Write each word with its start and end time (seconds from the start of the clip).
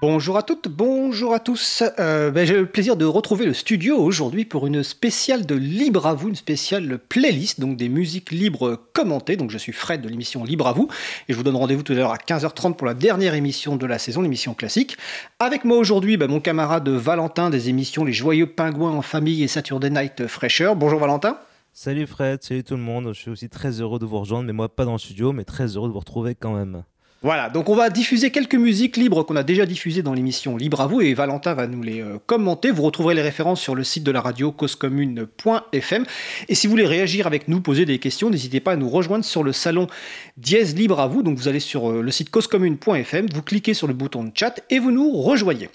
Bonjour 0.00 0.36
à 0.36 0.44
toutes, 0.44 0.68
bonjour 0.68 1.34
à 1.34 1.40
tous. 1.40 1.82
Euh, 1.98 2.30
ben, 2.30 2.46
J'ai 2.46 2.54
le 2.54 2.66
plaisir 2.66 2.96
de 2.96 3.04
retrouver 3.04 3.46
le 3.46 3.52
studio 3.52 3.96
aujourd'hui 3.96 4.44
pour 4.44 4.64
une 4.68 4.84
spéciale 4.84 5.44
de 5.44 5.56
Libre 5.56 6.06
à 6.06 6.14
vous, 6.14 6.28
une 6.28 6.36
spéciale 6.36 7.00
playlist, 7.08 7.58
donc 7.58 7.76
des 7.76 7.88
musiques 7.88 8.30
libres 8.30 8.80
commentées. 8.92 9.34
Donc 9.34 9.50
je 9.50 9.58
suis 9.58 9.72
Fred 9.72 10.00
de 10.00 10.08
l'émission 10.08 10.44
Libre 10.44 10.68
à 10.68 10.72
vous 10.72 10.86
et 11.28 11.32
je 11.32 11.36
vous 11.36 11.42
donne 11.42 11.56
rendez-vous 11.56 11.82
tout 11.82 11.94
à 11.94 11.96
l'heure 11.96 12.12
à 12.12 12.16
15h30 12.16 12.76
pour 12.76 12.86
la 12.86 12.94
dernière 12.94 13.34
émission 13.34 13.74
de 13.74 13.86
la 13.86 13.98
saison, 13.98 14.22
l'émission 14.22 14.54
classique. 14.54 14.96
Avec 15.40 15.64
moi 15.64 15.76
aujourd'hui, 15.76 16.16
ben, 16.16 16.30
mon 16.30 16.38
camarade 16.38 16.88
Valentin 16.88 17.50
des 17.50 17.68
émissions 17.68 18.04
Les 18.04 18.12
Joyeux 18.12 18.46
Pingouins 18.46 18.92
en 18.92 19.02
famille 19.02 19.42
et 19.42 19.48
Saturday 19.48 19.90
Night 19.90 20.28
Fresher. 20.28 20.74
Bonjour 20.76 21.00
Valentin. 21.00 21.38
Salut 21.72 22.06
Fred, 22.06 22.40
salut 22.44 22.62
tout 22.62 22.76
le 22.76 22.82
monde. 22.82 23.08
Je 23.08 23.20
suis 23.20 23.30
aussi 23.32 23.48
très 23.48 23.80
heureux 23.80 23.98
de 23.98 24.06
vous 24.06 24.20
rejoindre, 24.20 24.44
mais 24.44 24.52
moi 24.52 24.68
pas 24.68 24.84
dans 24.84 24.92
le 24.92 24.98
studio, 24.98 25.32
mais 25.32 25.42
très 25.42 25.66
heureux 25.76 25.88
de 25.88 25.92
vous 25.92 25.98
retrouver 25.98 26.36
quand 26.36 26.54
même. 26.54 26.84
Voilà, 27.20 27.50
donc 27.50 27.68
on 27.68 27.74
va 27.74 27.90
diffuser 27.90 28.30
quelques 28.30 28.54
musiques 28.54 28.96
libres 28.96 29.24
qu'on 29.24 29.34
a 29.34 29.42
déjà 29.42 29.66
diffusées 29.66 30.02
dans 30.02 30.14
l'émission 30.14 30.56
Libre 30.56 30.80
à 30.80 30.86
vous 30.86 31.00
et 31.00 31.14
Valentin 31.14 31.52
va 31.52 31.66
nous 31.66 31.82
les 31.82 32.00
euh, 32.00 32.18
commenter. 32.26 32.70
Vous 32.70 32.84
retrouverez 32.84 33.16
les 33.16 33.22
références 33.22 33.60
sur 33.60 33.74
le 33.74 33.82
site 33.82 34.04
de 34.04 34.12
la 34.12 34.20
radio 34.20 34.52
causecommune.fm. 34.52 36.04
Et 36.48 36.54
si 36.54 36.68
vous 36.68 36.70
voulez 36.70 36.86
réagir 36.86 37.26
avec 37.26 37.48
nous, 37.48 37.60
poser 37.60 37.86
des 37.86 37.98
questions, 37.98 38.30
n'hésitez 38.30 38.60
pas 38.60 38.72
à 38.72 38.76
nous 38.76 38.88
rejoindre 38.88 39.24
sur 39.24 39.42
le 39.42 39.52
salon 39.52 39.88
Dièse 40.36 40.76
Libre 40.76 41.00
à 41.00 41.08
vous. 41.08 41.24
Donc 41.24 41.36
vous 41.36 41.48
allez 41.48 41.58
sur 41.58 41.90
euh, 41.90 42.02
le 42.02 42.10
site 42.12 42.30
causecommune.fm, 42.30 43.26
vous 43.34 43.42
cliquez 43.42 43.74
sur 43.74 43.88
le 43.88 43.94
bouton 43.94 44.22
de 44.22 44.30
chat 44.32 44.60
et 44.70 44.78
vous 44.78 44.92
nous 44.92 45.10
rejoignez. 45.10 45.70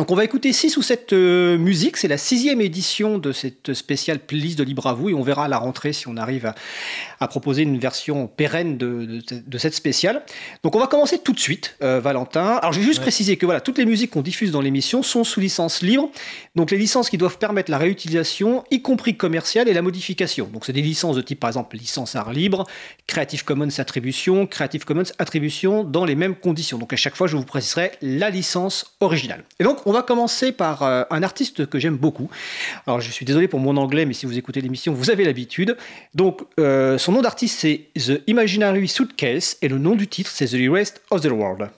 Donc 0.00 0.10
on 0.10 0.14
va 0.14 0.24
écouter 0.24 0.54
6 0.54 0.78
ou 0.78 0.82
7 0.82 1.12
euh, 1.12 1.58
musiques, 1.58 1.98
c'est 1.98 2.08
la 2.08 2.16
sixième 2.16 2.62
édition 2.62 3.18
de 3.18 3.32
cette 3.32 3.74
spéciale 3.74 4.18
playlist 4.18 4.58
de 4.58 4.64
Libre 4.64 4.86
à 4.86 4.94
vous 4.94 5.10
et 5.10 5.12
on 5.12 5.20
verra 5.20 5.44
à 5.44 5.48
la 5.48 5.58
rentrée 5.58 5.92
si 5.92 6.08
on 6.08 6.16
arrive 6.16 6.46
à, 6.46 6.54
à 7.20 7.28
proposer 7.28 7.64
une 7.64 7.78
version 7.78 8.26
pérenne 8.26 8.78
de, 8.78 9.04
de, 9.04 9.42
de, 9.46 9.58
cette 9.58 9.74
spéciale. 9.74 10.22
Donc 10.62 10.74
on 10.74 10.78
va 10.78 10.86
commencer 10.86 11.18
tout 11.18 11.34
de 11.34 11.38
suite, 11.38 11.76
euh, 11.82 12.00
Valentin. 12.00 12.58
Alors 12.62 12.72
je 12.72 12.80
vais 12.80 12.86
juste 12.86 13.00
ouais. 13.00 13.04
préciser 13.04 13.36
que 13.36 13.44
voilà, 13.44 13.60
toutes 13.60 13.76
les 13.76 13.84
musiques 13.84 14.12
qu'on 14.12 14.22
diffuse 14.22 14.52
dans 14.52 14.62
l'émission 14.62 15.02
sont 15.02 15.22
sous 15.22 15.38
licence 15.38 15.82
libre, 15.82 16.08
donc 16.56 16.70
les 16.70 16.78
licences 16.78 17.10
qui 17.10 17.18
doivent 17.18 17.36
permettre 17.36 17.70
la 17.70 17.76
réutilisation, 17.76 18.64
y 18.70 18.80
compris 18.80 19.18
commerciale 19.18 19.68
et 19.68 19.74
la 19.74 19.82
modification. 19.82 20.48
Donc 20.50 20.64
c'est 20.64 20.72
des 20.72 20.80
licences 20.80 21.16
de 21.16 21.20
type 21.20 21.40
par 21.40 21.50
exemple 21.50 21.76
licence 21.76 22.16
art 22.16 22.32
libre, 22.32 22.66
Creative 23.06 23.44
Commons 23.44 23.68
attribution, 23.76 24.46
Creative 24.46 24.86
Commons 24.86 25.12
attribution 25.18 25.84
dans 25.84 26.06
les 26.06 26.14
mêmes 26.14 26.36
conditions. 26.36 26.78
Donc 26.78 26.94
à 26.94 26.96
chaque 26.96 27.16
fois 27.16 27.26
je 27.26 27.36
vous 27.36 27.44
préciserai 27.44 27.92
la 28.00 28.30
licence 28.30 28.96
originale. 29.00 29.44
Et 29.58 29.64
donc 29.64 29.86
on 29.89 29.89
va 29.92 30.02
commencer 30.02 30.52
par 30.52 30.82
euh, 30.82 31.02
un 31.10 31.22
artiste 31.22 31.66
que 31.66 31.78
j'aime 31.78 31.96
beaucoup. 31.96 32.30
Alors 32.86 33.00
je 33.00 33.10
suis 33.10 33.24
désolé 33.24 33.48
pour 33.48 33.60
mon 33.60 33.76
anglais, 33.76 34.04
mais 34.04 34.14
si 34.14 34.26
vous 34.26 34.38
écoutez 34.38 34.60
l'émission, 34.60 34.92
vous 34.92 35.10
avez 35.10 35.24
l'habitude. 35.24 35.76
Donc 36.14 36.42
euh, 36.58 36.98
son 36.98 37.12
nom 37.12 37.22
d'artiste 37.22 37.58
c'est 37.60 37.86
The 37.94 38.22
Imaginary 38.26 38.88
Suitcase 38.88 39.56
et 39.62 39.68
le 39.68 39.78
nom 39.78 39.94
du 39.94 40.06
titre 40.06 40.30
c'est 40.32 40.46
The 40.46 40.70
Rest 40.70 41.02
of 41.10 41.20
the 41.22 41.30
World. 41.30 41.70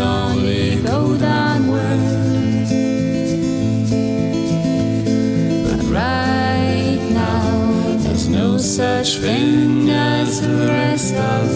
Only 0.00 0.82
go 0.82 1.16
downward. 1.16 2.00
But 5.66 5.82
right 5.92 7.00
now, 7.12 7.96
there's 7.98 8.28
no 8.28 8.58
such 8.58 9.18
thing 9.18 9.88
as 9.90 10.40
the 10.40 10.66
rest 10.66 11.14
of 11.14 11.49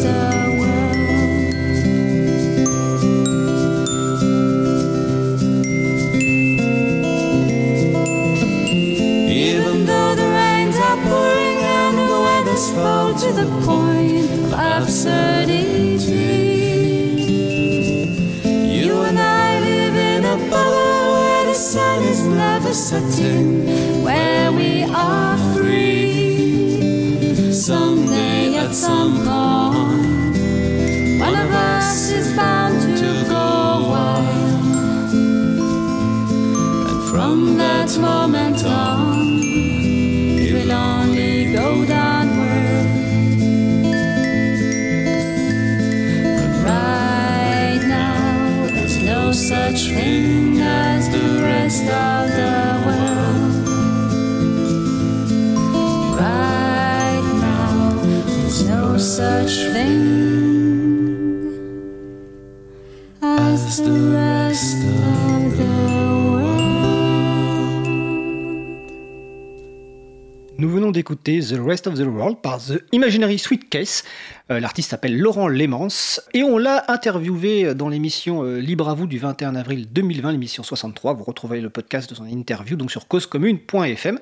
d'écouter 71.04 71.40
The 71.40 71.58
Rest 71.62 71.86
of 71.86 71.98
the 71.98 72.06
World 72.06 72.38
par 72.40 72.58
The 72.58 72.82
Imaginary 72.92 73.38
Sweet 73.38 73.68
Case. 73.68 74.04
Euh, 74.50 74.58
l'artiste 74.58 74.88
s'appelle 74.88 75.18
Laurent 75.18 75.48
Lémence 75.48 76.22
et 76.32 76.42
on 76.42 76.56
l'a 76.56 76.82
interviewé 76.88 77.74
dans 77.74 77.90
l'émission 77.90 78.42
euh, 78.42 78.58
Libre 78.58 78.88
à 78.88 78.94
vous 78.94 79.06
du 79.06 79.18
21 79.18 79.54
avril 79.54 79.86
2020, 79.92 80.32
l'émission 80.32 80.62
63. 80.62 81.12
Vous 81.12 81.24
retrouverez 81.24 81.60
le 81.60 81.68
podcast 81.68 82.08
de 82.08 82.14
son 82.14 82.24
interview 82.24 82.78
donc 82.78 82.90
sur 82.90 83.06
causecommune.fm. 83.06 84.18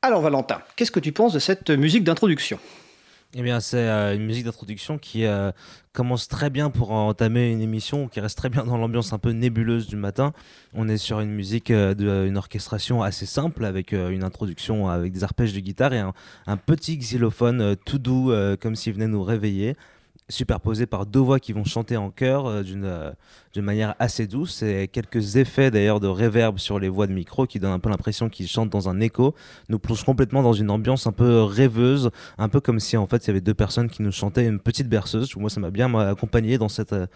Alors 0.00 0.22
Valentin, 0.22 0.62
qu'est-ce 0.74 0.90
que 0.90 1.00
tu 1.00 1.12
penses 1.12 1.34
de 1.34 1.38
cette 1.38 1.68
musique 1.68 2.02
d'introduction? 2.02 2.58
Eh 3.34 3.42
bien, 3.42 3.60
c'est 3.60 3.88
euh, 3.88 4.14
une 4.14 4.26
musique 4.26 4.44
d'introduction 4.44 4.98
qui 4.98 5.24
euh, 5.24 5.52
commence 5.94 6.28
très 6.28 6.50
bien 6.50 6.68
pour 6.68 6.90
entamer 6.90 7.50
une 7.50 7.62
émission, 7.62 8.08
qui 8.08 8.20
reste 8.20 8.36
très 8.36 8.50
bien 8.50 8.64
dans 8.64 8.76
l'ambiance 8.76 9.14
un 9.14 9.18
peu 9.18 9.30
nébuleuse 9.30 9.86
du 9.86 9.96
matin. 9.96 10.34
On 10.74 10.86
est 10.86 10.98
sur 10.98 11.20
une 11.20 11.30
musique 11.30 11.70
euh, 11.70 11.94
d'une 11.94 12.36
orchestration 12.36 13.02
assez 13.02 13.24
simple, 13.24 13.64
avec 13.64 13.92
une 13.92 14.22
introduction 14.22 14.88
avec 14.88 15.12
des 15.12 15.24
arpèges 15.24 15.54
de 15.54 15.60
guitare 15.60 15.94
et 15.94 16.00
un, 16.00 16.12
un 16.46 16.58
petit 16.58 16.98
xylophone 16.98 17.74
tout 17.86 17.98
doux, 17.98 18.32
comme 18.60 18.76
s'il 18.76 18.92
venait 18.92 19.06
nous 19.06 19.22
réveiller 19.22 19.76
superposé 20.28 20.86
par 20.86 21.04
deux 21.04 21.20
voix 21.20 21.40
qui 21.40 21.52
vont 21.52 21.64
chanter 21.64 21.96
en 21.96 22.10
chœur 22.10 22.62
d'une 22.62 23.12
d'une 23.52 23.64
manière 23.64 23.94
assez 23.98 24.26
douce 24.26 24.62
et 24.62 24.88
quelques 24.88 25.36
effets 25.36 25.70
d'ailleurs 25.70 26.00
de 26.00 26.06
réverb 26.06 26.58
sur 26.58 26.78
les 26.78 26.88
voix 26.88 27.06
de 27.06 27.12
micro 27.12 27.46
qui 27.46 27.60
donnent 27.60 27.72
un 27.72 27.78
peu 27.78 27.90
l'impression 27.90 28.28
qu'ils 28.28 28.48
chantent 28.48 28.70
dans 28.70 28.88
un 28.88 29.00
écho. 29.00 29.34
Nous 29.68 29.78
plongent 29.78 30.04
complètement 30.04 30.42
dans 30.42 30.54
une 30.54 30.70
ambiance 30.70 31.06
un 31.06 31.12
peu 31.12 31.42
rêveuse 31.42 32.10
un 32.38 32.48
peu 32.48 32.60
comme 32.60 32.80
si 32.80 32.96
en 32.96 33.06
fait 33.06 33.24
il 33.24 33.28
y 33.28 33.30
avait 33.30 33.40
deux 33.40 33.54
personnes 33.54 33.90
qui 33.90 34.02
nous 34.02 34.12
chantaient 34.12 34.46
une 34.46 34.58
petite 34.58 34.88
berceuse. 34.88 35.34
Moi 35.36 35.50
ça 35.50 35.60
m'a 35.60 35.70
bien 35.70 35.92
accompagné 35.94 36.56
dans 36.56 36.68
cette 36.68 36.94
euh, 36.94 37.06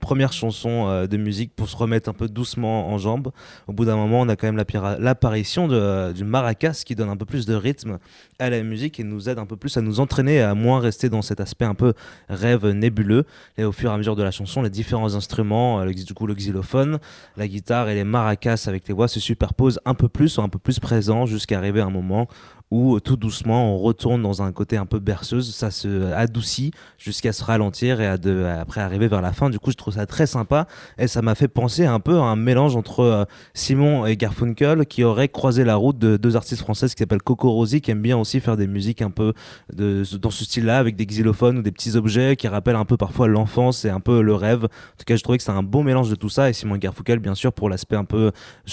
première 0.00 0.32
chanson 0.32 0.88
euh, 0.88 1.06
de 1.06 1.16
musique 1.16 1.54
pour 1.54 1.68
se 1.68 1.76
remettre 1.76 2.08
un 2.08 2.12
peu 2.12 2.28
doucement 2.28 2.88
en 2.88 2.98
jambes 2.98 3.30
au 3.68 3.72
bout 3.72 3.84
d'un 3.84 3.96
moment 3.96 4.20
on 4.20 4.28
a 4.28 4.36
quand 4.36 4.50
même 4.50 4.62
l'apparition 4.98 5.68
du 6.12 6.24
maracas 6.24 6.82
qui 6.84 6.94
donne 6.94 7.08
un 7.08 7.16
peu 7.16 7.24
plus 7.24 7.46
de 7.46 7.54
rythme 7.54 7.98
à 8.38 8.50
la 8.50 8.62
musique 8.62 8.98
et 8.98 9.04
nous 9.04 9.28
aide 9.28 9.38
un 9.38 9.46
peu 9.46 9.56
plus 9.56 9.76
à 9.76 9.80
nous 9.80 10.00
entraîner 10.00 10.40
à 10.40 10.54
moins 10.54 10.80
rester 10.80 11.08
dans 11.08 11.22
cet 11.22 11.40
aspect 11.40 11.64
un 11.64 11.74
peu 11.74 11.94
rêve 12.28 12.66
nébuleux. 12.66 13.24
Et 13.56 13.64
au 13.64 13.72
fur 13.72 13.90
et 13.90 13.94
à 13.94 13.96
mesure 13.96 14.16
de 14.16 14.22
la 14.22 14.30
chanson 14.30 14.62
les 14.62 14.70
différents 14.70 15.14
instruments 15.14 15.83
du 15.92 16.14
coup 16.14 16.26
le 16.26 16.34
xylophone, 16.34 16.98
la 17.36 17.48
guitare 17.48 17.88
et 17.88 17.94
les 17.94 18.04
maracas 18.04 18.64
avec 18.66 18.88
les 18.88 18.94
voix 18.94 19.08
se 19.08 19.20
superposent 19.20 19.80
un 19.84 19.94
peu 19.94 20.08
plus, 20.08 20.28
sont 20.28 20.42
un 20.42 20.48
peu 20.48 20.58
plus 20.58 20.80
présents 20.80 21.26
jusqu'à 21.26 21.58
arriver 21.58 21.80
à 21.80 21.86
un 21.86 21.90
moment 21.90 22.28
où 22.70 22.98
tout 23.00 23.16
doucement 23.16 23.74
on 23.74 23.78
retourne 23.78 24.22
dans 24.22 24.42
un 24.42 24.52
côté 24.52 24.76
un 24.76 24.86
peu 24.86 24.98
berceuse, 24.98 25.54
ça 25.54 25.70
se 25.70 26.12
adoucit 26.12 26.72
jusqu'à 26.98 27.32
se 27.32 27.44
ralentir 27.44 28.00
et 28.00 28.06
à 28.06 28.14
après 28.60 28.80
arriver 28.80 29.08
vers 29.08 29.22
la 29.22 29.32
fin. 29.32 29.50
Du 29.50 29.58
coup, 29.58 29.70
je 29.70 29.76
trouve 29.76 29.94
ça 29.94 30.06
très 30.06 30.26
sympa 30.26 30.66
et 30.98 31.06
ça 31.06 31.22
m'a 31.22 31.34
fait 31.34 31.48
penser 31.48 31.84
un 31.84 32.00
peu 32.00 32.18
à 32.18 32.22
un 32.22 32.36
mélange 32.36 32.76
entre 32.76 33.00
euh, 33.00 33.24
Simon 33.52 34.06
et 34.06 34.16
Garfunkel 34.16 34.86
qui 34.86 35.04
auraient 35.04 35.28
croisé 35.28 35.64
la 35.64 35.76
route 35.76 35.98
de 35.98 36.16
deux 36.16 36.36
artistes 36.36 36.62
françaises 36.62 36.94
qui 36.94 37.00
s'appellent 37.00 37.22
Coco 37.22 37.50
Rosie 37.50 37.80
qui 37.80 37.90
aiment 37.90 38.02
bien 38.02 38.18
aussi 38.18 38.40
faire 38.40 38.56
des 38.56 38.66
musiques 38.66 39.02
un 39.02 39.10
peu 39.10 39.34
dans 39.72 40.30
ce 40.30 40.44
style-là 40.44 40.78
avec 40.78 40.96
des 40.96 41.06
xylophones 41.06 41.58
ou 41.58 41.62
des 41.62 41.72
petits 41.72 41.96
objets 41.96 42.36
qui 42.36 42.48
rappellent 42.48 42.76
un 42.76 42.84
peu 42.84 42.96
parfois 42.96 43.28
l'enfance 43.28 43.84
et 43.84 43.90
un 43.90 44.00
peu 44.00 44.22
le 44.22 44.34
rêve. 44.34 44.64
En 44.64 44.96
tout 44.98 45.04
cas, 45.06 45.16
je 45.16 45.22
trouvais 45.22 45.38
que 45.38 45.44
c'est 45.44 45.50
un 45.50 45.62
beau 45.62 45.82
mélange 45.82 46.10
de 46.10 46.14
tout 46.14 46.28
ça 46.28 46.48
et 46.48 46.52
Simon 46.52 46.76
Garfunkel, 46.76 47.18
bien 47.18 47.34
sûr, 47.34 47.52
pour 47.52 47.68
l'aspect 47.68 47.96
un 47.96 48.04
peu 48.04 48.32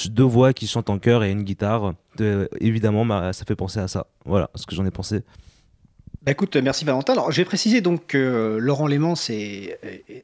deux 0.09 0.23
voix 0.23 0.53
qui 0.53 0.67
chantent 0.67 0.89
en 0.89 0.99
chœur 0.99 1.23
et 1.23 1.31
une 1.31 1.43
guitare 1.43 1.93
évidemment, 2.59 3.05
bah, 3.05 3.33
ça 3.33 3.45
fait 3.45 3.55
penser 3.55 3.79
à 3.79 3.87
ça. 3.87 4.07
Voilà 4.25 4.49
ce 4.55 4.65
que 4.65 4.75
j'en 4.75 4.85
ai 4.85 4.91
pensé. 4.91 5.23
Bah 6.23 6.33
écoute, 6.33 6.55
merci 6.55 6.85
Valentin. 6.85 7.13
Alors, 7.13 7.31
j'ai 7.31 7.45
précisé 7.45 7.81
donc 7.81 8.05
que 8.05 8.57
Laurent 8.61 8.85
Lémans 8.85 9.15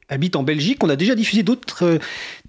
habite 0.08 0.36
en 0.36 0.44
Belgique. 0.44 0.84
On 0.84 0.88
a 0.90 0.94
déjà 0.94 1.16
diffusé 1.16 1.42
d'autres 1.42 1.84
euh, 1.84 1.98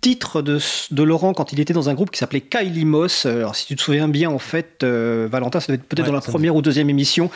titres 0.02 0.44
de, 0.44 0.60
de, 0.92 1.04
Laurent 1.04 1.34
quand 1.34 1.52
il 1.52 1.60
était 1.60 1.74
dans 1.74 1.90
un 1.90 1.96
groupe 1.96 2.12
qui 2.12 2.20
s'appelait 2.20 2.42
Kylie 2.42 2.86
Moss. 2.86 3.26
Alors, 3.26 3.56
si 3.56 3.66
tu 3.66 3.76
te 3.76 3.82
souviens 3.82 4.08
bien, 4.08 4.30
en 4.30 4.38
fait, 4.38 4.84
euh, 4.84 5.28
Valentin, 5.32 5.60
ça 5.62 5.66
doit 5.66 5.78
être 5.78 5.88
peut-être 5.88 6.06
dans 6.06 6.14
la 6.14 6.22
première 6.22 6.56
ou 6.56 6.62
deuxième 6.62 6.92
émission. 6.92 7.32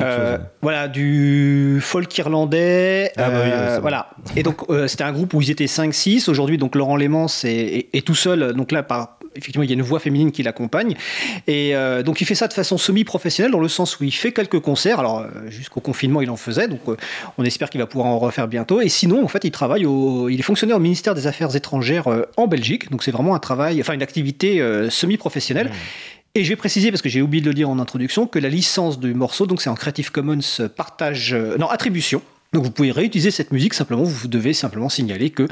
Euh, 0.00 0.38
voilà, 0.62 0.86
du 0.86 1.78
folk 1.80 2.16
irlandais. 2.16 3.10
Ah 3.16 3.30
bah 3.30 3.80
voilà. 3.80 4.10
Et 4.36 4.44
donc, 4.44 4.60
c'était 4.86 5.04
un 5.04 5.12
groupe 5.12 5.34
où 5.34 5.42
ils 5.42 5.50
étaient 5.50 5.64
5-6. 5.64 6.30
Aujourd'hui, 6.30 6.58
donc, 6.58 6.76
Laurent 6.76 6.96
Lémans 6.96 7.26
est, 7.42 7.88
est, 7.92 8.06
tout 8.06 8.14
seul. 8.14 8.52
Donc 8.52 8.70
là, 8.70 8.84
par, 8.84 9.15
effectivement, 9.36 9.62
il 9.62 9.70
y 9.70 9.72
a 9.72 9.74
une 9.74 9.82
voix 9.82 10.00
féminine 10.00 10.32
qui 10.32 10.42
l'accompagne. 10.42 10.94
Et 11.46 11.74
donc, 12.04 12.20
il 12.20 12.24
fait 12.24 12.34
ça 12.34 12.48
de 12.48 12.52
façon 12.52 12.78
semi-professionnelle, 12.78 13.52
dans 13.52 13.60
le 13.60 13.68
sens 13.68 14.00
où 14.00 14.04
il 14.04 14.12
fait 14.12 14.32
quelques 14.32 14.60
concerts. 14.60 15.00
Alors, 15.00 15.26
jusqu'au 15.48 15.80
confinement, 15.80 16.20
il 16.22 16.30
en 16.30 16.36
faisait, 16.36 16.68
donc 16.68 16.80
euh, 16.88 16.96
on 17.38 17.44
espère 17.44 17.70
qu'il 17.70 17.80
va 17.80 17.86
pouvoir 17.86 18.08
en 18.08 18.18
refaire 18.18 18.48
bientôt. 18.48 18.80
Et 18.80 18.88
sinon, 18.88 19.24
en 19.24 19.28
fait, 19.28 19.44
il 19.44 19.50
travaille 19.50 19.86
au, 19.86 20.28
il 20.28 20.38
est 20.38 20.42
fonctionnaire 20.42 20.76
au 20.76 20.80
ministère 20.80 21.14
des 21.14 21.26
Affaires 21.26 21.54
étrangères 21.54 22.08
euh, 22.08 22.22
en 22.36 22.46
Belgique, 22.46 22.90
donc 22.90 23.02
c'est 23.02 23.10
vraiment 23.10 23.34
un 23.34 23.38
travail, 23.38 23.80
enfin 23.80 23.92
une 23.92 24.02
activité 24.02 24.60
euh, 24.60 24.90
semi-professionnelle. 24.90 25.70
Et 26.34 26.44
je 26.44 26.50
vais 26.50 26.56
préciser, 26.56 26.90
parce 26.90 27.00
que 27.00 27.08
j'ai 27.08 27.22
oublié 27.22 27.40
de 27.40 27.48
le 27.48 27.54
dire 27.54 27.70
en 27.70 27.78
introduction, 27.78 28.26
que 28.26 28.38
la 28.38 28.50
licence 28.50 29.00
du 29.00 29.14
morceau, 29.14 29.46
donc 29.46 29.62
c'est 29.62 29.70
en 29.70 29.74
Creative 29.74 30.10
Commons 30.10 30.68
partage, 30.76 31.34
non, 31.58 31.68
attribution. 31.68 32.20
Donc 32.52 32.64
vous 32.64 32.70
pouvez 32.70 32.92
réutiliser 32.92 33.30
cette 33.30 33.52
musique, 33.52 33.74
simplement 33.74 34.04
vous 34.04 34.28
devez 34.28 34.52
simplement 34.52 34.88
signaler 34.88 35.30
que 35.30 35.48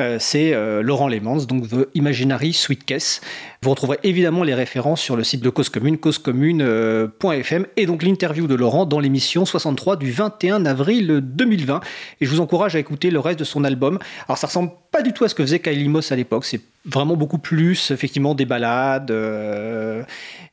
euh, 0.00 0.18
c'est 0.20 0.52
euh, 0.52 0.82
Laurent 0.82 1.08
Lemans, 1.08 1.44
donc 1.46 1.68
The 1.68 1.88
Imaginary 1.94 2.52
Sweetcase. 2.52 3.20
Vous 3.62 3.70
retrouverez 3.70 3.98
évidemment 4.02 4.42
les 4.42 4.54
références 4.54 5.00
sur 5.00 5.16
le 5.16 5.24
site 5.24 5.40
de 5.40 5.48
Cause 5.48 5.68
Commune, 5.68 5.98
causecommune.fm, 5.98 7.66
et 7.76 7.86
donc 7.86 8.02
l'interview 8.02 8.46
de 8.46 8.54
Laurent 8.54 8.84
dans 8.84 9.00
l'émission 9.00 9.44
63 9.44 9.96
du 9.96 10.12
21 10.12 10.66
avril 10.66 11.20
2020. 11.22 11.80
Et 12.20 12.26
je 12.26 12.30
vous 12.30 12.40
encourage 12.40 12.76
à 12.76 12.78
écouter 12.78 13.10
le 13.10 13.20
reste 13.20 13.38
de 13.38 13.44
son 13.44 13.64
album. 13.64 13.98
Alors 14.28 14.38
ça 14.38 14.46
ressemble 14.46 14.70
pas 14.92 15.02
du 15.02 15.12
tout 15.12 15.24
à 15.24 15.28
ce 15.28 15.34
que 15.34 15.42
faisait 15.42 15.60
Kylie 15.60 15.90
à 16.10 16.16
l'époque, 16.16 16.44
vraiment 16.84 17.16
beaucoup 17.16 17.38
plus 17.38 17.90
effectivement 17.90 18.34
des 18.34 18.44
balades. 18.44 19.10
Euh, 19.10 20.02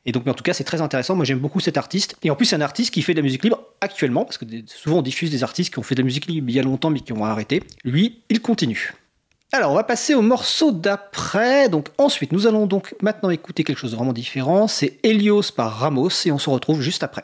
et 0.04 0.12
donc, 0.12 0.24
mais 0.24 0.30
en 0.30 0.34
tout 0.34 0.44
cas, 0.44 0.52
c'est 0.52 0.64
très 0.64 0.80
intéressant. 0.80 1.14
Moi, 1.14 1.24
j'aime 1.24 1.38
beaucoup 1.38 1.60
cet 1.60 1.76
artiste. 1.76 2.16
Et 2.22 2.30
en 2.30 2.36
plus, 2.36 2.46
c'est 2.46 2.56
un 2.56 2.60
artiste 2.60 2.92
qui 2.92 3.02
fait 3.02 3.12
de 3.12 3.18
la 3.18 3.22
musique 3.22 3.44
libre 3.44 3.60
actuellement, 3.80 4.24
parce 4.24 4.38
que 4.38 4.44
souvent 4.66 4.98
on 4.98 5.02
diffuse 5.02 5.30
des 5.30 5.42
artistes 5.42 5.72
qui 5.72 5.78
ont 5.78 5.82
fait 5.82 5.94
de 5.94 6.00
la 6.00 6.04
musique 6.04 6.26
libre 6.26 6.48
il 6.48 6.54
y 6.54 6.58
a 6.60 6.62
longtemps 6.62 6.90
mais 6.90 7.00
qui 7.00 7.12
ont 7.12 7.24
arrêté. 7.24 7.62
Lui, 7.84 8.22
il 8.28 8.40
continue. 8.40 8.94
Alors, 9.54 9.72
on 9.72 9.74
va 9.74 9.84
passer 9.84 10.14
au 10.14 10.22
morceau 10.22 10.72
d'après. 10.72 11.68
Donc, 11.68 11.88
ensuite, 11.98 12.32
nous 12.32 12.46
allons 12.46 12.66
donc 12.66 12.94
maintenant 13.02 13.28
écouter 13.28 13.64
quelque 13.64 13.78
chose 13.78 13.90
de 13.90 13.96
vraiment 13.96 14.14
différent. 14.14 14.66
C'est 14.66 14.98
Helios 15.02 15.52
par 15.54 15.72
Ramos 15.72 16.08
et 16.24 16.32
on 16.32 16.38
se 16.38 16.48
retrouve 16.48 16.80
juste 16.80 17.02
après. 17.02 17.22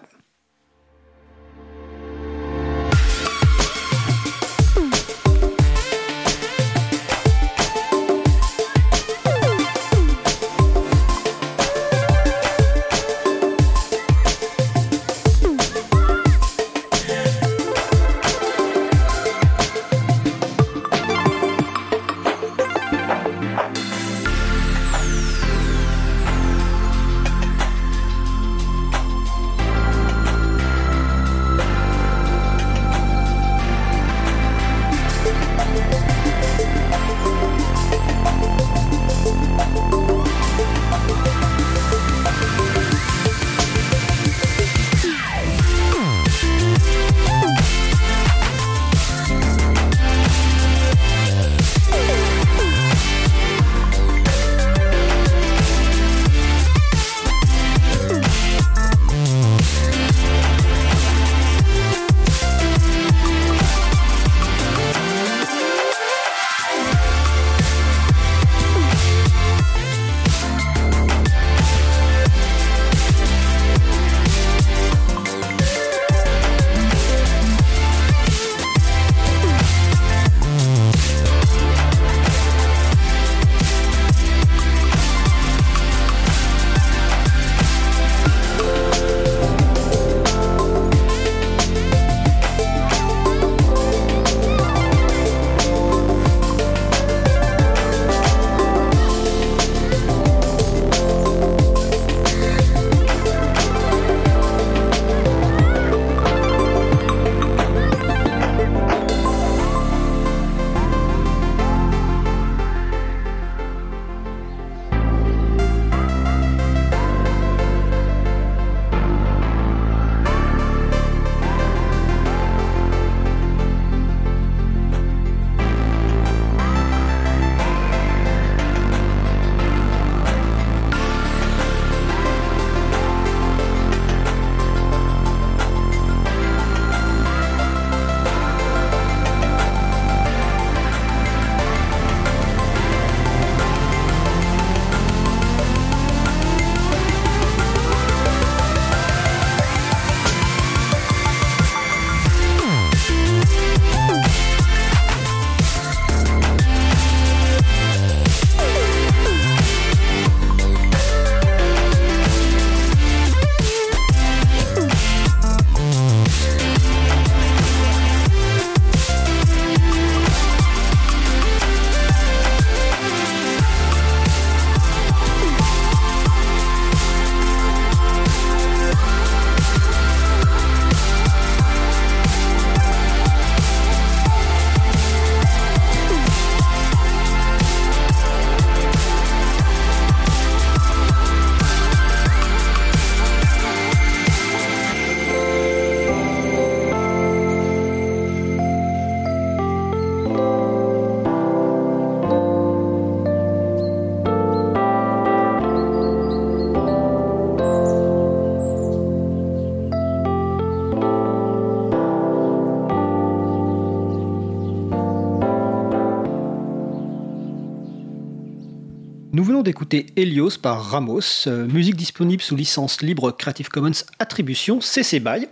D'écouter 219.62 220.06
Helios 220.16 220.58
par 220.62 220.82
Ramos, 220.82 221.46
euh, 221.46 221.66
musique 221.66 221.96
disponible 221.96 222.42
sous 222.42 222.56
licence 222.56 223.02
libre 223.02 223.30
Creative 223.30 223.68
Commons 223.68 224.04
Attribution 224.18 224.80
CC 224.80 225.20
BY. 225.20 225.48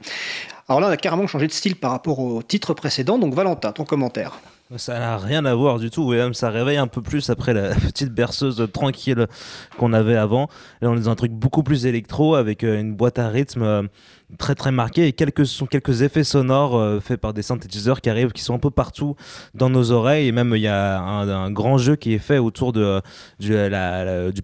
Alors 0.68 0.80
là, 0.80 0.88
on 0.88 0.90
a 0.90 0.96
carrément 0.96 1.26
changé 1.26 1.46
de 1.46 1.52
style 1.52 1.76
par 1.76 1.90
rapport 1.90 2.18
au 2.18 2.42
titre 2.42 2.74
précédent, 2.74 3.18
donc 3.18 3.34
Valentin, 3.34 3.72
ton 3.72 3.84
commentaire. 3.84 4.38
Ça 4.74 4.98
n'a 4.98 5.16
rien 5.16 5.44
à 5.44 5.54
voir 5.54 5.78
du 5.78 5.90
tout, 5.90 6.10
même 6.10 6.34
ça 6.34 6.50
réveille 6.50 6.76
un 6.76 6.88
peu 6.88 7.00
plus 7.00 7.30
après 7.30 7.54
la 7.54 7.72
petite 7.76 8.12
berceuse 8.12 8.66
tranquille 8.72 9.28
qu'on 9.78 9.92
avait 9.92 10.16
avant. 10.16 10.48
Là, 10.80 10.90
on 10.90 10.96
est 10.96 11.02
dans 11.02 11.10
un 11.10 11.14
truc 11.14 11.30
beaucoup 11.30 11.62
plus 11.62 11.86
électro 11.86 12.34
avec 12.34 12.64
euh, 12.64 12.80
une 12.80 12.96
boîte 12.96 13.20
à 13.20 13.28
rythme 13.28 13.62
euh, 13.62 13.82
très 14.38 14.56
très 14.56 14.72
marquée 14.72 15.06
et 15.06 15.12
quelques, 15.12 16.02
effets 16.02 16.24
sonores 16.24 16.76
euh, 16.76 16.98
faits 16.98 17.20
par 17.20 17.32
des 17.32 17.42
synthétiseurs 17.42 18.00
qui 18.00 18.10
arrivent, 18.10 18.32
qui 18.32 18.42
sont 18.42 18.54
un 18.54 18.58
peu 18.58 18.72
partout 18.72 19.14
dans 19.54 19.70
nos 19.70 19.92
oreilles. 19.92 20.26
Et 20.26 20.32
même 20.32 20.52
il 20.56 20.62
y 20.62 20.66
a 20.66 21.00
un, 21.00 21.50
grand 21.52 21.78
jeu 21.78 21.94
qui 21.94 22.14
est 22.14 22.18
fait 22.18 22.38
autour 22.38 22.72
du, 22.72 22.82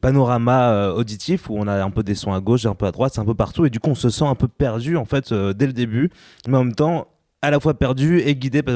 panorama 0.01 0.93
auditif 0.93 1.51
où 1.51 1.59
on 1.59 1.67
a 1.67 1.83
un 1.83 1.91
peu 1.91 2.05
des 2.05 2.15
sons 2.15 2.33
à 2.33 2.39
gauche 2.39 2.65
et 2.65 2.69
un 2.69 2.77
peu 2.77 2.87
à 2.87 2.93
droite, 2.93 3.13
c'est 3.13 3.21
un 3.21 3.25
peu 3.25 3.35
partout. 3.35 3.67
Et 3.67 3.71
du 3.71 3.81
coup, 3.81 3.91
on 3.91 3.97
se 3.97 4.09
sent 4.09 4.25
un 4.25 4.37
peu 4.37 4.47
perdu 4.47 4.97
en 4.97 5.05
fait 5.05 5.35
dès 5.35 5.67
le 5.67 5.73
début, 5.73 6.11
mais 6.47 6.59
en 6.59 6.65
même 6.65 6.77
temps 6.77 7.09
à 7.43 7.51
la 7.51 7.59
fois 7.59 7.75
perdu 7.75 8.21
et 8.21 8.37
guidé 8.37 8.63
par 8.63 8.75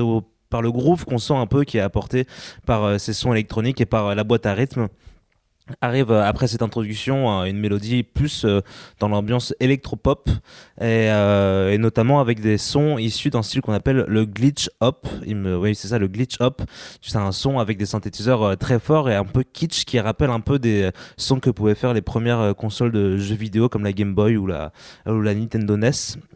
par 0.51 0.63
le 0.63 0.71
groove 0.71 1.05
qu'on 1.05 1.19
sent 1.19 1.35
un 1.35 1.47
peu 1.47 1.65
qui 1.65 1.79
est 1.79 1.81
apporté 1.81 2.27
par 2.65 2.85
euh, 2.85 2.99
ces 2.99 3.13
sons 3.13 3.33
électroniques 3.33 3.81
et 3.81 3.87
par 3.87 4.07
euh, 4.07 4.15
la 4.15 4.25
boîte 4.25 4.47
à 4.47 4.55
rythme 4.55 4.89
arrive 5.81 6.13
euh, 6.13 6.23
après 6.23 6.47
cette 6.47 6.63
introduction 6.63 7.45
une 7.45 7.59
mélodie 7.59 8.03
plus 8.03 8.45
euh, 8.45 8.61
dans 9.01 9.09
l'ambiance 9.09 9.55
électropop 9.61 10.29
et, 10.81 11.11
euh, 11.11 11.73
et, 11.73 11.79
notamment 11.79 12.21
avec 12.21 12.41
des 12.41 12.59
sons 12.59 12.99
issus 12.99 13.31
d'un 13.31 13.43
style 13.43 13.61
qu'on 13.63 13.73
appelle 13.73 14.05
le 14.07 14.25
glitch 14.25 14.71
hop. 14.81 15.09
Oui, 15.27 15.75
c'est 15.75 15.89
ça, 15.89 15.99
le 15.99 16.09
glitch 16.09 16.37
hop. 16.41 16.63
C'est 17.03 17.17
un 17.17 17.33
son 17.33 17.59
avec 17.59 17.79
des 17.79 17.87
synthétiseurs 17.87 18.57
très 18.59 18.79
forts 18.79 19.11
et 19.11 19.15
un 19.15 19.25
peu 19.25 19.43
kitsch 19.43 19.85
qui 19.85 19.99
rappelle 19.99 20.31
un 20.31 20.41
peu 20.41 20.59
des 20.59 20.91
sons 21.17 21.41
que 21.41 21.51
pouvaient 21.51 21.75
faire 21.75 21.95
les 21.95 22.03
premières 22.03 22.55
consoles 22.57 22.93
de 22.93 23.17
jeux 23.17 23.35
vidéo 23.35 23.69
comme 23.69 23.85
la 23.85 23.93
Game 23.93 24.15
Boy 24.15 24.37
ou 24.37 24.47
la, 24.47 24.73
ou 25.07 25.21
la 25.21 25.35
Nintendo 25.35 25.77
NES. 25.77 25.91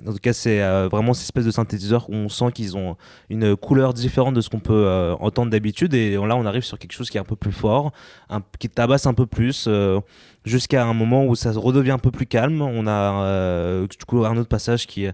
En 0.07 0.13
tout 0.13 0.19
cas, 0.19 0.33
c'est 0.33 0.61
vraiment 0.89 1.15
cette 1.15 1.25
espèce 1.25 1.45
de 1.45 1.51
synthétiseurs 1.51 2.09
où 2.11 2.15
on 2.15 2.29
sent 2.29 2.53
qu'ils 2.55 2.77
ont 2.77 2.97
une 3.29 3.57
couleur 3.57 3.95
différente 3.95 4.35
de 4.35 4.41
ce 4.41 4.49
qu'on 4.49 4.61
peut 4.61 5.15
entendre 5.21 5.51
d'habitude 5.51 5.95
et 5.95 6.15
là, 6.15 6.37
on 6.37 6.47
arrive 6.47 6.63
sur 6.63 6.79
quelque 6.79 6.93
chose 6.93 7.11
qui 7.11 7.17
est 7.17 7.21
un 7.21 7.25
peu 7.25 7.37
plus 7.37 7.53
fort, 7.53 7.93
qui 8.59 8.69
tabasse 8.69 9.07
un 9.07 9.15
peu 9.15 9.20
plus 9.27 9.67
euh, 9.69 10.01
jusqu'à 10.45 10.85
un 10.85 10.95
moment 10.95 11.27
où 11.27 11.35
ça 11.35 11.53
redevient 11.53 11.93
un 11.93 11.99
peu 11.99 12.11
plus 12.11 12.27
calme. 12.27 12.63
On 12.63 12.87
a 12.87 13.25
euh, 13.25 13.87
du 13.87 14.05
coup 14.07 14.25
un 14.25 14.37
autre 14.37 14.49
passage 14.49 14.87
qui 14.87 15.07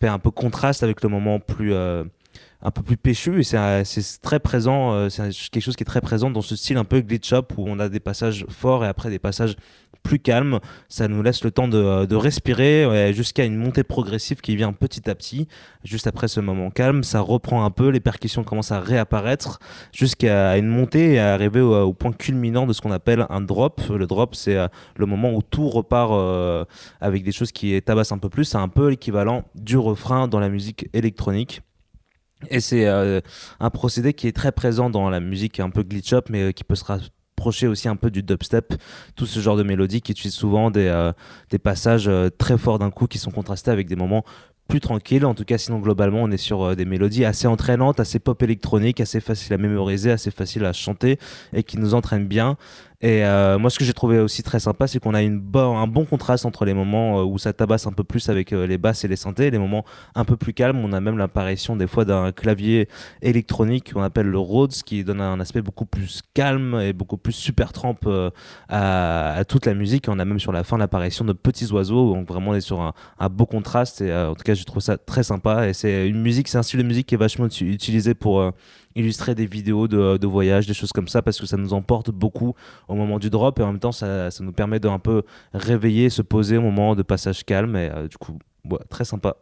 fait 0.00 0.08
un 0.08 0.18
peu 0.18 0.30
contraste 0.30 0.82
avec 0.82 1.02
le 1.02 1.08
moment 1.08 1.40
plus 1.40 1.72
euh, 1.72 2.04
un 2.62 2.70
peu 2.70 2.82
plus 2.82 2.96
péchu 2.96 3.40
et 3.40 3.44
c'est 3.44 4.20
très 4.20 4.40
présent 4.40 5.08
c'est 5.10 5.30
quelque 5.50 5.62
chose 5.62 5.76
qui 5.76 5.84
est 5.84 5.86
très 5.86 6.00
présent 6.00 6.28
dans 6.28 6.42
ce 6.42 6.56
style 6.56 6.76
un 6.76 6.84
peu 6.84 7.00
glitch 7.00 7.32
up 7.32 7.52
où 7.56 7.64
on 7.68 7.78
a 7.78 7.88
des 7.88 8.00
passages 8.00 8.46
forts 8.48 8.84
et 8.84 8.88
après 8.88 9.10
des 9.10 9.20
passages 9.20 9.54
plus 10.02 10.18
calme. 10.18 10.60
Ça 10.88 11.08
nous 11.08 11.22
laisse 11.22 11.44
le 11.44 11.50
temps 11.50 11.68
de, 11.68 12.14
respirer 12.14 13.12
jusqu'à 13.12 13.44
une 13.44 13.56
montée 13.56 13.84
progressive 13.84 14.40
qui 14.40 14.56
vient 14.56 14.72
petit 14.72 15.08
à 15.08 15.14
petit. 15.14 15.48
Juste 15.84 16.06
après 16.06 16.28
ce 16.28 16.40
moment 16.40 16.70
calme, 16.70 17.04
ça 17.04 17.20
reprend 17.20 17.64
un 17.64 17.70
peu, 17.70 17.88
les 17.88 18.00
percussions 18.00 18.44
commencent 18.44 18.72
à 18.72 18.80
réapparaître 18.80 19.58
jusqu'à 19.92 20.56
une 20.56 20.68
montée 20.68 21.14
et 21.14 21.18
à 21.18 21.34
arriver 21.34 21.60
au, 21.60 21.92
point 21.92 22.12
culminant 22.12 22.66
de 22.66 22.72
ce 22.72 22.80
qu'on 22.80 22.90
appelle 22.90 23.26
un 23.30 23.40
drop. 23.40 23.80
Le 23.90 24.06
drop, 24.06 24.34
c'est 24.34 24.56
euh, 24.56 24.68
le 24.96 25.06
moment 25.06 25.32
où 25.32 25.42
tout 25.42 25.68
repart 25.68 26.12
euh, 26.12 26.64
avec 27.00 27.24
des 27.24 27.32
choses 27.32 27.52
qui 27.52 27.80
tabassent 27.82 28.12
un 28.12 28.18
peu 28.18 28.28
plus. 28.28 28.44
C'est 28.44 28.58
un 28.58 28.68
peu 28.68 28.88
l'équivalent 28.88 29.44
du 29.54 29.76
refrain 29.76 30.28
dans 30.28 30.40
la 30.40 30.48
musique 30.48 30.88
électronique. 30.92 31.62
Et 32.50 32.60
c'est 32.60 32.86
euh, 32.86 33.20
un 33.58 33.70
procédé 33.70 34.12
qui 34.12 34.28
est 34.28 34.36
très 34.36 34.52
présent 34.52 34.90
dans 34.90 35.10
la 35.10 35.20
musique 35.20 35.58
un 35.58 35.70
peu 35.70 35.82
glitch 35.82 36.12
up, 36.12 36.28
mais 36.30 36.52
qui 36.52 36.64
peut 36.64 36.76
se 36.76 36.84
approcher 37.38 37.68
aussi 37.68 37.88
un 37.88 37.94
peu 37.94 38.10
du 38.10 38.24
dubstep, 38.24 38.74
tout 39.14 39.26
ce 39.26 39.38
genre 39.38 39.56
de 39.56 39.62
mélodie 39.62 40.02
qui 40.02 40.10
utilise 40.10 40.34
souvent 40.34 40.72
des, 40.72 40.88
euh, 40.88 41.12
passages 41.62 42.08
euh, 42.08 42.30
très 42.36 42.58
forts 42.58 42.80
d'un 42.80 42.90
coup 42.90 43.06
qui 43.06 43.18
sont 43.18 43.30
contrastés 43.30 43.70
avec 43.70 43.86
des 43.86 43.94
moments 43.94 44.24
plus 44.66 44.80
tranquilles. 44.80 45.24
En 45.24 45.34
tout 45.34 45.44
cas, 45.44 45.56
sinon, 45.56 45.78
globalement, 45.78 46.22
on 46.22 46.30
est 46.30 46.36
sur 46.36 46.62
euh, 46.62 46.74
des 46.74 46.84
mélodies 46.84 47.24
assez 47.24 47.46
entraînantes, 47.46 48.00
assez 48.00 48.18
pop 48.18 48.42
électronique, 48.42 49.00
assez 49.00 49.20
facile 49.20 49.54
à 49.54 49.58
mémoriser, 49.58 50.10
assez 50.10 50.32
facile 50.32 50.64
à 50.64 50.72
chanter 50.72 51.18
et 51.52 51.62
qui 51.62 51.78
nous 51.78 51.94
entraînent 51.94 52.26
bien. 52.26 52.56
Et 53.00 53.24
euh, 53.24 53.60
moi, 53.60 53.70
ce 53.70 53.78
que 53.78 53.84
j'ai 53.84 53.92
trouvé 53.92 54.18
aussi 54.18 54.42
très 54.42 54.58
sympa, 54.58 54.88
c'est 54.88 54.98
qu'on 54.98 55.14
a 55.14 55.22
une 55.22 55.40
un 55.54 55.86
bon 55.86 56.04
contraste 56.04 56.44
entre 56.44 56.64
les 56.64 56.74
moments 56.74 57.20
euh, 57.20 57.22
où 57.22 57.38
ça 57.38 57.52
tabasse 57.52 57.86
un 57.86 57.92
peu 57.92 58.02
plus 58.02 58.28
avec 58.28 58.52
euh, 58.52 58.66
les 58.66 58.76
basses 58.76 59.04
et 59.04 59.08
les 59.08 59.14
synthés, 59.14 59.46
et 59.46 59.50
les 59.52 59.58
moments 59.58 59.84
un 60.16 60.24
peu 60.24 60.36
plus 60.36 60.52
calmes. 60.52 60.78
On 60.78 60.92
a 60.92 61.00
même 61.00 61.16
l'apparition 61.16 61.76
des 61.76 61.86
fois 61.86 62.04
d'un 62.04 62.32
clavier 62.32 62.88
électronique 63.22 63.92
qu'on 63.92 64.02
appelle 64.02 64.26
le 64.26 64.38
Rhodes, 64.38 64.72
qui 64.84 65.04
donne 65.04 65.20
un 65.20 65.38
aspect 65.38 65.62
beaucoup 65.62 65.86
plus 65.86 66.22
calme 66.34 66.80
et 66.80 66.92
beaucoup 66.92 67.18
plus 67.18 67.32
super 67.32 67.72
trempe 67.72 68.08
à, 68.68 69.44
toute 69.46 69.66
la 69.66 69.74
musique. 69.74 70.06
On 70.08 70.18
a 70.18 70.24
même 70.24 70.40
sur 70.40 70.50
la 70.50 70.64
fin 70.64 70.76
l'apparition 70.76 71.24
de 71.24 71.32
petits 71.32 71.70
oiseaux, 71.70 72.14
donc 72.14 72.26
vraiment 72.26 72.50
on 72.50 72.54
est 72.54 72.60
sur 72.60 72.80
un 72.80 73.28
beau 73.28 73.46
contraste. 73.46 74.00
Et 74.00 74.12
en 74.12 74.34
tout 74.34 74.42
cas, 74.42 74.54
je 74.54 74.64
trouve 74.64 74.82
ça 74.82 74.98
très 74.98 75.22
sympa. 75.22 75.68
Et 75.68 75.72
c'est 75.72 76.08
une 76.08 76.20
musique, 76.20 76.48
c'est 76.48 76.58
un 76.58 76.64
style 76.64 76.80
de 76.80 76.84
musique 76.84 77.06
qui 77.06 77.14
est 77.14 77.18
vachement 77.18 77.46
utilisé 77.46 78.14
pour 78.14 78.52
illustrer 78.98 79.34
des 79.34 79.46
vidéos 79.46 79.88
de, 79.88 80.16
de, 80.16 80.26
voyage, 80.26 80.66
des 80.66 80.74
choses 80.74 80.92
comme 80.92 81.08
ça, 81.08 81.22
parce 81.22 81.38
que 81.38 81.46
ça 81.46 81.56
nous 81.56 81.72
emporte 81.72 82.10
beaucoup 82.10 82.54
au 82.88 82.94
moment 82.94 83.18
du 83.18 83.30
drop 83.30 83.58
et 83.60 83.62
en 83.62 83.68
même 83.68 83.78
temps 83.78 83.92
ça, 83.92 84.30
ça 84.30 84.42
nous 84.42 84.52
permet 84.52 84.80
de 84.80 84.88
un 84.88 84.98
peu 84.98 85.22
réveiller, 85.54 86.10
se 86.10 86.22
poser 86.22 86.56
au 86.56 86.62
moment 86.62 86.94
de 86.94 87.02
passage 87.02 87.44
calme 87.44 87.76
et 87.76 87.90
euh, 87.94 88.08
du 88.08 88.16
coup, 88.16 88.38
très 88.88 89.04
sympa. 89.04 89.36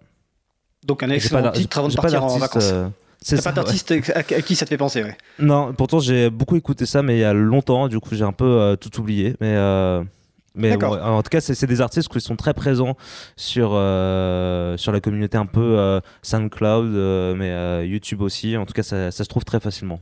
Donc 0.84 1.02
un 1.02 1.10
excellent 1.10 1.50
titre 1.50 1.78
avant 1.78 1.88
de 1.88 1.94
partir 1.94 2.22
en 2.22 2.38
vacances. 2.38 2.70
Euh, 2.72 2.88
c'est 3.20 3.42
pas 3.42 3.52
d'artiste 3.52 3.92
à, 4.14 4.22
qui 4.22 4.54
ça 4.54 4.66
te 4.66 4.68
fait 4.68 4.76
penser, 4.76 5.02
ouais? 5.02 5.16
Non, 5.38 5.72
pourtant 5.72 5.98
j'ai 5.98 6.30
beaucoup 6.30 6.56
écouté 6.56 6.86
ça, 6.86 7.02
mais 7.02 7.16
il 7.16 7.20
y 7.20 7.24
a 7.24 7.32
longtemps, 7.32 7.88
du 7.88 7.98
coup 7.98 8.14
j'ai 8.14 8.24
un 8.24 8.32
peu 8.32 8.44
euh, 8.44 8.76
tout 8.76 9.00
oublié. 9.00 9.34
Mais 9.40 9.56
mais 10.56 10.82
en 10.82 11.22
tout 11.22 11.28
cas, 11.30 11.40
c'est 11.40 11.66
des 11.66 11.80
artistes 11.80 12.08
qui 12.08 12.20
sont 12.20 12.36
très 12.36 12.54
présents 12.54 12.96
sur, 13.36 13.70
euh, 13.74 14.76
sur 14.76 14.90
la 14.90 15.00
communauté 15.00 15.36
un 15.36 15.46
peu 15.46 15.78
euh, 15.78 16.00
SoundCloud, 16.22 16.94
euh, 16.94 17.34
mais 17.34 17.86
YouTube 17.86 18.22
aussi. 18.22 18.56
En 18.56 18.64
tout 18.64 18.72
cas, 18.72 18.82
ça, 18.82 19.10
ça, 19.10 19.24
se 19.24 19.28
trouve 19.28 19.44
très 19.44 19.60
facilement. 19.60 20.00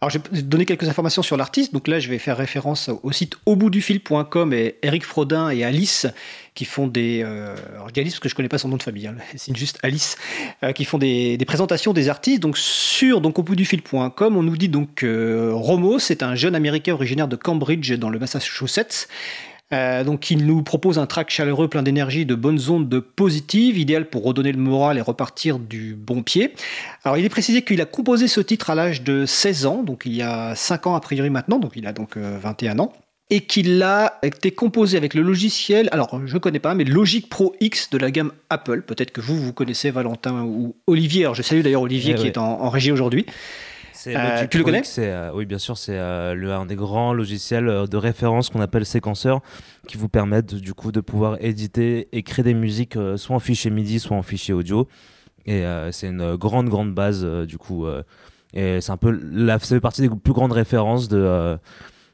Alors, 0.00 0.10
je 0.10 0.18
vais 0.18 0.42
donner 0.42 0.66
quelques 0.66 0.88
informations 0.88 1.22
sur 1.22 1.36
l'artiste. 1.36 1.72
Donc 1.72 1.86
là, 1.86 2.00
je 2.00 2.08
vais 2.08 2.18
faire 2.18 2.36
référence 2.36 2.90
au 3.04 3.12
site 3.12 3.36
auboutdufil.com 3.46 4.52
et 4.52 4.74
Eric 4.82 5.04
Frodin 5.04 5.48
et 5.48 5.64
Alice 5.64 6.08
qui 6.54 6.64
font 6.64 6.88
des. 6.88 7.22
alors, 7.22 7.88
je 7.88 7.94
dis 7.94 8.00
Alice 8.00 8.14
parce 8.14 8.20
que 8.20 8.28
je 8.28 8.34
connais 8.34 8.48
pas 8.48 8.58
son 8.58 8.68
nom 8.68 8.76
de 8.76 8.82
famille, 8.82 9.06
hein, 9.06 9.14
c'est 9.36 9.56
juste 9.56 9.78
Alice, 9.82 10.18
qui 10.74 10.84
font 10.84 10.98
des, 10.98 11.36
des, 11.36 11.44
présentations 11.44 11.92
des 11.92 12.08
artistes. 12.08 12.42
Donc, 12.42 12.58
sur 12.58 13.20
donc, 13.20 13.38
auboutdufil.com, 13.38 14.36
on 14.36 14.42
nous 14.42 14.56
dit 14.56 14.68
donc 14.68 14.96
que 14.96 15.50
Romo, 15.54 16.00
c'est 16.00 16.24
un 16.24 16.34
jeune 16.34 16.56
américain 16.56 16.94
originaire 16.94 17.28
de 17.28 17.36
Cambridge 17.36 17.92
dans 17.92 18.10
le 18.10 18.18
Massachusetts 18.18 19.08
euh, 19.72 20.04
donc 20.04 20.30
il 20.30 20.46
nous 20.46 20.62
propose 20.62 20.98
un 20.98 21.06
track 21.06 21.30
chaleureux 21.30 21.68
plein 21.68 21.82
d'énergie, 21.82 22.26
de 22.26 22.34
bonnes 22.34 22.60
ondes 22.68 22.88
de 22.88 22.98
positives, 22.98 23.78
idéal 23.78 24.08
pour 24.08 24.24
redonner 24.24 24.52
le 24.52 24.58
moral 24.58 24.98
et 24.98 25.00
repartir 25.00 25.58
du 25.58 25.94
bon 25.94 26.22
pied. 26.22 26.54
Alors 27.04 27.16
il 27.16 27.24
est 27.24 27.30
précisé 27.30 27.62
qu'il 27.62 27.80
a 27.80 27.86
composé 27.86 28.28
ce 28.28 28.40
titre 28.40 28.70
à 28.70 28.74
l'âge 28.74 29.02
de 29.02 29.26
16 29.26 29.66
ans, 29.66 29.82
donc 29.82 30.02
il 30.04 30.14
y 30.14 30.22
a 30.22 30.54
5 30.54 30.86
ans 30.86 30.94
a 30.94 31.00
priori 31.00 31.30
maintenant, 31.30 31.58
donc 31.58 31.72
il 31.76 31.86
a 31.86 31.92
donc 31.92 32.16
21 32.16 32.78
euh, 32.78 32.82
ans 32.82 32.92
et 33.30 33.40
qu'il 33.40 33.82
a 33.82 34.18
été 34.22 34.50
composé 34.50 34.98
avec 34.98 35.14
le 35.14 35.22
logiciel, 35.22 35.88
alors 35.92 36.20
je 36.26 36.34
ne 36.34 36.38
connais 36.38 36.58
pas, 36.58 36.74
mais 36.74 36.84
Logic 36.84 37.30
Pro 37.30 37.54
X 37.60 37.88
de 37.88 37.96
la 37.96 38.10
gamme 38.10 38.30
Apple. 38.50 38.82
Peut-être 38.82 39.10
que 39.10 39.22
vous, 39.22 39.40
vous 39.40 39.54
connaissez 39.54 39.90
Valentin 39.90 40.42
ou 40.42 40.76
Olivier. 40.86 41.22
Alors 41.22 41.34
je 41.34 41.40
salue 41.40 41.62
d'ailleurs 41.62 41.80
Olivier 41.80 42.12
eh 42.14 42.20
qui 42.20 42.26
est 42.26 42.36
en 42.36 42.68
régie 42.68 42.92
aujourd'hui. 42.92 43.24
Euh, 44.06 44.46
tu 44.48 44.58
le 44.58 44.64
connais? 44.64 44.82
Euh, 44.98 45.30
Oui, 45.34 45.46
bien 45.46 45.58
sûr, 45.58 45.76
c'est 45.76 45.96
euh, 45.96 46.58
un 46.58 46.66
des 46.66 46.76
grands 46.76 47.12
logiciels 47.12 47.86
de 47.88 47.96
référence 47.96 48.50
qu'on 48.50 48.60
appelle 48.60 48.86
séquenceur, 48.86 49.40
qui 49.86 49.96
vous 49.96 50.08
permettent 50.08 50.54
du 50.54 50.74
coup 50.74 50.92
de 50.92 51.00
pouvoir 51.00 51.36
éditer 51.40 52.08
et 52.12 52.22
créer 52.22 52.44
des 52.44 52.54
musiques 52.54 52.98
soit 53.16 53.36
en 53.36 53.40
fichier 53.40 53.70
MIDI, 53.70 54.00
soit 54.00 54.16
en 54.16 54.22
fichier 54.22 54.54
audio. 54.54 54.88
Et 55.46 55.64
c'est 55.90 56.08
une 56.08 56.36
grande, 56.36 56.68
grande 56.68 56.94
base 56.94 57.24
du 57.24 57.58
coup. 57.58 57.86
et 58.54 58.80
c'est 58.80 58.92
un 58.92 58.96
peu, 58.96 59.10
la, 59.10 59.58
ça 59.58 59.74
fait 59.74 59.80
partie 59.80 60.02
des 60.02 60.10
plus 60.10 60.32
grandes 60.32 60.52
références 60.52 61.08
de 61.08 61.58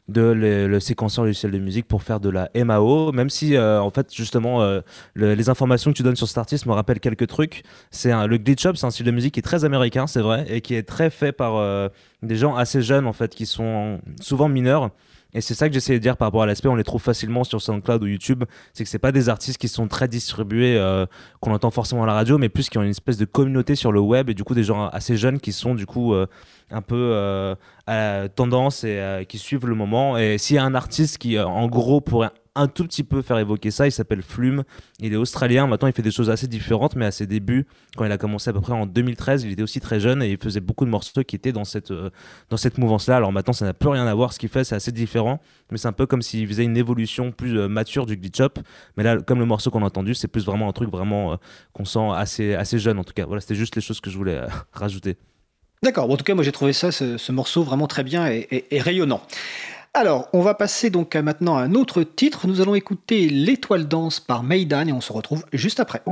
de 0.09 0.23
le, 0.23 0.81
séquenceur 0.81 1.25
logiciel 1.25 1.53
de 1.53 1.59
musique 1.59 1.87
pour 1.87 2.03
faire 2.03 2.19
de 2.19 2.31
la 2.31 2.51
MAO, 2.55 3.13
même 3.13 3.31
si 3.31 3.57
euh, 3.57 3.81
en 3.81 3.91
fait 3.91 4.15
justement 4.15 4.63
euh, 4.63 4.81
les 5.15 5.49
informations 5.51 5.93
que 5.93 5.97
tu 5.97 6.03
donnes 6.03 6.17
sur 6.17 6.29
cet 6.29 6.39
artiste 6.39 6.67
me 6.67 6.73
rappellent 6.73 7.01
quelques 7.01 7.27
trucs. 7.27 7.63
C'est 7.91 8.13
le 8.27 8.39
glitch 8.39 8.65
up, 8.67 8.77
c'est 8.77 8.87
un 8.87 8.91
style 8.91 9.07
de 9.07 9.11
musique 9.11 9.35
qui 9.35 9.41
est 9.41 9.43
très 9.43 9.65
américain, 9.65 10.07
c'est 10.07 10.21
vrai, 10.21 10.47
et 10.49 10.61
qui 10.61 10.75
est 10.75 10.83
très 10.83 11.11
fait 11.11 11.33
par 11.33 11.57
euh, 11.57 11.89
des 12.23 12.37
gens 12.37 12.57
assez 12.57 12.81
jeunes 12.83 13.07
en 13.07 13.13
fait, 13.13 13.35
qui 13.35 13.47
sont 13.47 14.01
souvent 14.21 14.49
mineurs 14.49 14.91
et 15.35 15.43
c'est 15.43 15.55
ça 15.55 15.69
que 15.69 15.75
j'essayais 15.75 15.99
de 15.99 16.03
dire 16.03 16.17
par 16.17 16.29
rapport 16.29 16.43
à 16.43 16.47
l'aspect, 16.47 16.69
on 16.69 16.75
les 16.75 16.85
trouve 16.85 17.03
facilement 17.03 17.45
sur 17.45 17.61
SoundCloud 17.61 18.03
ou 18.03 18.07
YouTube, 18.07 18.45
c'est 18.73 18.85
que 18.85 18.89
c'est 18.89 18.99
pas 18.99 19.13
des 19.13 19.29
artistes 19.29 19.59
qui 19.59 19.69
sont 19.69 19.87
très 19.87 20.09
distribués, 20.09 20.77
euh, 20.77 21.05
qu'on 21.41 21.53
entend 21.53 21.71
forcément 21.71 22.05
à 22.05 22.07
la 22.07 22.15
radio, 22.15 22.39
mais 22.39 22.49
plus 22.49 22.71
qui 22.71 22.79
ont 22.79 22.83
une 22.83 22.91
espèce 22.91 23.19
de 23.19 23.27
communauté 23.27 23.75
sur 23.75 23.93
le 23.93 24.01
web 24.01 24.31
et 24.31 24.35
du 24.35 24.43
coup 24.43 24.55
des 24.55 24.65
gens 24.65 24.89
assez 24.89 25.19
jeunes 25.19 25.39
qui 25.39 25.53
sont 25.53 25.75
du 25.75 25.85
coup 25.85 26.15
euh, 26.15 26.27
un 26.71 26.81
peu 26.81 27.11
euh, 27.13 27.55
à 27.87 28.29
tendance 28.29 28.85
et 28.85 29.27
qui 29.29 29.39
suivent 29.39 29.67
le 29.67 29.75
moment. 29.75 30.17
Et 30.17 30.39
s'il 30.39 30.57
y 30.57 30.59
a 30.59 30.65
un 30.65 30.75
artiste 30.75 31.19
qui, 31.19 31.39
en 31.39 31.67
gros, 31.69 32.01
pourrait 32.01 32.31
un 32.59 32.67
tout 32.67 32.85
petit 32.85 33.05
peu 33.05 33.23
faire 33.23 33.39
évoquer 33.39 33.71
ça. 33.71 33.87
Il 33.87 33.93
s'appelle 33.93 34.23
Flume. 34.23 34.65
Il 35.01 35.13
est 35.13 35.17
australien. 35.17 35.67
Maintenant, 35.67 35.89
il 35.89 35.95
fait 35.95 36.03
des 36.03 36.11
choses 36.11 36.29
assez 36.29 36.47
différentes, 36.47 36.97
mais 36.97 37.07
à 37.07 37.11
ses 37.11 37.27
débuts, 37.27 37.67
quand 37.97 38.05
il 38.05 38.13
a 38.13 38.19
commencé 38.19 38.51
à 38.51 38.53
peu 38.53 38.61
près 38.61 38.73
en 38.73 38.87
2013, 38.87 39.45
il 39.45 39.53
était 39.53 39.63
aussi 39.63 39.81
très 39.81 40.01
jeune 40.01 40.23
et 40.23 40.31
il 40.31 40.39
faisait 40.39 40.61
beaucoup 40.61 40.85
de 40.85 40.91
morceaux 40.91 41.23
qui 41.23 41.37
étaient 41.37 41.53
dans 41.53 41.65
cette, 41.65 41.93
euh, 41.93 42.11
cette 42.57 42.79
mouvance-là. 42.79 43.17
Alors 43.17 43.33
maintenant, 43.33 43.53
ça 43.53 43.65
n'a 43.65 43.75
plus 43.75 43.89
rien 43.89 44.07
à 44.07 44.15
voir. 44.15 44.33
Ce 44.33 44.39
qu'il 44.39 44.49
fait, 44.49 44.65
c'est 44.65 44.75
assez 44.75 44.93
différent, 44.93 45.41
mais 45.71 45.79
c'est 45.79 45.89
un 45.89 45.93
peu 45.93 46.07
comme 46.07 46.23
s'il 46.23 46.47
faisait 46.49 46.65
une 46.65 46.77
évolution 46.77 47.31
plus 47.31 47.59
euh, 47.59 47.69
mature 47.69 48.07
du 48.07 48.17
glitch 48.17 48.41
up. 48.41 48.59
Mais 48.97 49.05
là, 49.05 49.19
comme 49.19 49.39
le 49.39 49.47
morceau 49.47 49.71
qu'on 49.71 49.83
a 49.83 49.87
entendu, 49.87 50.15
c'est 50.15 50.29
plus 50.29 50.45
vraiment 50.45 50.69
un 50.69 50.73
truc 50.73 50.91
vraiment 50.91 51.33
euh, 51.33 51.37
qu'on 51.73 51.85
sent 51.85 52.09
assez, 52.15 52.55
assez 52.55 52.79
jeune 52.79 52.99
en 52.99 53.05
tout 53.05 53.15
cas. 53.15 53.27
Voilà, 53.27 53.41
c'était 53.41 53.55
juste 53.55 53.77
les 53.77 53.83
choses 53.83 54.01
que 54.01 54.11
je 54.11 54.17
voulais 54.17 54.41
rajouter. 54.73 55.17
D'accord, 55.83 56.11
en 56.11 56.17
tout 56.17 56.25
cas, 56.25 56.35
moi 56.35 56.43
j'ai 56.43 56.53
trouvé 56.53 56.73
ça, 56.73 56.91
ce, 56.91 57.33
morceau 57.33 57.63
vraiment 57.63 57.87
très 57.87 58.03
bien 58.03 58.27
et, 58.27 58.67
rayonnant. 58.73 59.23
Alors, 59.95 60.29
on 60.33 60.43
va 60.43 60.55
passer 60.55 60.91
donc 60.91 61.17
maintenant 61.17 61.57
à 61.57 61.63
un 61.63 61.75
autre 61.75 62.03
titre. 62.03 62.47
Nous 62.47 62.61
allons 62.61 62.75
écouter 62.75 63.29
L'étoile 63.29 63.89
danse 63.89 64.21
par 64.21 64.43
Maidan 64.43 64.87
et 64.87 64.93
on 64.93 65.01
se 65.01 65.13
retrouve 65.13 65.45
juste 65.53 65.81
après. 65.81 66.03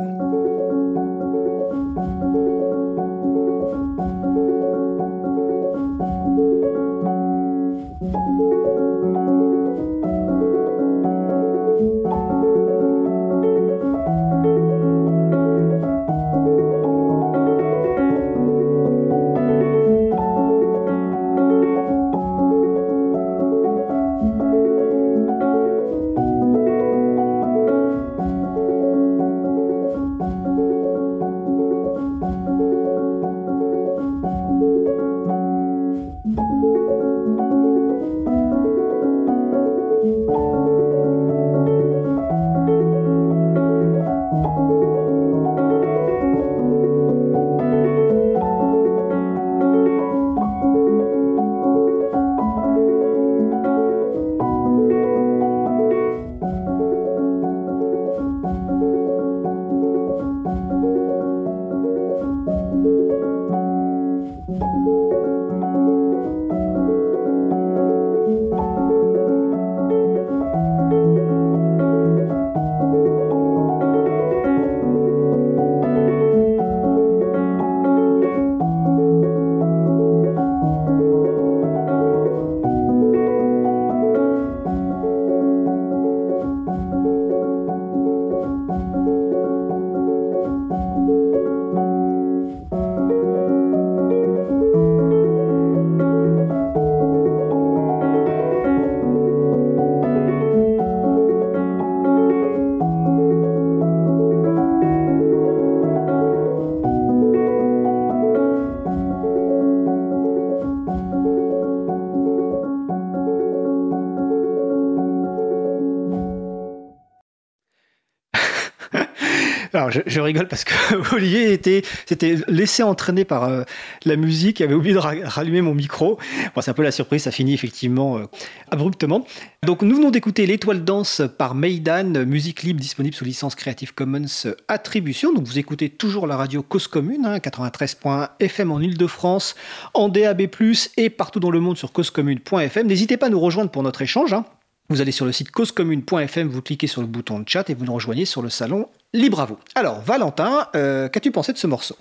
Je, 119.90 120.20
rigole 120.20 120.48
parce 120.48 120.64
que 120.64 120.74
Olivier 121.14 121.52
était, 121.52 121.82
s'était 122.06 122.36
laissé 122.48 122.82
entraîner 122.82 123.24
par 123.24 123.44
euh, 123.44 123.62
la 124.04 124.16
musique, 124.16 124.60
il 124.60 124.64
avait 124.64 124.74
oublié 124.74 124.94
de 124.94 124.98
rallumer 124.98 125.60
mon 125.60 125.74
micro. 125.74 126.18
Bon, 126.54 126.60
c'est 126.60 126.70
un 126.70 126.74
peu 126.74 126.82
la 126.82 126.90
surprise, 126.90 127.22
ça 127.22 127.30
finit 127.30 127.54
effectivement 127.54 128.18
euh, 128.18 128.24
abruptement. 128.70 129.26
Donc 129.64 129.82
nous 129.82 129.96
venons 129.96 130.10
d'écouter 130.10 130.46
L'étoile 130.46 130.84
danse 130.84 131.22
par 131.38 131.54
Maidan, 131.54 132.24
musique 132.24 132.62
libre 132.62 132.80
disponible 132.80 133.14
sous 133.14 133.24
licence 133.24 133.54
Creative 133.54 133.94
Commons 133.94 134.26
Attribution. 134.68 135.32
Donc 135.32 135.44
vous 135.44 135.58
écoutez 135.58 135.90
toujours 135.90 136.26
la 136.26 136.36
radio 136.36 136.62
Cause 136.62 136.86
Commune, 136.88 137.26
hein, 137.26 137.38
93.fm 137.38 138.70
en 138.70 138.80
Ile-de-France, 138.80 139.56
en 139.94 140.08
DAB+, 140.08 140.48
et 140.96 141.10
partout 141.10 141.40
dans 141.40 141.50
le 141.50 141.60
monde 141.60 141.76
sur 141.76 141.92
causecommune.fm. 141.92 142.86
N'hésitez 142.86 143.16
pas 143.16 143.26
à 143.26 143.30
nous 143.30 143.40
rejoindre 143.40 143.70
pour 143.70 143.82
notre 143.82 144.02
échange. 144.02 144.32
Hein. 144.32 144.44
Vous 144.88 145.00
allez 145.00 145.10
sur 145.10 145.26
le 145.26 145.32
site 145.32 145.50
causecommune.fm, 145.50 146.46
vous 146.46 146.62
cliquez 146.62 146.86
sur 146.86 147.00
le 147.00 147.08
bouton 147.08 147.40
de 147.40 147.48
chat 147.48 147.68
et 147.68 147.74
vous 147.74 147.84
nous 147.84 147.94
rejoignez 147.94 148.24
sur 148.24 148.40
le 148.40 148.48
salon 148.48 148.88
Libre 149.12 149.40
à 149.40 149.44
vous. 149.44 149.58
Alors, 149.74 150.00
Valentin, 150.00 150.68
euh, 150.76 151.08
qu'as-tu 151.08 151.32
pensé 151.32 151.52
de 151.52 151.58
ce 151.58 151.66
morceau? 151.66 151.96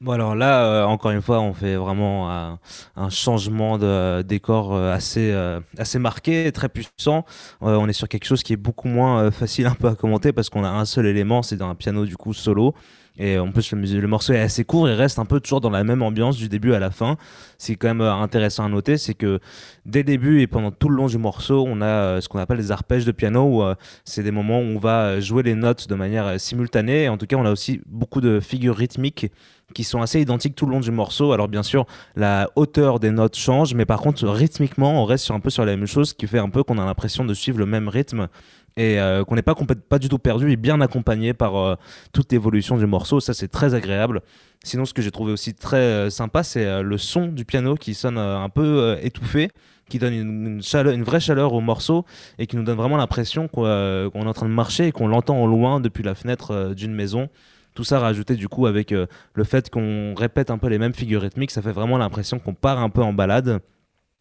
Bon 0.00 0.12
alors 0.12 0.34
là, 0.34 0.64
euh, 0.64 0.84
encore 0.84 1.10
une 1.10 1.20
fois, 1.20 1.40
on 1.40 1.52
fait 1.52 1.76
vraiment 1.76 2.30
un, 2.30 3.10
changement 3.10 3.76
de 3.76 4.22
décor 4.22 4.74
euh, 4.74 4.94
assez, 4.94 5.34
assez 5.76 5.98
marqué, 5.98 6.50
très 6.52 6.70
puissant. 6.70 7.26
on 7.60 7.86
est 7.86 7.92
sur 7.92 8.08
quelque 8.08 8.24
chose 8.24 8.42
qui 8.42 8.54
est 8.54 8.58
beaucoup 8.58 8.88
moins 8.88 9.30
facile 9.30 9.66
un 9.66 9.74
peu 9.74 9.88
à 9.88 9.94
commenter 9.94 10.32
parce 10.32 10.48
qu'on 10.48 10.64
a 10.64 10.70
un 10.70 10.86
seul 10.86 11.04
élément, 11.04 11.42
c'est 11.42 11.60
un 11.60 11.74
piano 11.74 12.06
du 12.06 12.16
coup 12.16 12.32
solo. 12.32 12.74
Et 13.18 13.38
en 13.38 13.50
plus, 13.50 13.72
le, 13.72 14.08
morceau 14.08 14.32
est 14.34 14.40
assez 14.40 14.64
court, 14.64 14.88
il 14.88 14.94
reste 14.94 15.18
un 15.18 15.24
peu 15.24 15.40
toujours 15.40 15.60
dans 15.60 15.70
la 15.70 15.84
même 15.84 16.02
ambiance 16.02 16.36
du 16.36 16.48
début 16.48 16.74
à 16.74 16.78
la 16.78 16.90
fin. 16.90 17.16
C'est 17.58 17.76
quand 17.76 17.88
même 17.88 18.02
euh, 18.02 18.12
intéressant 18.12 18.64
à 18.64 18.68
noter, 18.68 18.98
c'est 18.98 19.14
que 19.14 19.40
dès 19.86 20.00
le 20.00 20.04
début 20.04 20.40
et 20.42 20.46
pendant 20.46 20.70
tout 20.70 20.88
le 20.88 20.96
long 20.96 21.06
du 21.06 21.18
morceau, 21.18 21.64
on 21.66 21.80
a 21.80 21.86
euh, 21.86 22.20
ce 22.20 22.28
qu'on 22.28 22.38
appelle 22.38 22.58
des 22.58 22.72
arpèges 22.72 23.06
de 23.06 23.12
piano, 23.12 23.44
où 23.44 23.62
euh, 23.62 23.74
c'est 24.04 24.22
des 24.22 24.30
moments 24.30 24.58
où 24.58 24.64
on 24.64 24.78
va 24.78 25.20
jouer 25.20 25.42
les 25.42 25.54
notes 25.54 25.88
de 25.88 25.94
manière 25.94 26.38
simultanée. 26.38 27.08
En 27.08 27.16
tout 27.16 27.26
cas, 27.26 27.36
on 27.36 27.46
a 27.46 27.50
aussi 27.50 27.80
beaucoup 27.86 28.20
de 28.20 28.40
figures 28.40 28.76
rythmiques 28.76 29.30
qui 29.74 29.84
sont 29.84 30.00
assez 30.00 30.20
identiques 30.20 30.54
tout 30.54 30.66
le 30.66 30.72
long 30.72 30.80
du 30.80 30.90
morceau. 30.90 31.32
Alors 31.32 31.48
bien 31.48 31.62
sûr, 31.62 31.86
la 32.14 32.50
hauteur 32.54 33.00
des 33.00 33.10
notes 33.10 33.36
change, 33.36 33.74
mais 33.74 33.84
par 33.84 34.00
contre, 34.00 34.26
rythmiquement, 34.28 35.02
on 35.02 35.04
reste 35.04 35.30
un 35.30 35.40
peu 35.40 35.50
sur 35.50 35.64
la 35.64 35.76
même 35.76 35.86
chose, 35.86 36.10
ce 36.10 36.14
qui 36.14 36.26
fait 36.26 36.38
un 36.38 36.50
peu 36.50 36.62
qu'on 36.62 36.78
a 36.78 36.84
l'impression 36.84 37.24
de 37.24 37.34
suivre 37.34 37.58
le 37.58 37.66
même 37.66 37.88
rythme 37.88 38.28
et 38.76 39.00
euh, 39.00 39.24
qu'on 39.24 39.36
n'est 39.36 39.42
pas, 39.42 39.98
du 39.98 40.08
tout 40.08 40.18
perdu 40.18 40.50
et 40.50 40.56
bien 40.56 40.80
accompagné 40.80 41.32
par 41.32 41.56
euh, 41.56 41.76
toute 42.12 42.30
l'évolution 42.32 42.76
du 42.76 42.86
morceau. 42.86 43.20
Ça, 43.20 43.32
c'est 43.32 43.48
très 43.48 43.74
agréable. 43.74 44.20
Sinon, 44.64 44.84
ce 44.84 44.92
que 44.92 45.02
j'ai 45.02 45.10
trouvé 45.10 45.32
aussi 45.32 45.54
très 45.54 45.76
euh, 45.76 46.10
sympa, 46.10 46.42
c'est 46.42 46.82
le 46.82 46.98
son 46.98 47.28
du 47.28 47.44
piano 47.44 47.74
qui 47.74 47.94
sonne 47.94 48.18
un 48.18 48.48
peu 48.48 48.98
étouffé, 49.00 49.50
qui 49.88 49.98
donne 49.98 50.12
une 50.12 51.04
vraie 51.04 51.20
chaleur 51.20 51.52
au 51.54 51.60
morceau 51.60 52.04
et 52.38 52.46
qui 52.46 52.56
nous 52.56 52.64
donne 52.64 52.76
vraiment 52.76 52.96
l'impression 52.96 53.48
qu'on 53.48 53.66
est 53.66 54.26
en 54.26 54.32
train 54.32 54.48
de 54.48 54.54
marcher 54.54 54.88
et 54.88 54.92
qu'on 54.92 55.08
l'entend 55.08 55.42
au 55.42 55.46
loin 55.46 55.80
depuis 55.80 56.02
la 56.02 56.14
fenêtre 56.14 56.74
d'une 56.74 56.94
maison. 56.94 57.28
Tout 57.74 57.84
ça 57.84 57.98
rajouté 57.98 58.34
du 58.34 58.48
coup 58.48 58.66
avec 58.66 58.90
le 58.90 59.44
fait 59.44 59.70
qu'on 59.70 60.14
répète 60.14 60.50
un 60.50 60.58
peu 60.58 60.68
les 60.68 60.78
mêmes 60.78 60.94
figures 60.94 61.22
rythmiques, 61.22 61.50
ça 61.50 61.62
fait 61.62 61.72
vraiment 61.72 61.98
l'impression 61.98 62.38
qu'on 62.38 62.54
part 62.54 62.80
un 62.80 62.90
peu 62.90 63.02
en 63.02 63.12
balade. 63.12 63.60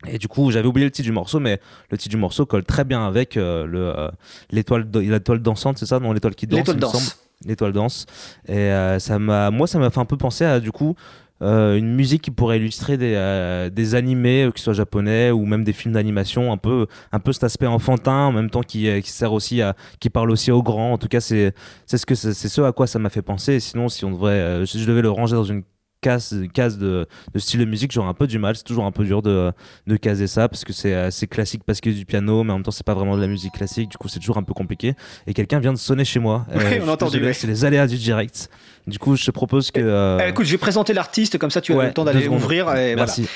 Et 0.07 0.17
du 0.17 0.27
coup, 0.27 0.51
j'avais 0.51 0.67
oublié 0.67 0.85
le 0.85 0.91
titre 0.91 1.05
du 1.05 1.11
morceau, 1.11 1.39
mais 1.39 1.59
le 1.89 1.97
titre 1.97 2.11
du 2.11 2.17
morceau 2.17 2.45
colle 2.45 2.63
très 2.63 2.83
bien 2.83 3.05
avec 3.05 3.37
euh, 3.37 3.65
le 3.65 3.97
euh, 3.97 4.09
l'étoile 4.51 4.87
l'étoile 4.93 5.39
dansante, 5.39 5.77
c'est 5.77 5.85
ça, 5.85 5.99
non 5.99 6.13
l'étoile 6.13 6.35
qui 6.35 6.47
danse. 6.47 6.59
L'étoile 6.59 6.77
danse. 6.77 7.25
L'étoile 7.45 7.73
danse. 7.73 8.05
Et 8.47 8.53
euh, 8.53 8.99
ça 8.99 9.19
m'a, 9.19 9.51
moi, 9.51 9.67
ça 9.67 9.79
m'a 9.79 9.89
fait 9.89 9.99
un 9.99 10.05
peu 10.05 10.17
penser 10.17 10.45
à 10.45 10.59
du 10.59 10.71
coup 10.71 10.95
une 11.41 11.93
musique 11.93 12.23
qui 12.23 12.31
pourrait 12.31 12.57
illustrer 12.57 12.97
des, 12.97 13.69
des 13.71 13.93
animés, 13.93 14.49
que 14.51 14.57
ce 14.57 14.63
soit 14.63 14.73
japonais 14.73 15.31
ou 15.31 15.45
même 15.45 15.65
des 15.65 15.73
films 15.73 15.93
d'animation, 15.93 16.51
un 16.51 16.57
peu 16.57 16.87
un 17.11 17.19
peu 17.19 17.33
cet 17.33 17.43
aspect 17.43 17.67
enfantin, 17.67 18.25
en 18.25 18.31
même 18.31 18.49
temps 18.49 18.63
qui, 18.63 18.89
qui 19.01 19.11
sert 19.11 19.33
aussi 19.33 19.61
à, 19.61 19.75
qui 19.99 20.09
parle 20.09 20.31
aussi 20.31 20.49
aux 20.49 20.63
grands. 20.63 20.93
En 20.93 20.97
tout 20.97 21.09
cas, 21.09 21.19
c'est 21.19 21.53
c'est 21.85 21.97
ce 21.97 22.05
que 22.05 22.15
c'est 22.15 22.33
ce 22.33 22.61
à 22.61 22.71
quoi 22.71 22.87
ça 22.87 22.99
m'a 22.99 23.09
fait 23.09 23.21
penser. 23.21 23.59
Sinon, 23.59 23.89
si 23.89 24.05
on 24.05 24.11
devrait, 24.11 24.65
si 24.65 24.81
je 24.81 24.87
devais 24.87 25.01
le 25.01 25.11
ranger 25.11 25.35
dans 25.35 25.43
une 25.43 25.63
case, 26.05 26.35
case 26.53 26.77
de, 26.77 27.07
de 27.33 27.39
style 27.39 27.59
de 27.61 27.65
musique, 27.65 27.91
j'aurais 27.91 28.09
un 28.09 28.13
peu 28.13 28.27
du 28.27 28.37
mal. 28.37 28.55
C'est 28.55 28.63
toujours 28.63 28.85
un 28.85 28.91
peu 28.91 29.03
dur 29.03 29.23
de, 29.23 29.51
de 29.87 29.97
caser 29.97 30.27
ça 30.27 30.47
parce 30.47 30.63
que 30.63 30.71
c'est 30.71 30.93
assez 30.93 31.25
classique 31.25 31.63
parce 31.65 31.81
que 31.81 31.89
du 31.89 32.05
piano, 32.05 32.43
mais 32.43 32.51
en 32.51 32.57
même 32.57 32.63
temps, 32.63 32.71
c'est 32.71 32.85
pas 32.85 32.93
vraiment 32.93 33.15
de 33.15 33.21
la 33.21 33.27
musique 33.27 33.53
classique. 33.53 33.89
Du 33.89 33.97
coup, 33.97 34.07
c'est 34.07 34.19
toujours 34.19 34.37
un 34.37 34.43
peu 34.43 34.53
compliqué. 34.53 34.93
Et 35.25 35.33
quelqu'un 35.33 35.59
vient 35.59 35.73
de 35.73 35.77
sonner 35.77 36.05
chez 36.05 36.19
moi. 36.19 36.45
Oui, 36.49 36.55
on 36.55 36.59
je 36.59 36.65
a 36.65 36.69
suis 36.81 36.89
entendu, 36.89 37.11
désolé, 37.13 37.27
ouais. 37.27 37.33
C'est 37.33 37.47
les 37.47 37.65
aléas 37.65 37.87
du 37.87 37.97
direct. 37.97 38.49
Du 38.87 38.99
coup, 38.99 39.15
je 39.15 39.25
te 39.25 39.31
propose 39.31 39.71
que. 39.71 39.79
euh, 39.79 40.19
Euh, 40.19 40.27
écoute, 40.29 40.45
je 40.45 40.51
vais 40.51 40.57
présenter 40.59 40.93
l'artiste, 40.93 41.37
comme 41.39 41.49
ça 41.49 41.59
tu 41.61 41.73
as 41.73 41.85
le 41.85 41.93
temps 41.93 42.03
d'aller 42.03 42.27
ouvrir. 42.27 42.65
Et 42.75 42.93
voilà. 42.93 42.95
Merci. 42.95 43.27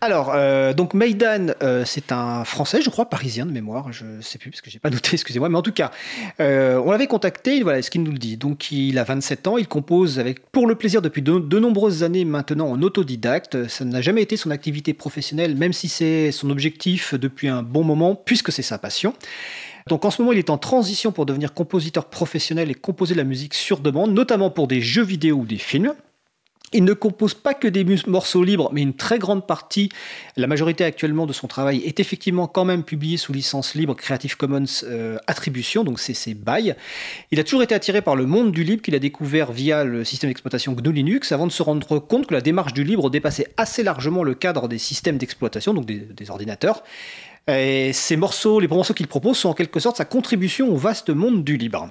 Alors, 0.00 0.32
euh, 0.34 0.72
donc 0.72 0.94
Maidan, 0.94 1.48
euh, 1.62 1.84
c'est 1.84 2.12
un 2.12 2.44
Français, 2.44 2.80
je 2.82 2.88
crois, 2.88 3.10
parisien 3.10 3.44
de 3.44 3.50
mémoire, 3.50 3.92
je 3.92 4.04
sais 4.20 4.38
plus 4.38 4.50
parce 4.50 4.60
que 4.62 4.70
j'ai 4.70 4.78
pas 4.78 4.88
noté, 4.90 5.10
excusez-moi, 5.12 5.48
mais 5.48 5.58
en 5.58 5.62
tout 5.62 5.72
cas, 5.72 5.90
on 6.38 6.90
l'avait 6.90 7.06
contacté, 7.06 7.62
voilà 7.62 7.82
ce 7.82 7.90
qu'il 7.90 8.02
nous 8.02 8.12
le 8.12 8.18
dit. 8.18 8.36
Donc, 8.36 8.70
il 8.72 8.98
a 8.98 9.04
27 9.04 9.46
ans, 9.48 9.58
il 9.58 9.68
compose 9.68 10.18
avec 10.18 10.50
pour 10.50 10.66
le 10.66 10.74
plaisir 10.76 11.02
depuis 11.02 11.22
de, 11.22 11.38
de 11.38 11.58
nombreuses 11.58 12.02
années 12.02 12.24
maintenant 12.24 12.68
en 12.68 12.80
autodidacte. 12.82 13.68
Ça 13.68 13.84
n'a 13.84 14.00
jamais 14.00 14.22
été 14.22 14.36
son 14.36 14.50
activité 14.50 14.94
professionnelle, 14.94 15.56
même 15.56 15.72
si 15.72 15.88
c'est 15.88 16.32
son 16.32 16.48
objectif 16.50 17.14
depuis 17.14 17.48
un 17.48 17.62
bon 17.62 17.84
moment, 17.84 18.14
puisque 18.14 18.50
c'est 18.52 18.62
sa 18.62 18.78
passion. 18.78 19.12
Donc 19.88 20.04
en 20.04 20.10
ce 20.10 20.20
moment, 20.20 20.32
il 20.32 20.38
est 20.38 20.50
en 20.50 20.58
transition 20.58 21.12
pour 21.12 21.26
devenir 21.26 21.54
compositeur 21.54 22.06
professionnel 22.06 22.70
et 22.70 22.74
composer 22.74 23.14
de 23.14 23.18
la 23.18 23.24
musique 23.24 23.54
sur 23.54 23.78
demande, 23.78 24.12
notamment 24.12 24.50
pour 24.50 24.66
des 24.66 24.80
jeux 24.80 25.04
vidéo 25.04 25.36
ou 25.36 25.46
des 25.46 25.58
films. 25.58 25.94
Il 26.72 26.82
ne 26.82 26.94
compose 26.94 27.34
pas 27.34 27.54
que 27.54 27.68
des 27.68 27.86
morceaux 28.08 28.42
libres, 28.42 28.70
mais 28.72 28.82
une 28.82 28.94
très 28.94 29.20
grande 29.20 29.46
partie, 29.46 29.88
la 30.36 30.48
majorité 30.48 30.82
actuellement 30.82 31.24
de 31.26 31.32
son 31.32 31.46
travail 31.46 31.80
est 31.84 32.00
effectivement 32.00 32.48
quand 32.48 32.64
même 32.64 32.82
publié 32.82 33.16
sous 33.16 33.32
licence 33.32 33.76
libre 33.76 33.94
Creative 33.94 34.36
Commons 34.36 34.64
euh, 34.82 35.16
Attribution, 35.28 35.84
donc 35.84 36.00
c'est 36.00 36.34
bails. 36.34 36.74
Il 37.30 37.38
a 37.38 37.44
toujours 37.44 37.62
été 37.62 37.72
attiré 37.72 38.02
par 38.02 38.16
le 38.16 38.26
monde 38.26 38.50
du 38.50 38.64
libre 38.64 38.82
qu'il 38.82 38.96
a 38.96 38.98
découvert 38.98 39.52
via 39.52 39.84
le 39.84 40.04
système 40.04 40.28
d'exploitation 40.28 40.72
GNU 40.72 40.92
Linux 40.92 41.30
avant 41.30 41.46
de 41.46 41.52
se 41.52 41.62
rendre 41.62 42.00
compte 42.00 42.26
que 42.26 42.34
la 42.34 42.40
démarche 42.40 42.72
du 42.72 42.82
libre 42.82 43.10
dépassait 43.10 43.46
assez 43.56 43.84
largement 43.84 44.24
le 44.24 44.34
cadre 44.34 44.66
des 44.66 44.78
systèmes 44.78 45.18
d'exploitation, 45.18 45.72
donc 45.72 45.86
des 45.86 46.30
ordinateurs. 46.30 46.82
Et 47.48 47.92
ces 47.92 48.16
morceaux, 48.16 48.58
les 48.58 48.66
morceaux 48.66 48.92
qu'il 48.92 49.06
propose 49.06 49.36
sont 49.36 49.50
en 49.50 49.54
quelque 49.54 49.78
sorte 49.78 49.96
sa 49.96 50.04
contribution 50.04 50.68
au 50.68 50.76
vaste 50.76 51.10
monde 51.10 51.44
du 51.44 51.56
libre. 51.56 51.88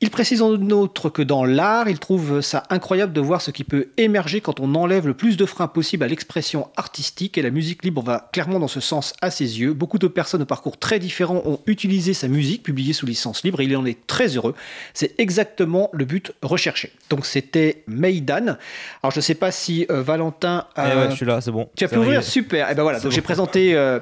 Il 0.00 0.08
précise 0.08 0.40
en 0.40 0.54
outre 0.70 1.10
que 1.10 1.20
dans 1.20 1.44
l'art, 1.44 1.90
il 1.90 1.98
trouve 1.98 2.40
ça 2.40 2.62
incroyable 2.70 3.12
de 3.12 3.20
voir 3.20 3.42
ce 3.42 3.50
qui 3.50 3.64
peut 3.64 3.88
émerger 3.98 4.40
quand 4.40 4.60
on 4.60 4.74
enlève 4.74 5.06
le 5.06 5.12
plus 5.12 5.36
de 5.36 5.44
freins 5.44 5.68
possible 5.68 6.04
à 6.04 6.08
l'expression 6.08 6.68
artistique 6.76 7.36
et 7.36 7.42
la 7.42 7.50
musique 7.50 7.84
libre 7.84 8.02
va 8.02 8.30
clairement 8.32 8.58
dans 8.58 8.68
ce 8.68 8.80
sens 8.80 9.12
à 9.20 9.30
ses 9.30 9.60
yeux. 9.60 9.74
Beaucoup 9.74 9.98
de 9.98 10.06
personnes 10.06 10.40
au 10.40 10.46
parcours 10.46 10.78
très 10.78 10.98
différents 10.98 11.42
ont 11.44 11.60
utilisé 11.66 12.14
sa 12.14 12.28
musique 12.28 12.62
publiée 12.62 12.94
sous 12.94 13.04
licence 13.04 13.44
libre 13.44 13.60
et 13.60 13.64
il 13.64 13.76
en 13.76 13.84
est 13.84 14.06
très 14.06 14.36
heureux. 14.36 14.54
C'est 14.94 15.20
exactement 15.20 15.90
le 15.92 16.06
but 16.06 16.32
recherché. 16.40 16.92
Donc 17.10 17.26
c'était 17.26 17.82
Maidan. 17.88 18.56
Alors 19.02 19.12
je 19.12 19.18
ne 19.18 19.22
sais 19.22 19.34
pas 19.34 19.50
si 19.50 19.84
euh, 19.90 20.00
Valentin 20.02 20.66
Eh 20.78 20.80
a... 20.80 20.96
ouais, 20.96 21.10
je 21.10 21.16
suis 21.16 21.26
là, 21.26 21.42
c'est 21.42 21.50
bon. 21.50 21.68
Tu 21.76 21.84
as 21.84 21.88
pu 21.88 21.98
ouvrir? 21.98 22.22
Super. 22.22 22.70
Et 22.70 22.74
ben 22.74 22.82
voilà, 22.84 23.00
donc 23.00 23.12
j'ai 23.12 23.20
présenté 23.20 23.74
euh, 23.74 24.00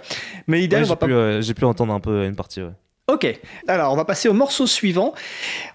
Ouais, 0.83 0.97
pas 0.97 1.07
euh, 1.07 1.43
j'ai 1.43 1.55
pu 1.55 1.65
entendre 1.65 1.93
un 1.93 2.01
peu 2.01 2.25
une 2.25 2.37
partie. 2.37 2.63
Ouais. 2.63 2.73
Ok, 3.09 3.41
alors 3.69 3.93
on 3.93 3.97
va 3.97 4.05
passer 4.05 4.29
au 4.29 4.33
morceau 4.33 4.67
suivant. 4.67 5.15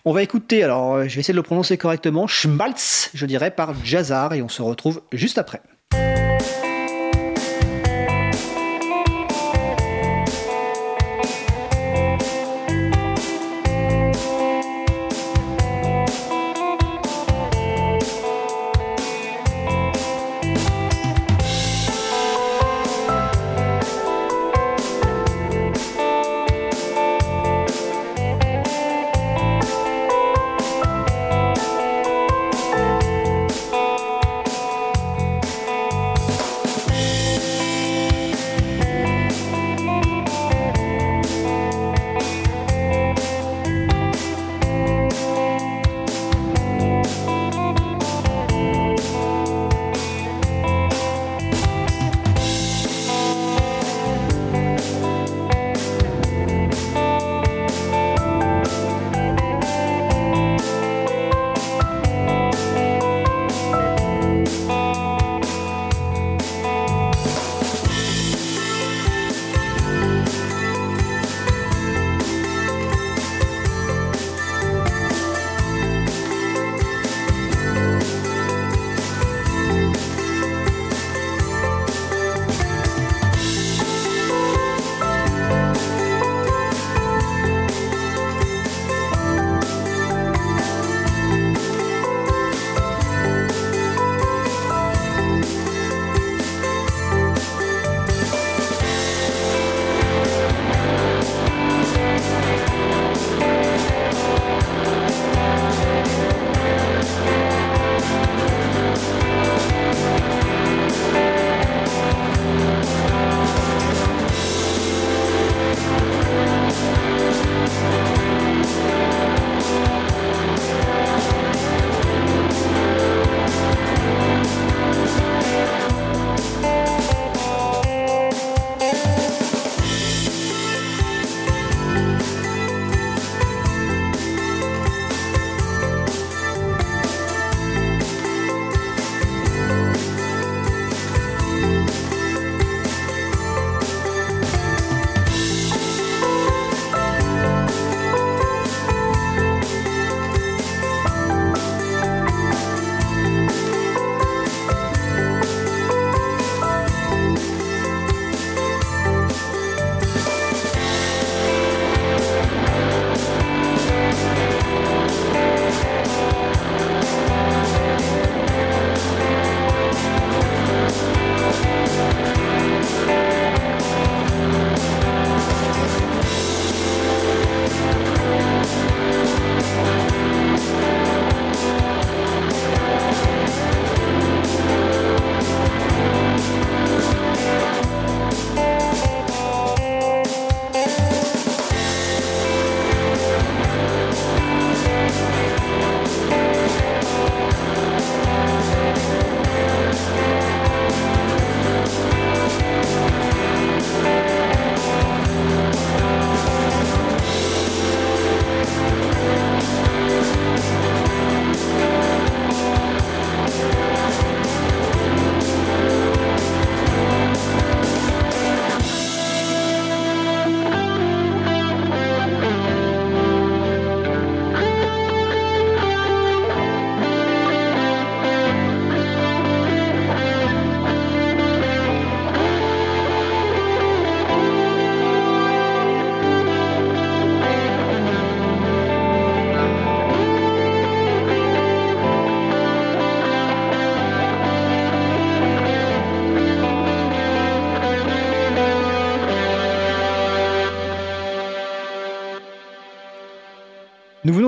On 0.04 0.12
va 0.12 0.22
écouter, 0.22 0.64
alors 0.64 0.96
euh, 0.96 1.08
je 1.08 1.16
vais 1.16 1.22
essayer 1.22 1.34
de 1.34 1.38
le 1.38 1.44
prononcer 1.44 1.78
correctement, 1.78 2.28
Schmaltz, 2.28 3.10
je 3.14 3.26
dirais, 3.26 3.52
par 3.52 3.74
Jazzar, 3.86 4.34
et 4.34 4.42
on 4.42 4.50
se 4.50 4.62
retrouve 4.62 5.02
juste 5.14 5.38
après. 5.38 5.62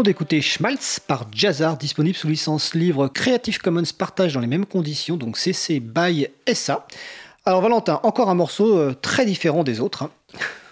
D'écouter 0.04 0.42
Schmaltz 0.42 1.00
par 1.00 1.28
Jazzar, 1.34 1.78
disponible 1.78 2.16
sous 2.16 2.28
licence 2.28 2.74
livre 2.76 3.08
Creative 3.08 3.58
Commons 3.60 3.84
partage 3.98 4.34
dans 4.34 4.42
les 4.42 4.48
mêmes 4.48 4.66
conditions, 4.66 5.16
donc 5.16 5.38
CC 5.38 5.80
by 5.80 6.28
SA. 6.54 6.86
Alors 7.46 7.62
Valentin, 7.62 8.00
encore 8.04 8.30
un 8.30 8.36
morceau 8.36 8.78
euh, 8.78 8.94
très 8.94 9.26
différent 9.26 9.64
des 9.64 9.80
autres. 9.80 10.04
hein. 10.04 10.10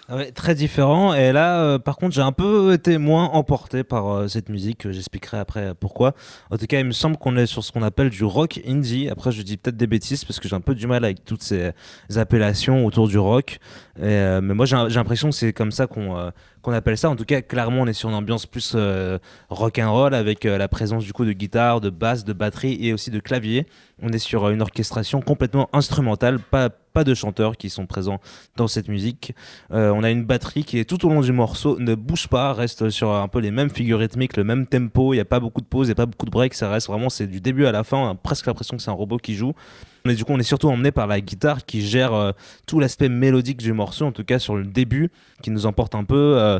Ah 0.08 0.24
très 0.34 0.54
différent. 0.54 1.14
Et 1.14 1.32
là, 1.32 1.62
euh, 1.62 1.78
par 1.78 1.96
contre, 1.96 2.14
j'ai 2.14 2.20
un 2.20 2.32
peu 2.32 2.74
été 2.74 2.98
moins 2.98 3.26
emporté 3.30 3.84
par 3.84 4.08
euh, 4.08 4.28
cette 4.28 4.50
musique. 4.50 4.90
J'expliquerai 4.90 5.38
après 5.38 5.74
pourquoi. 5.74 6.12
En 6.50 6.58
tout 6.58 6.66
cas, 6.66 6.80
il 6.80 6.84
me 6.84 6.92
semble 6.92 7.16
qu'on 7.16 7.36
est 7.36 7.46
sur 7.46 7.64
ce 7.64 7.72
qu'on 7.72 7.82
appelle 7.82 8.10
du 8.10 8.24
rock 8.24 8.60
indie. 8.66 9.08
Après, 9.08 9.32
je 9.32 9.40
dis 9.40 9.56
peut-être 9.56 9.76
des 9.76 9.86
bêtises 9.86 10.24
parce 10.24 10.40
que 10.40 10.48
j'ai 10.48 10.56
un 10.56 10.60
peu 10.60 10.74
du 10.74 10.86
mal 10.86 11.04
avec 11.04 11.24
toutes 11.24 11.42
ces 11.42 11.72
appellations 12.16 12.84
autour 12.84 13.08
du 13.08 13.16
rock. 13.16 13.58
Mais 13.98 14.40
moi, 14.40 14.66
j'ai 14.66 14.76
l'impression 14.76 15.30
que 15.30 15.34
c'est 15.34 15.52
comme 15.54 15.72
ça 15.72 15.86
qu'on 15.86 16.32
qu'on 16.62 16.72
appelle 16.72 16.96
ça. 16.96 17.10
En 17.10 17.16
tout 17.16 17.24
cas, 17.24 17.42
clairement, 17.42 17.82
on 17.82 17.86
est 17.86 17.92
sur 17.92 18.08
une 18.08 18.14
ambiance 18.14 18.46
plus 18.46 18.72
euh, 18.74 19.18
rock 19.50 19.78
and 19.78 19.92
roll 19.92 20.14
avec 20.14 20.46
euh, 20.46 20.56
la 20.56 20.68
présence 20.68 21.04
du 21.04 21.12
coup 21.12 21.24
de 21.24 21.32
guitare, 21.32 21.80
de 21.80 21.90
basse, 21.90 22.24
de 22.24 22.32
batterie 22.32 22.78
et 22.80 22.92
aussi 22.92 23.10
de 23.10 23.20
clavier. 23.20 23.66
On 24.00 24.10
est 24.10 24.18
sur 24.18 24.44
euh, 24.44 24.52
une 24.52 24.62
orchestration 24.62 25.20
complètement 25.20 25.68
instrumentale, 25.72 26.38
pas 26.38 26.70
de 27.04 27.14
chanteurs 27.14 27.56
qui 27.56 27.68
sont 27.70 27.86
présents 27.86 28.20
dans 28.56 28.68
cette 28.68 28.88
musique. 28.88 29.34
On 29.70 30.04
a 30.04 30.10
une 30.10 30.24
batterie 30.24 30.62
qui 30.62 30.78
est 30.78 30.84
tout 30.84 31.06
au 31.06 31.08
long 31.08 31.22
du 31.22 31.32
morceau 31.32 31.78
ne 31.78 31.94
bouge 31.94 32.28
pas, 32.28 32.52
reste 32.52 32.90
sur 32.90 33.14
un 33.14 33.28
peu 33.28 33.38
les 33.38 33.50
mêmes 33.50 33.70
figures 33.70 33.98
rythmiques, 33.98 34.36
le 34.36 34.44
même 34.44 34.66
tempo. 34.66 35.14
Il 35.14 35.16
n'y 35.16 35.22
a 35.22 35.24
pas 35.24 35.40
beaucoup 35.40 35.62
de 35.62 35.66
pauses, 35.66 35.88
il 35.88 35.94
pas 35.94 36.04
beaucoup 36.04 36.26
de 36.26 36.30
breaks. 36.30 36.52
Ça 36.52 36.68
reste 36.68 36.88
vraiment 36.88 37.08
c'est 37.08 37.26
du 37.26 37.40
début 37.40 37.64
à 37.64 37.72
la 37.72 37.82
fin. 37.82 38.10
A 38.10 38.14
presque 38.14 38.46
l'impression 38.46 38.76
que 38.76 38.82
c'est 38.82 38.90
un 38.90 38.94
robot 38.94 39.16
qui 39.16 39.34
joue. 39.34 39.54
Mais 40.04 40.14
du 40.14 40.24
coup, 40.24 40.32
on 40.32 40.38
est 40.38 40.44
surtout 40.44 40.68
emmené 40.68 40.90
par 40.90 41.06
la 41.06 41.20
guitare 41.20 41.64
qui 41.64 41.82
gère 41.82 42.12
euh, 42.12 42.32
tout 42.66 42.80
l'aspect 42.80 43.08
mélodique 43.08 43.58
du 43.58 43.72
morceau, 43.72 44.06
en 44.06 44.12
tout 44.12 44.24
cas 44.24 44.38
sur 44.38 44.56
le 44.56 44.64
début, 44.64 45.10
qui 45.42 45.50
nous 45.50 45.66
emporte 45.66 45.94
un 45.94 46.04
peu. 46.04 46.36
euh, 46.38 46.58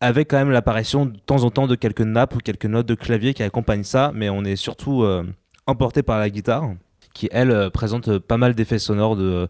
avec 0.00 0.30
quand 0.30 0.36
même 0.36 0.52
l'apparition 0.52 1.06
de 1.06 1.18
temps 1.18 1.42
en 1.42 1.50
temps 1.50 1.66
de 1.66 1.74
quelques 1.74 2.02
nappes 2.02 2.36
ou 2.36 2.38
quelques 2.38 2.66
notes 2.66 2.86
de 2.86 2.94
clavier 2.94 3.34
qui 3.34 3.42
accompagnent 3.42 3.82
ça, 3.82 4.12
mais 4.14 4.28
on 4.30 4.44
est 4.44 4.54
surtout 4.54 5.02
euh, 5.02 5.24
emporté 5.66 6.04
par 6.04 6.20
la 6.20 6.30
guitare, 6.30 6.70
qui 7.14 7.28
elle 7.32 7.68
présente 7.72 8.18
pas 8.18 8.36
mal 8.36 8.54
d'effets 8.54 8.78
sonores 8.78 9.16
de 9.16 9.48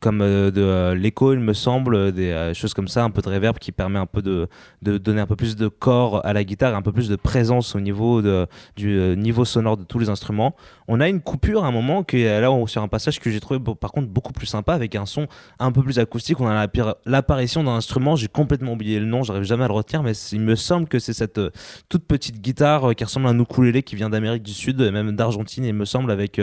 comme 0.00 0.20
euh, 0.20 0.50
de 0.50 0.62
euh, 0.62 0.94
l'écho, 0.94 1.32
il 1.32 1.40
me 1.40 1.52
semble, 1.52 2.12
des 2.12 2.30
euh, 2.30 2.54
choses 2.54 2.74
comme 2.74 2.88
ça, 2.88 3.04
un 3.04 3.10
peu 3.10 3.22
de 3.22 3.28
reverb 3.28 3.58
qui 3.58 3.72
permet 3.72 3.98
un 3.98 4.06
peu 4.06 4.22
de, 4.22 4.48
de 4.82 4.98
donner 4.98 5.20
un 5.20 5.26
peu 5.26 5.36
plus 5.36 5.56
de 5.56 5.68
corps 5.68 6.24
à 6.26 6.32
la 6.32 6.44
guitare, 6.44 6.74
un 6.74 6.82
peu 6.82 6.92
plus 6.92 7.08
de 7.08 7.16
présence 7.16 7.74
au 7.74 7.80
niveau 7.80 8.20
de, 8.22 8.46
du 8.76 9.14
niveau 9.16 9.44
sonore 9.44 9.76
de 9.76 9.84
tous 9.84 9.98
les 9.98 10.08
instruments. 10.08 10.56
On 10.88 11.00
a 11.00 11.08
une 11.08 11.20
coupure 11.20 11.64
à 11.64 11.68
un 11.68 11.72
moment 11.72 12.02
qui 12.02 12.22
est 12.22 12.40
là 12.40 12.48
sur 12.66 12.82
un 12.82 12.88
passage 12.88 13.20
que 13.20 13.30
j'ai 13.30 13.40
trouvé 13.40 13.60
par 13.60 13.92
contre 13.92 14.08
beaucoup 14.08 14.32
plus 14.32 14.46
sympa 14.46 14.74
avec 14.74 14.94
un 14.94 15.06
son 15.06 15.26
un 15.58 15.70
peu 15.70 15.82
plus 15.82 15.98
acoustique. 15.98 16.40
On 16.40 16.46
a 16.48 16.54
l'appar- 16.54 16.96
l'apparition 17.06 17.62
d'un 17.62 17.72
instrument, 17.72 18.16
j'ai 18.16 18.28
complètement 18.28 18.72
oublié 18.72 18.98
le 18.98 19.06
nom, 19.06 19.22
j'arrive 19.22 19.44
jamais 19.44 19.64
à 19.64 19.68
le 19.68 19.74
retenir, 19.74 20.02
mais 20.02 20.12
il 20.32 20.40
me 20.40 20.56
semble 20.56 20.88
que 20.88 20.98
c'est 20.98 21.12
cette 21.12 21.40
toute 21.88 22.04
petite 22.04 22.40
guitare 22.40 22.94
qui 22.94 23.04
ressemble 23.04 23.26
à 23.26 23.30
un 23.30 23.38
ukulélé 23.38 23.82
qui 23.82 23.96
vient 23.96 24.10
d'Amérique 24.10 24.42
du 24.42 24.54
Sud, 24.54 24.80
et 24.80 24.90
même 24.90 25.14
d'Argentine, 25.14 25.64
il 25.64 25.74
me 25.74 25.84
semble, 25.84 26.10
avec, 26.10 26.40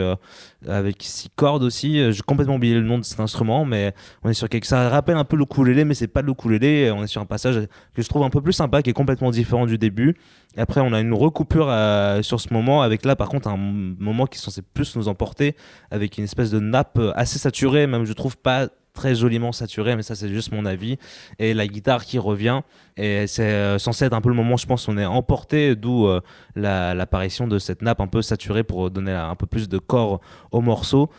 avec 0.68 0.98
six 1.00 1.30
cordes 1.36 1.64
aussi. 1.64 2.12
J'ai 2.12 2.22
complètement 2.22 2.56
oublié 2.56 2.76
le 2.76 2.82
nom 2.84 2.98
de 3.00 3.04
cet 3.04 3.20
instrument, 3.26 3.66
mais 3.66 3.94
on 4.24 4.30
est 4.30 4.34
sur 4.34 4.48
quelque 4.48 4.66
ça 4.66 4.88
rappelle 4.90 5.18
un 5.18 5.26
peu 5.26 5.36
le 5.36 5.44
ukulélé, 5.44 5.84
mais 5.84 5.94
c'est 5.94 6.08
pas 6.08 6.22
le 6.22 6.32
ukulélé. 6.32 6.92
On 6.92 7.04
est 7.04 7.08
sur 7.08 7.22
un 7.22 7.26
passage 7.26 7.68
que 7.94 8.02
je 8.02 8.08
trouve 8.08 8.24
un 8.24 8.30
peu 8.30 8.42
plus 8.42 8.54
sympa, 8.54 8.82
qui 8.82 8.90
est 8.90 8.94
complètement 8.94 9.32
différent 9.32 9.66
du 9.66 9.78
début. 9.78 10.16
Et 10.56 10.62
après, 10.62 10.80
on 10.80 10.94
a 10.94 11.02
une 11.02 11.14
recoupure 11.14 11.68
euh, 11.70 12.22
sur 12.22 12.40
ce 12.40 12.54
moment, 12.54 12.82
avec 12.82 13.04
là, 13.04 13.18
par 13.18 13.28
contre, 13.28 13.50
un 13.50 13.58
moment 13.58 14.26
qui 14.26 14.38
est 14.38 14.42
censé 14.42 14.62
plus 14.62 14.96
nous 14.96 15.10
emporter, 15.10 15.56
avec 15.92 16.18
une 16.18 16.24
espèce 16.24 16.50
de 16.52 16.60
nappe 16.62 16.98
euh, 16.98 17.12
assez 17.16 17.38
saturée, 17.38 17.86
même 17.88 18.06
je 18.06 18.14
trouve 18.14 18.38
pas 18.38 18.70
très 18.94 19.14
joliment 19.14 19.52
saturée, 19.52 19.98
mais 19.98 20.04
ça 20.04 20.16
c'est 20.16 20.30
juste 20.30 20.54
mon 20.54 20.66
avis. 20.66 20.98
Et 21.38 21.54
la 21.54 21.68
guitare 21.68 22.06
qui 22.06 22.18
revient, 22.18 22.62
et 22.96 23.28
c'est 23.28 23.44
euh, 23.44 23.78
censé 23.78 24.06
être 24.06 24.14
un 24.14 24.22
peu 24.22 24.30
le 24.30 24.36
moment, 24.36 24.56
je 24.56 24.66
pense, 24.66 24.88
on 24.88 24.98
est 24.98 25.06
emporté, 25.06 25.76
d'où 25.76 26.08
la- 26.56 26.94
l'apparition 26.94 27.46
de 27.46 27.60
cette 27.60 27.82
nappe 27.82 28.00
un 28.00 28.08
peu 28.08 28.22
saturée 28.22 28.64
pour 28.64 28.90
donner 28.90 29.12
un 29.12 29.36
peu 29.36 29.48
plus 29.48 29.68
de 29.68 29.78
corps 29.78 30.22
au 30.52 30.62
morceau. 30.62 31.10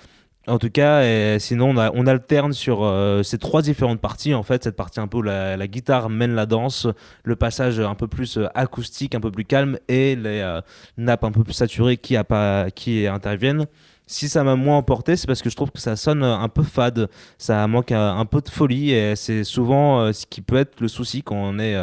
En 0.48 0.59
tout 0.59 0.70
cas, 0.70 1.02
sinon 1.40 1.76
on, 1.76 2.06
alterne 2.06 2.52
sur 2.52 2.85
euh, 2.85 3.24
ces 3.24 3.37
trois 3.37 3.62
différentes 3.62 4.00
parties. 4.00 4.32
En 4.32 4.44
fait, 4.44 4.62
cette 4.62 4.76
partie 4.76 5.00
un 5.00 5.09
peu 5.09 5.18
où 5.18 5.22
la, 5.22 5.66
guitare 5.66 6.09
mène 6.09 6.37
la 6.37 6.46
danse, 6.46 6.87
le 7.24 7.35
passage 7.35 7.80
un 7.80 7.96
peu 7.96 8.06
plus 8.06 8.38
euh, 8.38 8.46
acoustique, 8.54 9.16
un 9.16 9.20
peu 9.20 9.32
plus 9.32 9.44
calme, 9.44 9.76
et 9.88 10.14
les 10.14 10.40
euh, 10.40 10.61
nappes 10.98 11.24
un 11.24 11.32
peu 11.32 11.42
plus 11.42 11.52
saturées 11.52 11.96
qui, 11.96 12.16
a 12.16 12.70
qui 12.70 13.09
interviennent. 13.09 13.66
Si 14.09 14.28
ça 14.28 14.44
m'a 14.44 14.54
moins 14.54 14.76
emporté, 14.76 15.16
c'est 15.16 15.26
parce 15.26 15.42
que 15.42 15.50
je 15.50 15.56
trouve 15.56 15.72
que 15.72 15.80
ça 15.80 15.96
sonne 15.96 16.22
un 16.22 16.48
peu 16.48 16.62
fade, 16.62 17.09
ça 17.38 17.66
manque 17.66 17.90
un, 17.90 18.24
peu 18.24 18.40
de 18.40 18.48
folie, 18.48 18.92
et 18.92 19.16
c'est 19.16 19.42
souvent 19.42 20.12
ce 20.12 20.26
qui 20.26 20.42
peut 20.42 20.59
être 20.59 20.80
le 20.80 20.87
souci 20.87 21.24
quand 21.24 21.35
on 21.35 21.59
est 21.59 21.74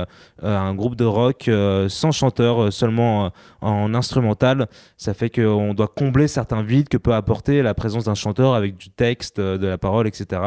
un 0.41 0.73
groupe 0.73 0.95
de 0.95 1.03
rock 1.03 1.49
sans 1.89 2.13
chanteur, 2.13 2.71
seulement 2.71 3.33
en 3.63 3.93
instrumental. 3.93 4.67
Ça 4.97 5.13
fait 5.13 5.29
qu'on 5.29 5.73
doit 5.73 5.87
combler 5.87 6.27
certains 6.27 6.63
vides 6.63 6.89
que 6.89 6.97
peut 6.97 7.13
apporter 7.13 7.61
la 7.61 7.73
présence 7.73 8.05
d'un 8.05 8.15
chanteur 8.15 8.53
avec 8.53 8.77
du 8.77 8.89
texte, 8.89 9.39
euh, 9.39 9.57
de 9.57 9.67
la 9.67 9.77
parole, 9.77 10.07
etc. 10.07 10.41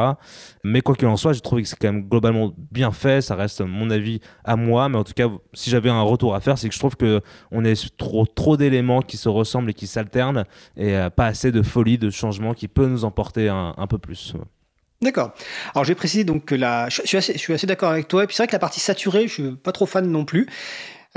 Mais 0.63 0.81
quoi 0.81 0.95
qu'il 0.95 1.07
en 1.07 1.17
soit, 1.17 1.33
j'ai 1.33 1.41
trouvé 1.41 1.63
que 1.63 1.67
c'est 1.67 1.77
quand 1.77 1.91
même 1.91 2.07
globalement 2.07 2.53
bien 2.71 2.91
fait. 2.91 3.21
Ça 3.21 3.35
reste 3.35 3.61
mon 3.61 3.89
avis 3.89 4.19
à 4.43 4.55
moi, 4.55 4.89
mais 4.89 4.97
en 4.97 5.03
tout 5.03 5.13
cas, 5.13 5.27
si 5.53 5.69
j'avais 5.69 5.89
un 5.89 6.01
retour 6.01 6.35
à 6.35 6.39
faire, 6.39 6.57
c'est 6.57 6.69
que 6.69 6.75
je 6.75 6.79
trouve 6.79 6.95
que 6.95 7.21
on 7.51 7.63
trop 7.97 8.25
trop 8.25 8.57
d'éléments 8.57 9.01
qui 9.01 9.17
se 9.17 9.29
ressemblent 9.29 9.69
et 9.69 9.73
qui 9.73 9.87
s'alternent, 9.87 10.45
et 10.75 10.95
euh, 10.95 11.09
pas 11.09 11.25
assez 11.25 11.51
de 11.51 11.61
folie, 11.61 11.97
de 11.97 12.09
changement 12.09 12.53
qui 12.53 12.67
peut 12.67 12.87
nous 12.87 13.03
emporter 13.03 13.49
un, 13.49 13.73
un 13.77 13.87
peu 13.87 13.97
plus. 13.97 14.35
D'accord. 15.01 15.33
Alors 15.75 15.83
j'ai 15.83 15.93
précisé 15.93 16.23
donc 16.23 16.45
que 16.45 16.55
la, 16.55 16.89
je 16.89 17.01
suis 17.05 17.17
assez, 17.17 17.37
je 17.37 17.53
assez 17.53 17.67
d'accord 17.67 17.91
avec 17.91 18.07
toi. 18.07 18.23
Et 18.23 18.27
puis 18.27 18.35
c'est 18.35 18.43
vrai 18.43 18.47
que 18.47 18.53
la 18.53 18.59
partie 18.59 18.79
saturée, 18.79 19.27
je 19.27 19.33
suis 19.33 19.51
pas 19.55 19.71
trop 19.71 19.85
fan 19.85 20.09
non 20.09 20.25
plus. 20.25 20.47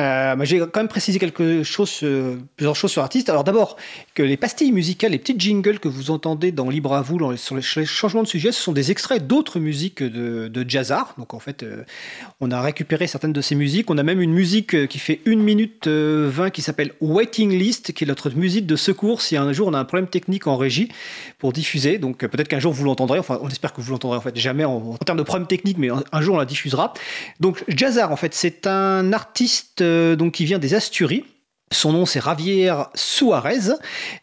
Euh, 0.00 0.34
j'ai 0.44 0.58
quand 0.58 0.76
même 0.76 0.88
précisé 0.88 1.18
quelque 1.18 1.62
chose, 1.62 2.00
euh, 2.02 2.36
plusieurs 2.56 2.74
choses 2.76 2.90
sur 2.90 3.02
l'artiste. 3.02 3.28
Alors 3.28 3.44
d'abord, 3.44 3.76
que 4.14 4.22
les 4.22 4.36
pastilles 4.36 4.72
musicales, 4.72 5.12
les 5.12 5.18
petites 5.18 5.40
jingles 5.40 5.78
que 5.78 5.88
vous 5.88 6.10
entendez 6.10 6.52
dans 6.52 6.70
Libre 6.70 6.94
à 6.94 7.02
vous, 7.02 7.36
sur 7.36 7.54
les 7.56 7.62
ch- 7.62 7.84
changements 7.86 8.22
de 8.22 8.28
sujet, 8.28 8.50
ce 8.52 8.62
sont 8.62 8.72
des 8.72 8.90
extraits 8.90 9.26
d'autres 9.26 9.60
musiques 9.60 10.02
de, 10.02 10.48
de 10.48 10.68
Jazzar. 10.68 11.14
Donc 11.18 11.34
en 11.34 11.38
fait, 11.38 11.62
euh, 11.62 11.84
on 12.40 12.50
a 12.50 12.60
récupéré 12.60 13.06
certaines 13.06 13.32
de 13.32 13.40
ces 13.40 13.54
musiques. 13.54 13.90
On 13.90 13.98
a 13.98 14.02
même 14.02 14.20
une 14.20 14.32
musique 14.32 14.86
qui 14.88 14.98
fait 14.98 15.20
1 15.26 15.36
minute 15.36 15.86
euh, 15.86 16.28
20 16.32 16.50
qui 16.50 16.62
s'appelle 16.62 16.92
Waiting 17.00 17.52
List, 17.56 17.92
qui 17.92 18.04
est 18.04 18.06
notre 18.06 18.30
musique 18.30 18.66
de 18.66 18.76
secours 18.76 19.20
si 19.20 19.36
un 19.36 19.52
jour 19.52 19.68
on 19.68 19.74
a 19.74 19.78
un 19.78 19.84
problème 19.84 20.08
technique 20.08 20.46
en 20.46 20.56
régie 20.56 20.88
pour 21.38 21.52
diffuser. 21.52 21.98
Donc 21.98 22.18
peut-être 22.18 22.48
qu'un 22.48 22.60
jour 22.60 22.72
vous 22.72 22.84
l'entendrez. 22.84 23.18
Enfin, 23.18 23.38
on 23.42 23.48
espère 23.48 23.74
que 23.74 23.80
vous 23.82 23.92
l'entendrez 23.92 24.16
en 24.16 24.22
fait 24.22 24.36
jamais 24.38 24.64
en, 24.64 24.96
termes 25.04 25.18
de 25.18 25.22
problème 25.24 25.46
technique, 25.46 25.76
mais 25.78 25.90
un, 25.90 26.02
un 26.12 26.20
jour 26.22 26.36
on 26.36 26.38
la 26.38 26.46
diffusera. 26.46 26.94
Donc 27.38 27.64
Jazzar, 27.68 28.12
en 28.12 28.16
fait, 28.16 28.34
c'est 28.34 28.66
un 28.66 29.12
artiste 29.12 29.82
donc 30.16 30.34
qui 30.34 30.44
vient 30.44 30.58
des 30.58 30.74
Asturies. 30.74 31.24
Son 31.72 31.92
nom 31.92 32.04
c'est 32.04 32.20
Javier 32.20 32.74
Suarez 32.96 33.70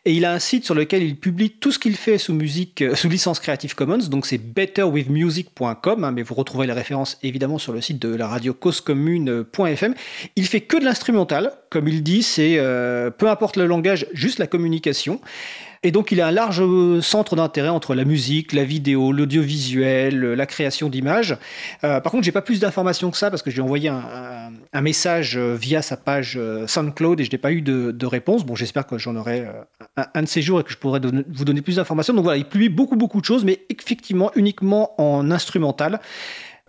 et 0.04 0.12
il 0.12 0.26
a 0.26 0.34
un 0.34 0.40
site 0.40 0.66
sur 0.66 0.76
lequel 0.76 1.02
il 1.02 1.16
publie 1.16 1.50
tout 1.50 1.72
ce 1.72 1.80
qu'il 1.80 1.96
fait 1.96 2.18
sous 2.18 2.34
musique 2.34 2.82
euh, 2.82 2.94
sous 2.94 3.08
licence 3.08 3.40
Creative 3.40 3.74
Commons 3.74 4.10
donc 4.10 4.26
c'est 4.26 4.38
betterwithmusic.com 4.38 6.04
hein, 6.04 6.12
mais 6.12 6.24
vous 6.24 6.36
retrouverez 6.36 6.68
les 6.68 6.74
références 6.74 7.18
évidemment 7.24 7.58
sur 7.58 7.72
le 7.72 7.80
site 7.80 8.02
de 8.02 8.14
la 8.14 8.28
radio 8.28 8.54
causecommune.fm. 8.54 9.94
Il 10.36 10.46
fait 10.46 10.60
que 10.60 10.76
de 10.76 10.84
l'instrumental 10.84 11.54
comme 11.70 11.88
il 11.88 12.04
dit 12.04 12.22
c'est 12.22 12.56
euh, 12.58 13.12
peu 13.12 13.30
importe 13.30 13.56
le 13.56 13.66
langage 13.66 14.08
juste 14.12 14.40
la 14.40 14.48
communication 14.48 15.22
et 15.84 15.92
donc 15.92 16.12
il 16.12 16.20
a 16.20 16.28
un 16.28 16.32
large 16.32 16.62
euh, 16.62 17.00
centre 17.02 17.38
d'intérêt 17.38 17.70
entre 17.70 17.96
la 17.96 18.04
musique, 18.04 18.52
la 18.52 18.66
vidéo, 18.66 19.14
l'audiovisuel, 19.14 20.20
la 20.20 20.46
création 20.46 20.90
d'images. 20.90 21.38
Par 21.82 22.02
contre, 22.02 22.24
j'ai 22.24 22.32
pas 22.32 22.42
plus 22.42 22.60
d'informations 22.60 23.12
que 23.12 23.18
ça 23.18 23.30
parce 23.30 23.44
que 23.44 23.52
j'ai 23.52 23.62
envoyé 23.62 23.88
un, 23.88 24.82
message 24.82 25.38
via 25.38 25.82
sa 25.82 25.96
page 25.96 26.40
SoundCloud 26.66 27.20
et 27.20 27.24
je 27.24 27.30
n'ai 27.38 27.42
pas 27.42 27.52
eu 27.52 27.62
de, 27.62 28.06
réponse. 28.06 28.46
Bon, 28.46 28.56
j'espère 28.56 28.88
que 28.88 28.98
j'en 28.98 29.16
aurai 29.16 29.46
euh, 29.46 30.04
un, 30.14 30.24
de 30.24 30.28
ces 30.28 30.42
jours 30.42 30.60
et 30.60 30.64
que 30.64 30.72
je 30.72 30.78
pourrai 30.78 31.00
vous 31.00 31.46
donner 31.46 31.62
plus 31.62 31.78
d'informations. 31.78 32.14
Donc 32.14 32.24
voilà, 32.24 32.38
il 32.38 32.46
publie 32.46 32.70
beaucoup 32.70 32.96
beaucoup 32.96 33.22
de 33.22 33.26
choses, 33.26 33.46
mais 33.46 33.62
effectivement 33.70 34.32
uniquement 34.36 35.00
en 35.02 35.32
instrumental. 35.32 36.00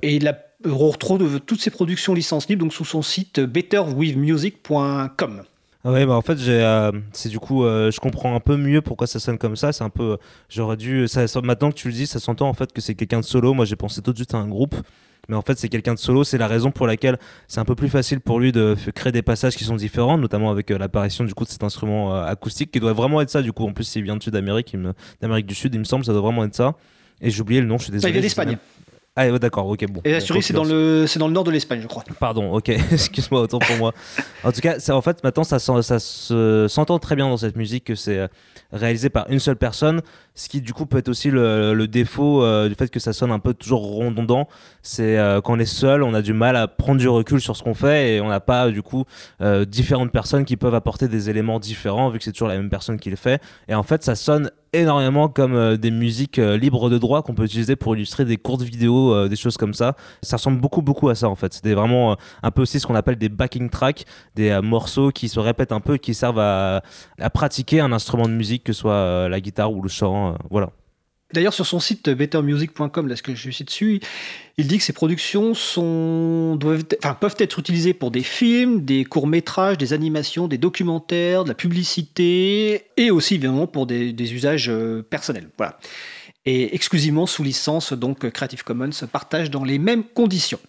Et 0.02 0.16
il 0.16 0.28
a 0.28 0.38
retrouve 0.64 1.40
toutes 1.40 1.60
ses 1.60 1.70
productions 1.70 2.14
licences 2.14 2.48
libres 2.48 2.62
donc 2.62 2.72
sous 2.72 2.84
son 2.84 3.02
site 3.02 3.40
betterwithmusic.com. 3.40 5.42
Ah 5.84 5.92
Ouais, 5.92 6.04
bah 6.06 6.14
en 6.14 6.22
fait, 6.22 6.36
j'ai, 6.38 6.60
euh, 6.60 6.90
c'est 7.12 7.28
du 7.28 7.38
coup, 7.38 7.64
euh, 7.64 7.92
je 7.92 8.00
comprends 8.00 8.34
un 8.34 8.40
peu 8.40 8.56
mieux 8.56 8.82
pourquoi 8.82 9.06
ça 9.06 9.20
sonne 9.20 9.38
comme 9.38 9.54
ça. 9.54 9.72
C'est 9.72 9.84
un 9.84 9.90
peu, 9.90 10.18
j'aurais 10.48 10.76
dû, 10.76 11.06
ça- 11.06 11.26
maintenant 11.42 11.70
que 11.70 11.76
tu 11.76 11.86
le 11.88 11.94
dis, 11.94 12.08
ça 12.08 12.18
s'entend 12.18 12.48
en 12.48 12.54
fait 12.54 12.72
que 12.72 12.80
c'est 12.80 12.96
quelqu'un 12.96 13.20
de 13.20 13.24
solo. 13.24 13.54
Moi, 13.54 13.64
j'ai 13.64 13.76
pensé 13.76 14.02
tout 14.02 14.10
de 14.12 14.18
suite 14.18 14.34
à 14.34 14.38
un 14.38 14.48
groupe, 14.48 14.74
mais 15.28 15.36
en 15.36 15.42
fait, 15.42 15.58
c'est 15.58 15.68
quelqu'un 15.68 15.94
de 15.94 15.98
solo. 15.98 16.24
C'est 16.24 16.38
la 16.38 16.46
raison 16.46 16.70
pour 16.70 16.86
laquelle 16.86 17.18
c'est 17.46 17.60
un 17.60 17.64
peu 17.64 17.74
plus 17.74 17.88
facile 17.88 18.20
pour 18.20 18.40
lui 18.40 18.50
de 18.52 18.76
créer 18.94 19.12
des 19.12 19.22
passages 19.22 19.56
qui 19.56 19.64
sont 19.64 19.76
différents, 19.76 20.18
notamment 20.18 20.50
avec 20.50 20.70
euh, 20.70 20.78
l'apparition 20.78 21.24
du 21.24 21.34
coup 21.34 21.44
de 21.44 21.50
cet 21.50 21.62
instrument 21.64 22.14
euh, 22.14 22.24
acoustique 22.24 22.70
qui 22.70 22.80
doit 22.80 22.92
vraiment 22.94 23.20
être 23.20 23.30
ça. 23.30 23.42
Du 23.42 23.52
coup, 23.52 23.66
en 23.66 23.72
plus, 23.72 23.84
s'il 23.84 24.02
vient 24.04 24.16
de 24.16 24.22
Sud-Amérique, 24.22 24.74
me- 24.74 24.94
d'Amérique 25.20 25.46
du 25.46 25.54
Sud, 25.54 25.74
il 25.74 25.78
me 25.80 25.84
semble, 25.84 26.04
ça 26.04 26.12
doit 26.12 26.22
vraiment 26.22 26.44
être 26.44 26.54
ça. 26.54 26.74
Et 27.20 27.30
j'ai 27.30 27.40
oublié 27.42 27.60
le 27.60 27.66
nom. 27.66 27.78
Je 27.78 27.84
suis 27.84 27.92
désolé. 27.92 28.10
il 28.10 28.14
vient 28.14 28.22
d'Espagne. 28.22 28.56
Ah, 29.20 29.28
ouais, 29.28 29.38
d'accord, 29.40 29.66
ok, 29.66 29.84
bon. 29.88 30.00
Et 30.04 30.10
Bon, 30.10 30.14
l'Asturie, 30.14 30.42
c'est 30.44 30.52
dans 30.52 30.62
le, 30.62 31.04
c'est 31.08 31.18
dans 31.18 31.26
le 31.26 31.32
nord 31.34 31.42
de 31.42 31.50
l'Espagne, 31.50 31.80
je 31.82 31.88
crois. 31.88 32.04
Pardon, 32.20 32.52
ok, 32.52 32.68
excuse-moi, 32.92 33.40
autant 33.40 33.58
pour 33.58 33.74
moi. 33.76 33.92
En 34.44 34.52
tout 34.52 34.60
cas, 34.60 34.78
ça, 34.78 34.94
en 34.94 35.02
fait, 35.02 35.24
maintenant, 35.24 35.42
ça, 35.42 35.58
s'en- 35.58 35.82
ça 35.82 35.98
se- 35.98 36.66
s'entend 36.68 37.00
très 37.00 37.16
bien 37.16 37.28
dans 37.28 37.36
cette 37.36 37.56
musique 37.56 37.82
que 37.82 37.96
c'est 37.96 38.16
euh, 38.16 38.28
réalisé 38.72 39.08
par 39.10 39.28
une 39.28 39.40
seule 39.40 39.56
personne, 39.56 40.02
ce 40.38 40.48
qui 40.48 40.60
du 40.60 40.72
coup 40.72 40.86
peut 40.86 40.98
être 40.98 41.08
aussi 41.08 41.30
le, 41.30 41.86
défaut 41.86 42.42
euh, 42.42 42.68
du 42.68 42.74
fait 42.74 42.88
que 42.88 43.00
ça 43.00 43.12
sonne 43.12 43.32
un 43.32 43.40
peu 43.40 43.54
toujours 43.54 43.96
redondant. 43.96 44.46
C'est 44.82 45.18
euh, 45.18 45.40
quand 45.42 45.54
on 45.54 45.58
est 45.58 45.66
seul, 45.66 46.02
on 46.02 46.14
a 46.14 46.22
du 46.22 46.32
mal 46.32 46.56
à 46.56 46.66
prendre 46.66 46.98
du 46.98 47.08
recul 47.08 47.40
sur 47.40 47.56
ce 47.56 47.62
qu'on 47.62 47.74
fait 47.74 48.14
et 48.14 48.20
on 48.20 48.28
n'a 48.28 48.40
pas 48.40 48.70
du 48.70 48.80
coup 48.80 49.04
euh, 49.42 49.64
différentes 49.64 50.12
personnes 50.12 50.44
qui 50.44 50.56
peuvent 50.56 50.74
apporter 50.74 51.08
des 51.08 51.28
éléments 51.28 51.58
différents 51.58 52.08
vu 52.08 52.18
que 52.18 52.24
c'est 52.24 52.32
toujours 52.32 52.48
la 52.48 52.56
même 52.56 52.70
personne 52.70 52.98
qui 52.98 53.10
le 53.10 53.16
fait. 53.16 53.42
Et 53.68 53.74
en 53.74 53.82
fait, 53.82 54.02
ça 54.02 54.14
sonne 54.14 54.50
énormément 54.72 55.28
comme 55.28 55.54
euh, 55.54 55.76
des 55.76 55.90
musiques 55.90 56.36
libres 56.36 56.90
de 56.90 56.98
droit 56.98 57.22
qu'on 57.22 57.34
peut 57.34 57.44
utiliser 57.44 57.76
pour 57.76 57.96
illustrer 57.96 58.24
des 58.24 58.36
courtes 58.36 58.62
vidéos, 58.62 59.28
des 59.28 59.36
choses 59.36 59.56
comme 59.56 59.74
ça. 59.74 59.94
Ça 60.22 60.36
ressemble 60.36 60.60
beaucoup 60.60 60.82
beaucoup 60.82 61.08
à 61.08 61.14
ça 61.14 61.28
en 61.28 61.34
fait. 61.34 61.52
C'était 61.52 61.74
vraiment 61.74 62.16
un 62.42 62.50
peu 62.50 62.62
aussi 62.62 62.80
ce 62.80 62.86
qu'on 62.86 62.94
appelle 62.94 63.16
des 63.16 63.28
backing 63.28 63.70
tracks, 63.70 64.04
des 64.36 64.58
morceaux 64.62 65.10
qui 65.10 65.28
se 65.28 65.40
répètent 65.40 65.72
un 65.72 65.80
peu, 65.80 65.96
qui 65.96 66.14
servent 66.14 66.38
à, 66.38 66.82
à 67.20 67.30
pratiquer 67.30 67.80
un 67.80 67.92
instrument 67.92 68.26
de 68.26 68.32
musique, 68.32 68.64
que 68.64 68.72
ce 68.72 68.80
soit 68.80 69.28
la 69.28 69.40
guitare 69.40 69.72
ou 69.72 69.82
le 69.82 69.88
chant. 69.88 70.27
Euh, 70.28 70.38
voilà. 70.50 70.70
D'ailleurs, 71.34 71.52
sur 71.52 71.66
son 71.66 71.78
site 71.78 72.08
bettermusic.com, 72.08 73.06
là, 73.06 73.14
ce 73.14 73.22
que 73.22 73.34
je 73.34 73.50
suis 73.50 73.64
dessus, 73.64 74.00
il 74.56 74.66
dit 74.66 74.78
que 74.78 74.84
ses 74.84 74.94
productions 74.94 75.52
peuvent 76.58 77.36
être 77.38 77.58
utilisées 77.58 77.92
pour 77.92 78.10
des 78.10 78.22
films, 78.22 78.82
des 78.82 79.04
courts-métrages, 79.04 79.76
des 79.76 79.92
animations, 79.92 80.48
des 80.48 80.56
documentaires, 80.56 81.44
de 81.44 81.48
la 81.48 81.54
publicité, 81.54 82.86
et 82.96 83.10
aussi, 83.10 83.34
évidemment, 83.34 83.66
pour 83.66 83.86
des, 83.86 84.32
usages 84.32 84.70
euh, 84.70 85.02
personnels. 85.02 85.50
Voilà. 85.58 85.78
Et 86.46 86.74
exclusivement 86.74 87.26
sous 87.26 87.42
licence, 87.42 87.92
donc 87.92 88.30
Creative 88.30 88.64
Commons, 88.64 88.90
partage 89.12 89.50
dans 89.50 89.64
les 89.64 89.78
mêmes 89.78 90.04
conditions. 90.04 90.60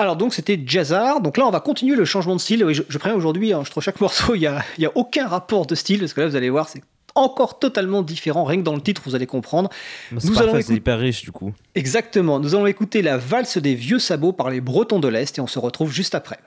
Alors 0.00 0.14
donc 0.14 0.32
c'était 0.32 0.60
Jazzar. 0.64 1.20
Donc 1.20 1.36
là 1.38 1.44
on 1.44 1.50
va 1.50 1.58
continuer 1.58 1.96
le 1.96 2.04
changement 2.04 2.36
de 2.36 2.40
style. 2.40 2.64
Je, 2.70 2.84
je 2.88 2.98
préviens 2.98 3.16
aujourd'hui, 3.18 3.52
hein, 3.52 3.62
je 3.64 3.70
trouve 3.72 3.82
chaque 3.82 4.00
morceau 4.00 4.36
il 4.36 4.42
y 4.42 4.46
a, 4.46 4.58
a 4.58 4.90
aucun 4.94 5.26
rapport 5.26 5.66
de 5.66 5.74
style 5.74 5.98
parce 5.98 6.12
que 6.12 6.20
là 6.20 6.28
vous 6.28 6.36
allez 6.36 6.50
voir 6.50 6.68
c'est 6.68 6.82
encore 7.20 7.58
totalement 7.58 8.02
différent. 8.02 8.44
Rien 8.44 8.58
que 8.58 8.64
dans 8.64 8.74
le 8.74 8.80
titre 8.80 9.02
vous 9.04 9.14
allez 9.14 9.26
comprendre. 9.26 9.70
Nous 10.12 10.20
parfait, 10.20 10.42
allons 10.42 10.56
écouter- 10.58 10.74
hyper 10.74 10.98
riche 10.98 11.22
du 11.22 11.32
coup. 11.32 11.52
Exactement. 11.74 12.40
Nous 12.40 12.54
allons 12.54 12.66
écouter 12.66 13.02
la 13.02 13.16
valse 13.18 13.58
des 13.58 13.74
vieux 13.74 13.98
sabots 13.98 14.32
par 14.32 14.50
les 14.50 14.60
Bretons 14.60 14.98
de 15.00 15.08
l'Est 15.08 15.38
et 15.38 15.40
on 15.40 15.46
se 15.46 15.58
retrouve 15.58 15.90
juste 15.92 16.14
après. 16.14 16.38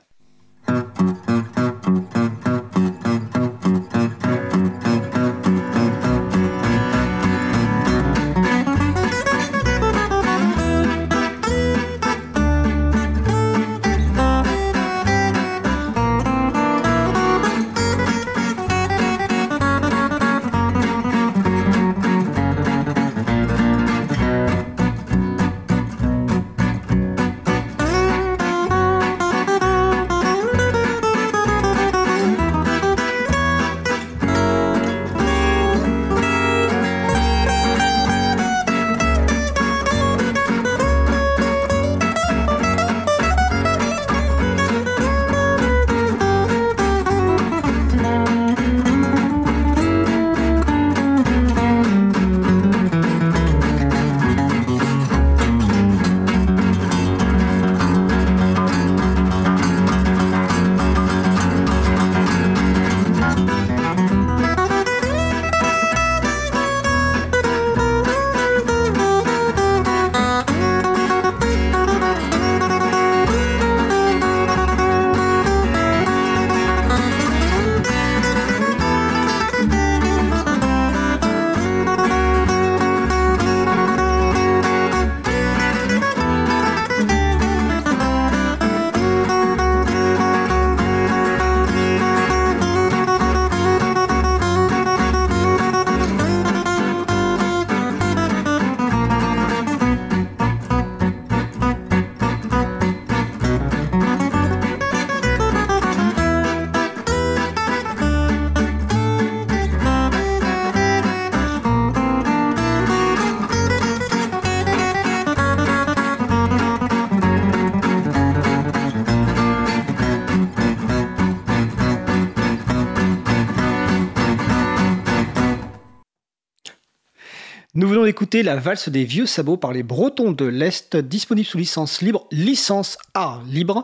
La 128.33 128.55
valse 128.55 128.87
des 128.87 129.03
vieux 129.03 129.25
sabots 129.25 129.57
par 129.57 129.73
les 129.73 129.83
Bretons 129.83 130.31
de 130.31 130.45
l'Est, 130.45 130.95
disponible 130.95 131.45
sous 131.45 131.57
licence 131.57 132.01
libre, 132.01 132.27
licence 132.31 132.97
art 133.13 133.43
libre. 133.45 133.83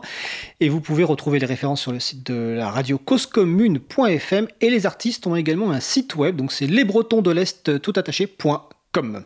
Et 0.60 0.70
vous 0.70 0.80
pouvez 0.80 1.04
retrouver 1.04 1.38
les 1.38 1.46
références 1.46 1.82
sur 1.82 1.92
le 1.92 2.00
site 2.00 2.26
de 2.26 2.54
la 2.56 2.70
radio 2.70 2.96
causecommune.fm 2.98 4.48
et 4.60 4.70
les 4.70 4.86
artistes 4.86 5.26
ont 5.26 5.36
également 5.36 5.70
un 5.70 5.80
site 5.80 6.16
web, 6.16 6.34
donc 6.34 6.52
c'est 6.52 6.66
lesbretonsdelest 6.66 7.80
tout 7.82 7.92
attaché.com. 7.94 9.22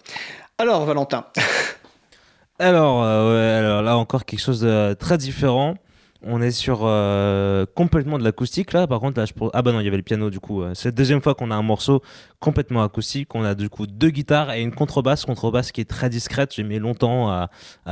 Alors 0.59 0.85
Valentin, 0.85 1.25
Alors, 2.59 3.03
euh, 3.03 3.59
alors 3.59 3.83
là 3.83 3.97
encore 3.97 4.25
quelque 4.25 4.41
chose 4.41 4.61
de 4.61 4.95
très 4.95 5.19
différent. 5.19 5.77
On 6.25 6.41
est 6.41 6.53
sur 6.53 6.81
euh, 6.83 7.67
complètement 7.75 8.17
de 8.17 8.23
l'acoustique 8.23 8.73
là. 8.73 8.87
Par 8.87 9.01
contre, 9.01 9.19
là, 9.19 9.27
je 9.27 9.33
ah 9.53 9.63
bah 9.63 9.73
non, 9.73 9.81
il 9.81 9.85
y 9.85 9.89
avait 9.89 9.97
le 9.97 10.05
piano 10.05 10.31
du 10.31 10.39
coup. 10.39 10.63
euh, 10.63 10.73
C'est 10.75 10.89
la 10.89 10.93
deuxième 10.93 11.21
fois 11.21 11.35
qu'on 11.35 11.51
a 11.51 11.55
un 11.57 11.63
morceau 11.63 12.01
complètement 12.39 12.83
acoustique. 12.83 13.35
On 13.35 13.45
a 13.45 13.55
du 13.55 13.69
coup 13.69 13.87
deux 13.89 14.11
guitares 14.11 14.53
et 14.53 14.63
une 14.63 14.73
contrebasse. 14.73 15.25
Contrebasse 15.25 15.73
qui 15.73 15.81
est 15.81 15.89
très 15.89 16.11
discrète. 16.11 16.55
J'ai 16.55 16.63
mis 16.63 16.79
longtemps 16.79 17.29
à, 17.31 17.49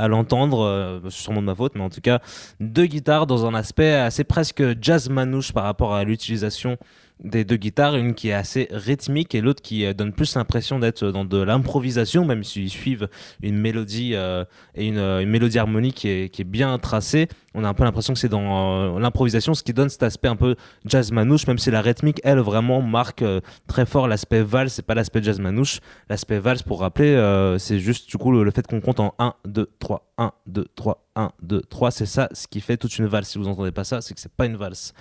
l'entendre. 0.07 0.61
euh, 0.61 0.99
sûrement 1.09 1.41
de 1.41 1.47
ma 1.47 1.55
faute, 1.55 1.73
mais 1.75 1.81
en 1.81 1.89
tout 1.89 2.01
cas, 2.01 2.19
deux 2.59 2.85
guitares 2.85 3.27
dans 3.27 3.45
un 3.45 3.53
aspect 3.53 3.93
assez 3.93 4.23
presque 4.23 4.63
jazz 4.81 5.09
manouche 5.09 5.51
par 5.51 5.63
rapport 5.63 5.93
à 5.93 6.03
l'utilisation 6.03 6.77
des 7.23 7.43
deux 7.43 7.55
guitares, 7.57 7.95
une 7.95 8.15
qui 8.15 8.29
est 8.29 8.33
assez 8.33 8.67
rythmique 8.71 9.35
et 9.35 9.41
l'autre 9.41 9.61
qui 9.61 9.85
euh, 9.85 9.93
donne 9.93 10.11
plus 10.11 10.35
l'impression 10.35 10.79
d'être 10.79 11.05
dans 11.11 11.25
de 11.25 11.41
l'improvisation, 11.41 12.25
même 12.25 12.43
s'ils 12.43 12.69
suivent 12.69 13.07
une 13.41 13.57
mélodie 13.57 14.11
euh, 14.15 14.43
et 14.75 14.87
une, 14.87 14.97
euh, 14.97 15.25
mélodie 15.25 15.59
harmonique 15.59 15.95
qui 15.95 16.09
est, 16.09 16.43
bien 16.43 16.77
tracée. 16.79 17.27
On 17.53 17.63
a 17.63 17.69
un 17.69 17.73
peu 17.73 17.83
l'impression 17.83 18.13
que 18.13 18.19
c'est 18.19 18.29
dans 18.29 18.97
l'improvisation, 18.97 19.53
ce 19.53 19.61
qui 19.61 19.73
donne 19.73 19.89
cet 19.89 20.01
aspect 20.03 20.27
un 20.27 20.35
peu 20.35 20.55
jazz 20.85 21.11
manouche, 21.11 21.45
même 21.45 21.59
si 21.59 21.69
la 21.69 21.81
rythmique, 21.81 22.19
elle, 22.23 22.39
vraiment 22.39 22.81
marque 22.81 23.23
très 23.67 23.85
fort 23.85 24.07
l'aspect 24.07 24.41
valse, 24.41 24.73
c'est 24.73 24.85
pas 24.85 24.95
l'aspect 24.95 25.21
jazz 25.21 25.39
manouche. 25.39 25.79
L'aspect 26.09 26.39
valse, 26.39 26.63
pour 26.63 26.79
rappeler, 26.79 27.15
c'est 27.59 27.79
juste 27.79 28.09
du 28.09 28.17
coup 28.17 28.31
le, 28.31 28.43
le 28.43 28.51
fait 28.51 28.65
qu'on 28.65 28.81
compte 28.81 28.99
en 28.99 29.13
1, 29.19 29.35
2, 29.45 29.69
3, 29.79 30.11
1, 30.17 30.31
2, 30.47 30.65
3, 30.75 31.05
1, 31.15 31.31
2, 31.43 31.61
3. 31.69 31.91
C'est 31.91 32.05
ça 32.05 32.27
ce 32.31 32.47
qui 32.47 32.59
fait 32.59 32.77
toute 32.77 32.97
une 32.97 33.05
valse. 33.05 33.29
Si 33.29 33.37
vous 33.37 33.47
entendez 33.47 33.71
pas 33.71 33.83
ça, 33.83 34.01
c'est 34.01 34.13
que 34.15 34.19
c'est 34.19 34.33
pas 34.33 34.45
une 34.45 34.57
valse 34.57 34.93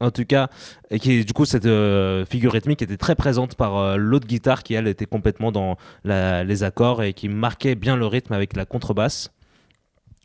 en 0.00 0.10
tout 0.10 0.24
cas, 0.24 0.48
et 0.90 0.98
qui 0.98 1.24
du 1.24 1.32
coup 1.32 1.44
cette 1.44 1.66
euh, 1.66 2.24
figure 2.24 2.52
rythmique 2.52 2.82
était 2.82 2.96
très 2.96 3.14
présente 3.14 3.56
par 3.56 3.76
euh, 3.76 3.96
l'autre 3.96 4.26
guitare 4.26 4.62
qui 4.62 4.74
elle 4.74 4.86
était 4.86 5.06
complètement 5.06 5.50
dans 5.50 5.76
les 6.04 6.62
accords 6.62 7.02
et 7.02 7.12
qui 7.12 7.28
marquait 7.28 7.74
bien 7.74 7.96
le 7.96 8.06
rythme 8.06 8.32
avec 8.32 8.56
la 8.56 8.64
contrebasse. 8.64 9.32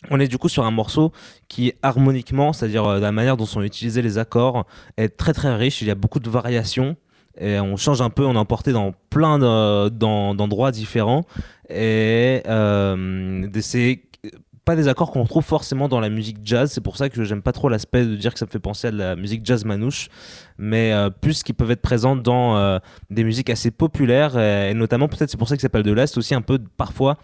On 0.09 0.19
est 0.19 0.27
du 0.27 0.37
coup 0.37 0.49
sur 0.49 0.65
un 0.65 0.71
morceau 0.71 1.11
qui 1.47 1.73
harmoniquement, 1.81 2.53
c'est-à-dire 2.53 2.85
euh, 2.85 2.99
la 2.99 3.11
manière 3.11 3.37
dont 3.37 3.45
sont 3.45 3.61
utilisés 3.61 4.01
les 4.01 4.17
accords, 4.17 4.65
est 4.97 5.09
très 5.09 5.33
très 5.33 5.55
riche. 5.55 5.81
Il 5.81 5.87
y 5.87 5.91
a 5.91 5.95
beaucoup 5.95 6.19
de 6.19 6.29
variations 6.29 6.97
et 7.39 7.59
on 7.59 7.77
change 7.77 8.01
un 8.01 8.09
peu, 8.09 8.25
on 8.25 8.35
est 8.35 8.37
emporté 8.37 8.73
dans 8.73 8.93
plein 9.09 9.39
d'endroits 9.89 10.71
différents 10.71 11.25
et 11.69 12.43
euh, 12.47 13.47
c'est 13.61 14.01
pas 14.65 14.75
des 14.75 14.87
accords 14.87 15.11
qu'on 15.11 15.23
retrouve 15.23 15.43
forcément 15.43 15.87
dans 15.87 15.99
la 15.99 16.09
musique 16.09 16.37
jazz. 16.43 16.71
C'est 16.71 16.81
pour 16.81 16.97
ça 16.97 17.09
que 17.09 17.23
j'aime 17.23 17.41
pas 17.41 17.51
trop 17.51 17.69
l'aspect 17.69 18.05
de 18.05 18.15
dire 18.15 18.33
que 18.33 18.39
ça 18.39 18.45
me 18.45 18.51
fait 18.51 18.59
penser 18.59 18.87
à 18.87 18.91
de 18.91 18.97
la 18.97 19.15
musique 19.15 19.45
jazz 19.45 19.65
manouche, 19.65 20.09
mais 20.57 20.93
euh, 20.93 21.09
plus 21.09 21.43
qui 21.43 21.53
peuvent 21.53 21.71
être 21.71 21.81
présentes 21.81 22.23
dans 22.23 22.57
euh, 22.57 22.79
des 23.09 23.23
musiques 23.23 23.49
assez 23.49 23.71
populaires 23.71 24.37
et, 24.37 24.73
notamment 24.73 25.07
peut-être 25.07 25.29
c'est 25.29 25.37
pour 25.37 25.49
ça 25.49 25.55
que 25.55 25.61
ça 25.61 25.65
s'appelle 25.65 25.83
de 25.83 25.91
l'Est 25.91 26.17
aussi 26.17 26.33
un 26.33 26.41
peu 26.41 26.59
parfois 26.77 27.17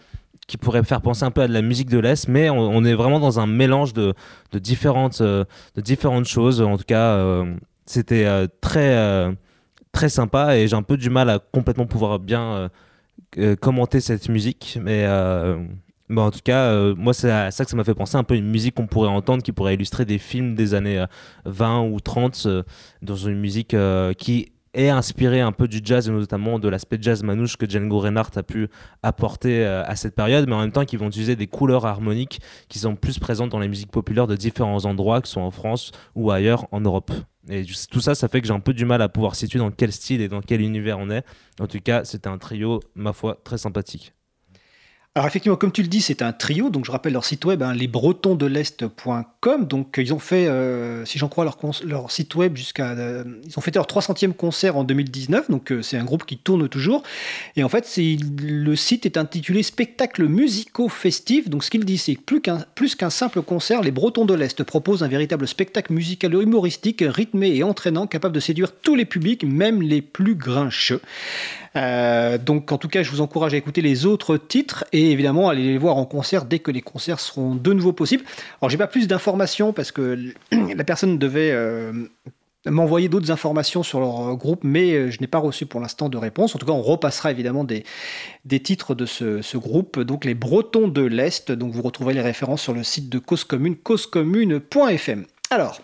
qui 0.47 0.57
pourrait 0.57 0.83
faire 0.83 1.01
penser 1.01 1.23
un 1.23 1.31
peu 1.31 1.41
à 1.41 1.47
de 1.47 1.53
la 1.53 1.61
musique 1.61 1.89
de 1.89 1.99
l'Est, 1.99 2.27
mais 2.27 2.49
on, 2.49 2.83
est 2.83 2.95
vraiment 2.95 3.19
dans 3.19 3.39
un 3.39 3.45
mélange 3.45 3.93
de, 3.93 4.15
différentes, 4.53 5.21
de 5.21 5.45
différentes 5.77 6.25
choses. 6.25 6.59
En 6.59 6.75
tout 6.75 6.85
cas, 6.87 7.43
c'était 7.85 8.47
très, 8.59 9.37
très 9.91 10.09
sympa 10.09 10.57
et 10.57 10.67
j'ai 10.67 10.75
un 10.75 10.81
peu 10.81 10.97
du 10.97 11.11
mal 11.11 11.29
à 11.29 11.37
complètement 11.37 11.85
pouvoir 11.85 12.17
bien 12.17 12.71
commenter 13.61 13.99
cette 13.99 14.27
musique, 14.27 14.79
mais 14.81 15.05
bah, 16.09 16.23
en 16.23 16.31
tout 16.31 16.39
cas, 16.43 16.71
euh, 16.71 16.95
moi, 16.95 17.13
c'est 17.13 17.29
à 17.29 17.51
ça 17.51 17.63
que 17.63 17.69
ça 17.71 17.77
m'a 17.77 17.83
fait 17.83 17.93
penser 17.93 18.17
un 18.17 18.23
peu 18.23 18.35
une 18.35 18.49
musique 18.49 18.75
qu'on 18.75 18.87
pourrait 18.87 19.09
entendre 19.09 19.43
qui 19.43 19.51
pourrait 19.51 19.75
illustrer 19.75 20.05
des 20.05 20.17
films 20.17 20.55
des 20.55 20.73
années 20.73 21.05
20 21.45 21.83
euh, 21.83 21.89
ou 21.89 21.99
30 21.99 22.43
euh, 22.47 22.63
dans 23.03 23.15
une 23.15 23.39
musique 23.39 23.75
qui 24.17 24.51
est 24.73 24.89
inspirée 24.89 25.41
un 25.41 25.51
peu 25.51 25.67
du 25.67 25.81
jazz 25.83 26.07
et 26.07 26.11
notamment 26.11 26.57
de 26.57 26.67
l'aspect 26.67 26.97
jazz 26.99 27.23
manouche 27.23 27.57
que 27.57 27.69
Django 27.69 27.99
Reinhardt 27.99 28.37
a 28.37 28.43
pu 28.43 28.69
apporter 29.03 29.65
à 29.65 29.95
cette 29.95 30.15
période, 30.15 30.47
mais 30.47 30.53
en 30.53 30.59
même 30.59 30.71
temps 30.71 30.85
qui 30.85 30.95
vont 30.95 31.07
utiliser 31.07 31.35
des 31.35 31.47
couleurs 31.47 31.87
harmoniques 31.87 32.39
qui 32.67 32.77
sont 32.77 32.95
plus 32.95 33.17
présentes 33.17 33.49
dans 33.49 33.59
les 33.59 33.67
musiques 33.67 33.91
populaires 33.91 34.27
de 34.27 34.35
différents 34.35 34.85
endroits, 34.85 35.21
que 35.21 35.27
ce 35.27 35.33
soit 35.33 35.43
en 35.43 35.51
France 35.51 35.91
ou 36.15 36.29
ailleurs 36.29 36.67
en 36.71 36.81
Europe. 36.81 37.11
Et 37.49 37.65
tout 37.89 37.99
ça, 37.99 38.13
ça 38.13 38.27
fait 38.27 38.41
que 38.41 38.47
j'ai 38.47 38.53
un 38.53 38.59
peu 38.59 38.73
du 38.73 38.85
mal 38.85 39.01
à 39.01 39.09
pouvoir 39.09 39.35
situer 39.35 39.57
dans 39.57 39.71
quel 39.71 39.91
style 39.91 40.21
et 40.21 40.27
dans 40.27 40.41
quel 40.41 40.61
univers 40.61 40.99
on 40.99 41.09
est. 41.09 41.25
En 41.59 41.65
tout 41.65 41.79
cas, 41.79 42.03
c'était 42.03 42.29
un 42.29 42.37
trio, 42.37 42.79
ma 42.93 43.11
foi, 43.11 43.39
très 43.43 43.57
sympathique. 43.57 44.13
Alors 45.15 45.25
effectivement, 45.25 45.57
comme 45.57 45.71
tu 45.71 45.81
le 45.81 45.87
dis, 45.87 46.01
c'est 46.01 46.21
un 46.21 46.31
trio. 46.31 46.69
Donc 46.69 46.85
je 46.85 46.91
rappelle 46.91 47.13
leur 47.13 47.25
site 47.25 47.43
web, 47.43 47.63
hein, 47.63 47.73
lesbretonsdelest.com. 47.73 49.65
Donc 49.65 49.95
ils 49.97 50.13
ont 50.13 50.19
fait, 50.19 50.47
euh, 50.47 51.03
si 51.03 51.17
j'en 51.17 51.29
crois 51.29 51.45
leur, 51.45 51.57
leur, 51.83 52.11
site 52.11 52.35
web 52.35 52.55
jusqu'à, 52.55 52.91
euh, 52.91 53.23
ils 53.43 53.57
ont 53.57 53.61
fêté 53.61 53.79
leur 53.79 53.87
300e 53.87 54.33
concert 54.33 54.77
en 54.77 54.83
2019. 54.83 55.49
Donc 55.49 55.71
euh, 55.71 55.81
c'est 55.81 55.97
un 55.97 56.03
groupe 56.05 56.27
qui 56.27 56.37
tourne 56.37 56.69
toujours. 56.69 57.01
Et 57.55 57.63
en 57.63 57.69
fait, 57.69 57.91
le 57.97 58.75
site 58.75 59.07
est 59.07 59.17
intitulé 59.17 59.63
Spectacle 59.63 60.27
musicaux 60.27 60.89
festif. 60.89 61.49
Donc 61.49 61.63
ce 61.63 61.71
qu'il 61.71 61.85
dit, 61.85 61.97
c'est 61.97 62.15
plus 62.15 62.39
qu'un 62.39 62.59
plus 62.75 62.93
qu'un 62.93 63.09
simple 63.09 63.41
concert, 63.41 63.81
les 63.81 63.91
Bretons 63.91 64.25
de 64.25 64.35
l'Est 64.35 64.63
proposent 64.63 65.01
un 65.01 65.07
véritable 65.07 65.47
spectacle 65.47 65.91
musical 65.91 66.35
humoristique, 66.35 67.03
rythmé 67.05 67.55
et 67.55 67.63
entraînant, 67.63 68.05
capable 68.05 68.35
de 68.35 68.39
séduire 68.39 68.71
tous 68.73 68.93
les 68.93 69.05
publics, 69.05 69.43
même 69.43 69.81
les 69.81 70.03
plus 70.03 70.35
grincheux. 70.35 71.01
Euh, 71.75 72.37
donc 72.37 72.71
en 72.71 72.77
tout 72.77 72.87
cas, 72.87 73.03
je 73.03 73.11
vous 73.11 73.21
encourage 73.21 73.53
à 73.53 73.57
écouter 73.57 73.81
les 73.81 74.05
autres 74.05 74.37
titres 74.37 74.85
et 74.91 75.11
évidemment 75.11 75.49
aller 75.49 75.63
les 75.63 75.77
voir 75.77 75.97
en 75.97 76.05
concert 76.05 76.45
dès 76.45 76.59
que 76.59 76.71
les 76.71 76.81
concerts 76.81 77.19
seront 77.19 77.55
de 77.55 77.73
nouveau 77.73 77.93
possibles. 77.93 78.23
Alors 78.61 78.69
j'ai 78.69 78.77
pas 78.77 78.87
plus 78.87 79.07
d'informations 79.07 79.73
parce 79.73 79.91
que 79.91 80.33
la 80.51 80.83
personne 80.83 81.17
devait 81.17 81.51
euh, 81.51 81.91
m'envoyer 82.65 83.09
d'autres 83.09 83.31
informations 83.31 83.83
sur 83.83 83.99
leur 83.99 84.35
groupe, 84.35 84.63
mais 84.63 84.91
euh, 84.93 85.11
je 85.11 85.19
n'ai 85.21 85.27
pas 85.27 85.37
reçu 85.37 85.65
pour 85.65 85.79
l'instant 85.79 86.09
de 86.09 86.17
réponse. 86.17 86.55
En 86.55 86.59
tout 86.59 86.65
cas, 86.65 86.71
on 86.71 86.81
repassera 86.81 87.31
évidemment 87.31 87.63
des, 87.63 87.83
des 88.45 88.59
titres 88.59 88.95
de 88.95 89.05
ce, 89.05 89.57
groupe, 89.57 89.99
donc 89.99 90.25
les 90.25 90.33
Bretons 90.33 90.87
de 90.87 91.01
l'Est. 91.01 91.51
Donc 91.51 91.73
vous 91.73 91.81
retrouverez 91.81 92.13
les 92.13 92.21
références 92.21 92.61
sur 92.61 92.73
le 92.73 92.83
site 92.83 93.09
de 93.09 93.19
Cause 93.19 93.43
Commune, 93.43 93.75
causecommune.fm. 93.75 95.25
Alors, 95.51 95.81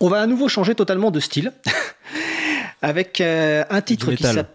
on 0.00 0.08
va 0.08 0.20
à 0.20 0.26
nouveau 0.26 0.48
changer 0.48 0.74
totalement 0.74 1.10
de 1.10 1.20
style 1.20 1.52
avec 2.82 3.20
un 3.20 3.80
titre 3.80 4.12
qui 4.12 4.22
s'appelle 4.22 4.46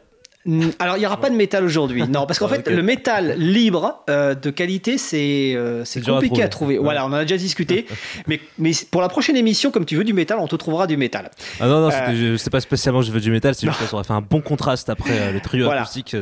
alors, 0.80 0.98
il 0.98 1.00
n'y 1.00 1.06
aura 1.06 1.20
pas 1.20 1.30
de 1.30 1.36
métal 1.36 1.64
aujourd'hui. 1.64 2.04
Non, 2.08 2.26
parce 2.26 2.40
qu'en 2.40 2.48
fait, 2.48 2.68
le 2.68 2.82
métal 2.82 3.36
libre 3.38 4.04
euh, 4.10 4.36
de 4.36 4.50
qualité, 4.50 4.98
c'est 4.98 5.54
euh, 5.56 5.84
compliqué 6.06 6.44
à 6.44 6.50
trouver. 6.50 6.78
Voilà, 6.78 7.06
on 7.06 7.10
en 7.10 7.14
a 7.14 7.22
déjà 7.24 7.38
discuté. 7.38 7.86
mais, 8.28 8.40
mais 8.58 8.72
pour 8.92 9.02
la 9.02 9.10
prochaine 9.10 9.36
émission, 9.36 9.72
comme 9.72 9.86
tu 9.86 9.96
veux 9.96 10.04
du 10.04 10.14
métal, 10.14 10.40
on 10.40 10.48
te 10.48 10.56
trouvera 10.56 10.88
du 10.88 10.98
métal. 10.98 11.30
Ah 11.60 11.68
non, 11.68 11.82
non, 11.82 11.90
euh... 11.92 12.38
c'est 12.38 12.50
pas 12.50 12.62
spécialement 12.62 13.02
je 13.02 13.12
veux 13.12 13.20
du 13.20 13.32
métal, 13.32 13.56
c'est 13.56 13.68
juste 13.68 13.80
que 13.80 13.86
ça 13.86 13.96
aurait 13.96 14.04
fait 14.04 14.14
un 14.14 14.22
bon 14.22 14.42
contraste 14.42 14.90
après 14.90 15.20
euh, 15.20 15.32
le 15.32 15.40
trio 15.40 15.70
acoustique. 15.70 16.16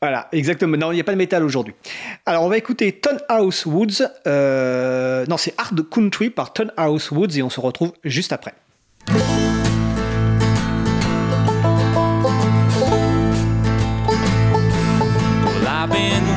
Voilà, 0.00 0.28
exactement. 0.32 0.76
Non, 0.76 0.92
il 0.92 0.96
n'y 0.96 1.00
a 1.00 1.04
pas 1.04 1.12
de 1.12 1.18
métal 1.18 1.42
aujourd'hui. 1.42 1.74
Alors, 2.26 2.42
on 2.42 2.48
va 2.48 2.58
écouter 2.58 2.92
Ton 2.92 3.16
House 3.28 3.64
Woods. 3.64 4.02
non, 4.26 5.36
c'est 5.36 5.54
Hard 5.58 5.88
Country 5.88 6.30
par 6.30 6.52
Ton 6.52 6.68
House 6.76 7.10
Woods 7.10 7.36
et 7.36 7.42
on 7.42 7.50
se 7.50 7.60
retrouve 7.60 7.92
juste 8.04 8.32
après. 8.32 8.54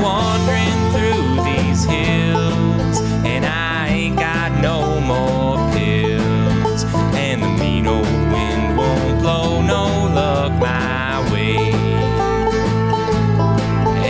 Wandering 0.08 0.80
through 0.94 1.44
these 1.44 1.84
hills, 1.84 2.96
and 3.32 3.46
I 3.46 3.88
ain't 3.90 4.18
got 4.18 4.50
no 4.70 5.02
more 5.12 5.58
pills. 5.76 6.82
And 7.26 7.44
the 7.44 7.52
mean 7.62 7.86
old 7.88 8.22
wind 8.34 8.78
won't 8.78 9.20
blow 9.22 9.62
no 9.74 9.84
luck 10.20 10.52
my 10.62 11.30
way. 11.34 11.74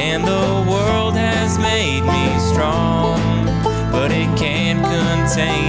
And 0.07 0.21
the 0.33 0.49
world 0.71 1.15
has 1.15 1.57
made 1.57 2.03
me 2.15 2.25
strong, 2.51 3.19
but 3.91 4.11
it 4.11 4.29
can't 4.37 4.83
contain 4.95 5.66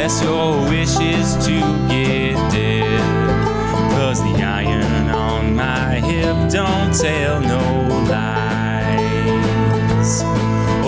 lest 0.00 0.24
your 0.24 0.58
wish 0.70 0.98
is 0.98 1.36
to 1.46 1.60
get 1.86 2.34
dead. 2.50 3.00
Cause 3.92 4.22
the 4.22 4.42
iron 4.42 5.10
on 5.10 5.54
my 5.54 6.00
hip 6.00 6.36
don't 6.48 6.92
tell 6.94 7.38
no 7.38 7.64
lies. 8.08 8.52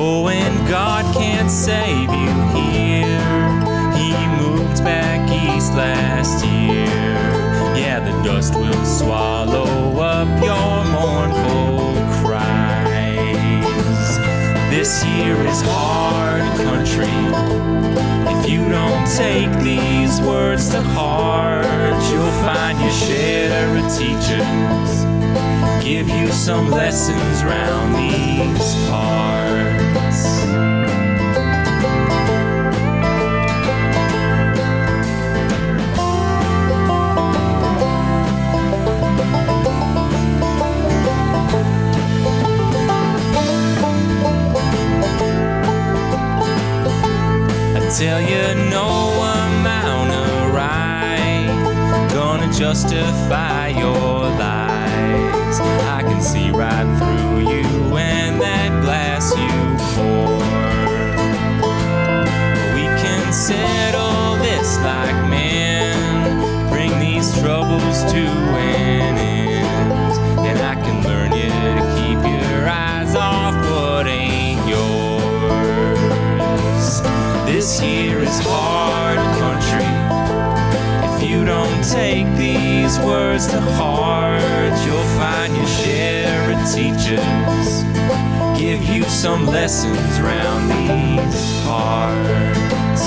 Oh, 0.05 0.29
and 0.29 0.57
God 0.67 1.05
can't 1.15 1.51
save 1.51 2.09
you 2.23 2.33
here. 2.57 3.21
He 3.99 4.11
moved 4.41 4.83
back 4.83 5.21
east 5.31 5.75
last 5.75 6.43
year. 6.47 6.87
Yeah, 7.77 8.01
the 8.01 8.15
dust 8.27 8.55
will 8.55 8.87
swallow 8.87 10.01
up 10.01 10.29
your 10.49 10.75
mournful 10.97 11.93
cries. 12.19 14.09
this 14.71 15.05
year 15.05 15.37
is 15.53 15.61
hard 15.61 15.82
take 19.07 19.53
these 19.63 20.21
words 20.21 20.69
to 20.71 20.81
heart, 20.81 22.03
you'll 22.11 22.39
find 22.45 22.79
your 22.81 22.91
share 22.91 23.77
of 23.77 23.85
teachers 23.97 25.13
give 25.83 26.09
you 26.09 26.29
some 26.31 26.71
lessons 26.71 27.45
round 27.45 27.97
these 27.97 28.89
parts. 28.89 29.43
tell 47.99 48.23
you 48.23 48.72
justify 52.63 53.67
your 53.71 54.21
lies. 54.39 55.59
I 55.99 56.01
can 56.07 56.23
see 56.23 56.51
right 56.53 56.87
through 56.97 57.41
you 57.51 57.97
and 57.97 58.41
that 58.41 58.71
glass 58.85 59.33
you 59.37 59.51
pour. 59.91 60.39
We 62.77 62.85
can 63.03 63.33
settle 63.33 64.37
this 64.37 64.79
like 64.79 65.29
men, 65.29 66.71
bring 66.71 67.01
these 67.01 67.37
troubles 67.41 68.05
to 68.13 68.23
an 68.23 69.19
end, 69.19 70.13
and 70.47 70.59
I 70.61 70.77
can 70.77 71.03
learn 71.03 71.33
you 71.33 71.51
to 71.51 71.83
keep 71.99 72.21
your 72.31 72.69
eyes 72.69 73.17
off 73.17 73.57
what 73.73 74.07
ain't 74.07 74.65
yours. 74.69 75.03
This 77.45 77.81
here 77.81 78.21
is 78.21 78.39
hard 78.39 79.02
take 81.93 82.27
these 82.37 82.99
words 83.01 83.47
to 83.49 83.61
heart, 83.61 84.43
you'll 84.87 85.13
find 85.21 85.55
your 85.55 85.67
share 85.67 86.53
of 86.53 86.59
teachers 86.73 87.83
give 88.63 88.85
you 88.85 89.03
some 89.05 89.45
lessons 89.45 90.21
round 90.21 90.71
these 90.71 91.63
parts. 91.65 93.05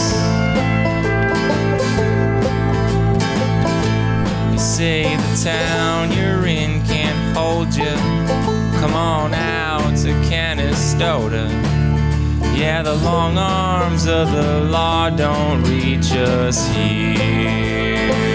You 4.51 4.59
say 4.59 5.15
the 5.15 5.41
town 5.43 6.11
you're 6.11 6.45
in 6.45 6.83
can't 6.85 7.37
hold 7.37 7.73
you. 7.73 7.95
Come 8.81 8.93
on 8.93 9.33
out 9.33 9.95
to 9.99 10.09
Canastota. 10.29 11.49
Yeah, 12.55 12.81
the 12.83 12.95
long 12.95 13.37
arms 13.37 14.07
of 14.07 14.31
the 14.33 14.61
law 14.65 15.09
don't 15.09 15.63
reach 15.63 16.11
us 16.11 16.67
here. 16.75 18.34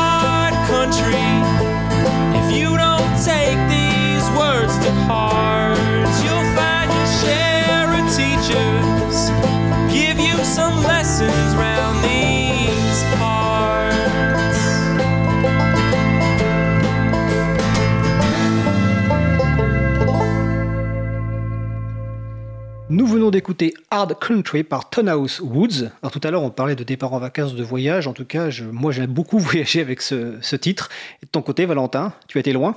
venons 23.11 23.31
d'écouter 23.31 23.73
Hard 23.89 24.17
Country 24.19 24.63
par 24.63 24.89
Tonhouse 24.89 25.39
Woods. 25.41 25.89
Alors 26.01 26.11
tout 26.11 26.21
à 26.23 26.31
l'heure, 26.31 26.43
on 26.43 26.49
parlait 26.49 26.75
de 26.75 26.83
départ 26.83 27.13
en 27.13 27.19
vacances, 27.19 27.55
de 27.55 27.63
voyage. 27.63 28.07
En 28.07 28.13
tout 28.13 28.25
cas, 28.25 28.49
je- 28.49 28.65
moi, 28.65 28.91
j'aime 28.91 29.11
beaucoup 29.11 29.37
voyager 29.39 29.81
avec 29.81 30.01
ce, 30.01 30.37
ce 30.41 30.55
titre. 30.55 30.89
Et 31.21 31.25
de 31.25 31.31
ton 31.31 31.41
côté, 31.41 31.65
Valentin, 31.65 32.13
tu 32.27 32.37
as 32.37 32.41
été 32.41 32.53
loin? 32.53 32.75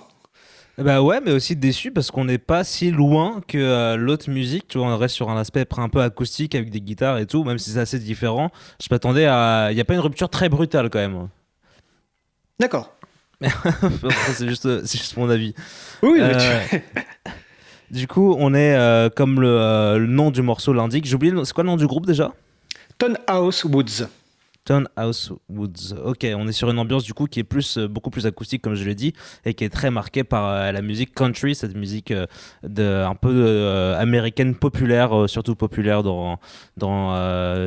Bah 0.77 1.01
ouais, 1.03 1.21
mais 1.25 1.31
aussi 1.31 1.55
déçu 1.55 1.93
parce 1.93 2.11
qu'on 2.11 2.25
n'est 2.25 2.39
pas 2.39 2.65
si 2.65 2.91
loin 2.91 3.41
que 3.47 3.59
euh, 3.59 3.97
l'autre 3.97 4.29
musique. 4.29 4.67
Tu 4.67 4.77
vois, 4.79 4.89
on 4.89 4.97
reste 4.99 5.15
sur 5.15 5.31
un 5.31 5.39
aspect 5.39 5.65
un 5.77 5.89
peu 5.89 6.03
acoustique 6.03 6.57
avec 6.57 6.71
des 6.71 6.81
guitares 6.81 7.19
et 7.19 7.27
tout, 7.27 7.45
même 7.45 7.59
si 7.59 7.71
c'est 7.71 7.79
assez 7.79 8.01
différent. 8.01 8.51
Je 8.83 8.89
m'attendais 8.91 9.27
à. 9.27 9.69
Il 9.71 9.77
n'y 9.77 9.81
a 9.81 9.85
pas 9.85 9.95
une 9.95 10.01
rupture 10.01 10.29
très 10.29 10.49
brutale 10.49 10.91
quand 10.91 10.99
même. 10.99 11.29
D'accord. 12.59 12.93
Après, 13.45 14.33
c'est 14.33 14.49
juste, 14.49 15.17
mon 15.17 15.29
avis. 15.31 15.55
Oui, 16.03 16.15
mais 16.21 16.35
Euh, 16.35 16.61
tu- 16.71 16.81
Du 17.95 18.09
coup, 18.09 18.35
on 18.39 18.55
est 18.55 18.75
euh, 18.75 19.09
comme 19.09 19.41
le, 19.41 19.49
euh, 19.49 19.99
le 19.99 20.07
nom 20.07 20.31
du 20.31 20.43
morceau 20.43 20.73
l'indique. 20.73 21.05
J'ai 21.07 21.15
oublié, 21.15 21.33
c'est 21.45 21.53
quoi 21.53 21.63
le 21.65 21.71
nom 21.71 21.77
du 21.77 21.87
groupe 21.87 22.07
déjà? 22.07 22.33
Tonhouse 22.99 23.65
Woods. 23.65 24.09
House 24.97 25.33
Woods. 25.49 25.95
Ok, 26.05 26.27
on 26.37 26.49
est 26.49 26.53
sur 26.53 26.71
une 26.71 26.79
ambiance 26.79 27.05
du 27.05 27.13
coup 27.13 27.27
qui 27.27 27.41
est 27.41 27.45
plus, 27.45 27.77
euh, 27.77 27.87
beaucoup 27.87 28.11
plus 28.11 28.27
acoustique 28.27 28.63
comme 28.63 28.75
je 28.75 28.85
l'ai 28.85 28.95
dit 28.95 29.13
et 29.45 29.55
qui 29.55 29.65
est 29.65 29.69
très 29.69 29.91
marquée 29.91 30.25
par 30.25 30.47
euh, 30.49 30.73
la 30.73 30.83
musique 30.83 31.15
country, 31.15 31.55
cette 31.55 31.77
musique 31.77 32.11
euh, 32.11 32.27
de, 32.63 33.05
un 33.05 33.15
peu 33.15 33.95
américaine 33.97 34.55
populaire, 34.55 35.29
surtout 35.29 35.55
populaire 35.55 36.03
dans, 36.03 36.39
dans 36.77 37.15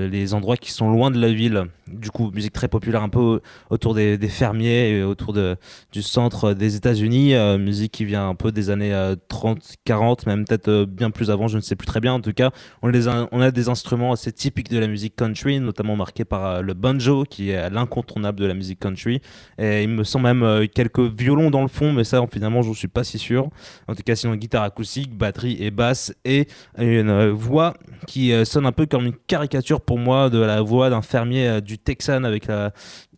les 0.09 0.33
endroits 0.33 0.57
qui 0.57 0.71
sont 0.71 0.89
loin 0.91 1.11
de 1.11 1.19
la 1.19 1.31
ville. 1.31 1.65
Du 1.91 2.11
coup, 2.11 2.31
musique 2.31 2.53
très 2.53 2.67
populaire 2.67 3.03
un 3.03 3.09
peu 3.09 3.41
autour 3.69 3.93
des, 3.93 4.17
fermiers 4.27 4.89
et 4.89 5.03
autour 5.03 5.33
du 5.33 6.01
centre 6.01 6.53
des 6.53 6.75
États-Unis. 6.75 7.33
euh, 7.35 7.57
musique 7.57 7.91
qui 7.91 8.05
vient 8.05 8.27
un 8.27 8.35
peu 8.35 8.51
des 8.51 8.69
années 8.69 8.93
euh, 8.93 9.15
30, 9.27 9.59
40, 9.85 10.25
même 10.25 10.45
peut-être 10.45 10.67
euh, 10.67 10.85
bien 10.85 11.11
plus 11.11 11.31
avant, 11.31 11.47
je 11.47 11.57
ne 11.57 11.61
sais 11.61 11.75
plus 11.75 11.85
très 11.85 11.99
bien. 11.99 12.13
En 12.13 12.21
tout 12.21 12.33
cas, 12.33 12.51
on, 12.81 12.93
a, 12.93 13.27
on 13.31 13.41
a 13.41 13.51
des 13.51 13.69
instruments 13.69 14.11
assez 14.11 14.31
typiques 14.31 14.69
de 14.69 14.79
la 14.79 14.87
musique 14.87 15.15
country, 15.15 15.59
notamment 15.59 15.95
marqués 15.95 16.25
par 16.25 16.45
euh, 16.45 16.61
le 16.61 16.73
banjo, 16.73 17.23
qui 17.23 17.49
est 17.49 17.69
l'incontournable 17.69 18.39
de 18.39 18.45
la 18.45 18.53
musique 18.53 18.79
country. 18.79 19.21
Et 19.57 19.83
il 19.83 19.89
me 19.89 20.03
semble 20.03 20.25
même 20.25 20.67
quelques 20.67 20.99
violons 20.99 21.49
dans 21.49 21.61
le 21.61 21.67
fond, 21.67 21.93
mais 21.93 22.03
ça, 22.03 22.23
finalement, 22.31 22.61
je 22.61 22.69
ne 22.69 22.75
suis 22.75 22.87
pas 22.87 23.03
si 23.03 23.17
sûr. 23.17 23.49
En 23.87 23.95
tout 23.95 24.03
cas, 24.03 24.15
sinon, 24.15 24.35
guitare 24.35 24.63
acoustique, 24.63 25.15
batterie 25.15 25.57
et 25.59 25.71
basse, 25.71 26.13
et 26.25 26.47
une 26.77 27.29
voix 27.29 27.73
qui 28.05 28.33
sonne 28.45 28.65
un 28.65 28.71
peu 28.71 28.85
comme 28.85 29.05
une 29.05 29.15
caricature 29.27 29.81
pour 29.81 29.97
moi 29.97 30.29
de 30.29 30.39
la 30.39 30.61
voix 30.61 30.89
d'un 30.89 31.01
fermier 31.01 31.47
euh, 31.47 31.61
Texan 31.77 32.23
avec 32.23 32.47
la, 32.47 32.71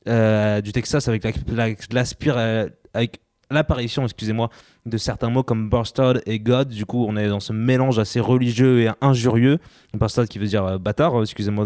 euh, 0.07 0.61
du 0.61 0.71
Texas 0.71 1.07
avec 1.07 1.23
la- 1.23 1.31
euh, 2.37 2.69
avec 2.93 3.19
l'apparition, 3.51 4.03
excusez-moi, 4.03 4.49
de 4.85 4.97
certains 4.97 5.29
mots 5.29 5.43
comme 5.43 5.69
bastard 5.69 6.15
et 6.25 6.39
God. 6.39 6.69
Du 6.69 6.85
coup, 6.85 7.05
on 7.07 7.17
est 7.17 7.27
dans 7.27 7.39
ce 7.39 7.51
mélange 7.51 7.97
assez 7.97 8.19
religieux 8.19 8.81
et 8.81 8.89
injurieux. 9.01 9.57
Bastard 9.93 10.25
qui 10.27 10.37
veut 10.39 10.45
dire 10.47 10.63
euh, 10.65 10.77
bâtard, 10.77 11.19
excusez-moi, 11.21 11.65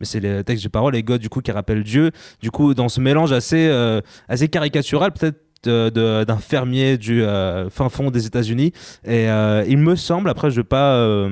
mais 0.00 0.06
c'est 0.06 0.20
les 0.20 0.42
textes 0.44 0.64
de 0.64 0.68
parole, 0.68 0.96
et 0.96 1.02
God 1.02 1.20
du 1.20 1.28
coup 1.28 1.40
qui 1.40 1.52
rappelle 1.52 1.82
Dieu. 1.84 2.10
Du 2.40 2.50
coup, 2.50 2.74
dans 2.74 2.88
ce 2.88 3.00
mélange 3.00 3.32
assez, 3.32 3.70
assez 4.28 4.48
caricatural, 4.48 5.12
peut-être 5.12 5.38
d'un 5.64 6.38
fermier 6.38 6.98
du 6.98 7.22
fin 7.70 7.88
fond 7.88 8.10
des 8.10 8.26
États-Unis. 8.26 8.72
Et 9.06 9.26
il 9.68 9.78
me 9.78 9.94
semble, 9.94 10.28
après, 10.28 10.50
je 10.50 10.56
vais 10.56 10.64
pas, 10.64 11.28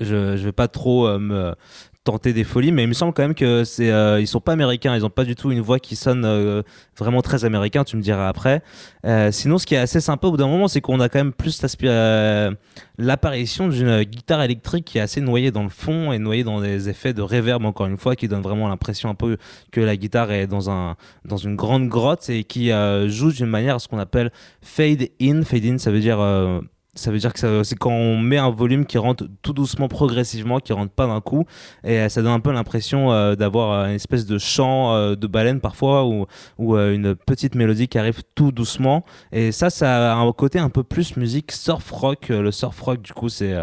je, 0.00 0.36
je 0.36 0.44
vais 0.44 0.52
pas 0.52 0.66
trop 0.66 1.18
me 1.18 1.54
tenter 2.10 2.32
des 2.32 2.44
folies, 2.44 2.72
mais 2.72 2.84
il 2.84 2.88
me 2.88 2.94
semble 2.94 3.12
quand 3.12 3.20
même 3.20 3.34
que 3.34 3.64
c'est, 3.64 3.90
euh, 3.90 4.18
ils 4.18 4.26
sont 4.26 4.40
pas 4.40 4.52
américains, 4.52 4.96
ils 4.96 5.04
ont 5.04 5.10
pas 5.10 5.24
du 5.24 5.36
tout 5.36 5.50
une 5.50 5.60
voix 5.60 5.78
qui 5.78 5.94
sonne 5.94 6.24
euh, 6.24 6.62
vraiment 6.96 7.20
très 7.20 7.44
américain. 7.44 7.84
Tu 7.84 7.98
me 7.98 8.02
diras 8.02 8.28
après. 8.28 8.62
Euh, 9.04 9.30
sinon, 9.30 9.58
ce 9.58 9.66
qui 9.66 9.74
est 9.74 9.78
assez 9.78 10.00
sympa 10.00 10.26
au 10.26 10.30
bout 10.30 10.38
d'un 10.38 10.48
moment, 10.48 10.68
c'est 10.68 10.80
qu'on 10.80 11.00
a 11.00 11.10
quand 11.10 11.18
même 11.18 11.34
plus 11.34 11.60
l'apparition 12.96 13.68
d'une 13.68 14.04
guitare 14.04 14.42
électrique 14.42 14.86
qui 14.86 14.96
est 14.96 15.02
assez 15.02 15.20
noyée 15.20 15.50
dans 15.50 15.64
le 15.64 15.68
fond 15.68 16.10
et 16.10 16.18
noyée 16.18 16.44
dans 16.44 16.62
des 16.62 16.88
effets 16.88 17.12
de 17.12 17.20
reverb 17.20 17.62
encore 17.66 17.86
une 17.86 17.98
fois, 17.98 18.16
qui 18.16 18.26
donne 18.26 18.40
vraiment 18.40 18.68
l'impression 18.68 19.10
un 19.10 19.14
peu 19.14 19.36
que 19.70 19.82
la 19.82 19.94
guitare 19.94 20.32
est 20.32 20.46
dans 20.46 20.70
un 20.70 20.96
dans 21.26 21.36
une 21.36 21.56
grande 21.56 21.88
grotte 21.88 22.30
et 22.30 22.44
qui 22.44 22.70
joue 23.06 23.32
d'une 23.32 23.46
manière 23.46 23.74
à 23.74 23.78
ce 23.80 23.88
qu'on 23.88 23.98
appelle 23.98 24.32
fade 24.62 25.08
in. 25.20 25.42
Fade 25.42 25.66
in, 25.66 25.76
ça 25.76 25.90
veut 25.90 26.00
dire 26.00 26.18
ça 26.98 27.10
veut 27.10 27.18
dire 27.18 27.32
que 27.32 27.62
c'est 27.62 27.76
quand 27.76 27.90
on 27.90 28.18
met 28.18 28.36
un 28.36 28.50
volume 28.50 28.84
qui 28.84 28.98
rentre 28.98 29.26
tout 29.42 29.52
doucement, 29.52 29.88
progressivement, 29.88 30.58
qui 30.58 30.72
rentre 30.72 30.92
pas 30.92 31.06
d'un 31.06 31.20
coup, 31.20 31.44
et 31.84 31.98
euh, 31.98 32.08
ça 32.08 32.22
donne 32.22 32.32
un 32.32 32.40
peu 32.40 32.52
l'impression 32.52 33.12
euh, 33.12 33.36
d'avoir 33.36 33.72
euh, 33.72 33.86
une 33.86 33.94
espèce 33.94 34.26
de 34.26 34.38
chant 34.38 35.14
de 35.14 35.26
baleine 35.26 35.60
parfois, 35.60 36.06
ou, 36.06 36.26
une 36.58 37.14
petite 37.14 37.54
mélodie 37.54 37.88
qui 37.88 37.98
arrive 37.98 38.22
tout 38.34 38.52
doucement. 38.52 39.04
Et 39.32 39.52
ça, 39.52 39.70
ça 39.70 40.12
a 40.12 40.16
un 40.16 40.32
côté 40.32 40.58
un 40.58 40.70
peu 40.70 40.82
plus 40.82 41.16
musique 41.16 41.52
surf 41.52 41.90
rock. 41.90 42.28
Le 42.28 42.50
surf 42.50 42.78
rock, 42.80 43.00
du 43.02 43.12
coup, 43.12 43.28
c'est 43.28 43.54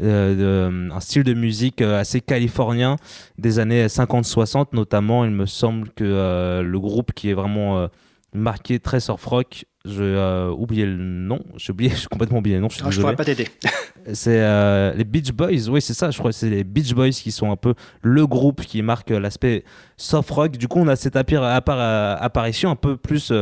un 0.00 1.00
style 1.00 1.24
de 1.24 1.34
musique 1.34 1.80
assez 1.80 2.20
californien 2.20 2.96
des 3.38 3.58
années 3.58 3.86
50-60, 3.86 4.66
notamment. 4.72 5.24
Il 5.24 5.30
me 5.30 5.46
semble 5.46 5.88
que 5.90 6.60
le 6.62 6.80
groupe 6.80 7.12
qui 7.12 7.30
est 7.30 7.34
vraiment 7.34 7.88
marqué 8.34 8.78
très 8.78 9.00
surf 9.00 9.24
rock, 9.24 9.64
j'ai 9.84 10.00
euh, 10.00 10.50
oublié 10.50 10.86
le 10.86 10.96
nom, 10.96 11.40
j'ai 11.56 11.72
oublié, 11.72 11.90
j'ai 11.96 12.06
complètement 12.06 12.38
oublié 12.38 12.56
le 12.56 12.62
nom, 12.62 12.68
je 12.68 12.76
suis 12.76 12.84
Ah, 12.86 12.90
je 12.90 13.00
pourrais 13.00 13.16
pas 13.16 13.24
t'aider. 13.24 13.48
C'est 14.14 14.40
euh, 14.40 14.92
les 14.94 15.04
Beach 15.04 15.30
Boys, 15.32 15.68
oui, 15.68 15.80
c'est 15.80 15.94
ça, 15.94 16.10
je 16.10 16.18
crois 16.18 16.32
que 16.32 16.36
c'est 16.36 16.50
les 16.50 16.64
Beach 16.64 16.92
Boys 16.92 17.10
qui 17.10 17.30
sont 17.30 17.52
un 17.52 17.56
peu 17.56 17.74
le 18.02 18.26
groupe 18.26 18.62
qui 18.62 18.82
marque 18.82 19.12
euh, 19.12 19.20
l'aspect 19.20 19.62
soft 19.96 20.28
rock. 20.30 20.56
Du 20.56 20.66
coup, 20.66 20.80
on 20.80 20.88
a 20.88 20.96
cette 20.96 21.14
euh, 21.14 22.16
apparition 22.18 22.70
un 22.70 22.76
peu 22.76 22.96
plus 22.96 23.32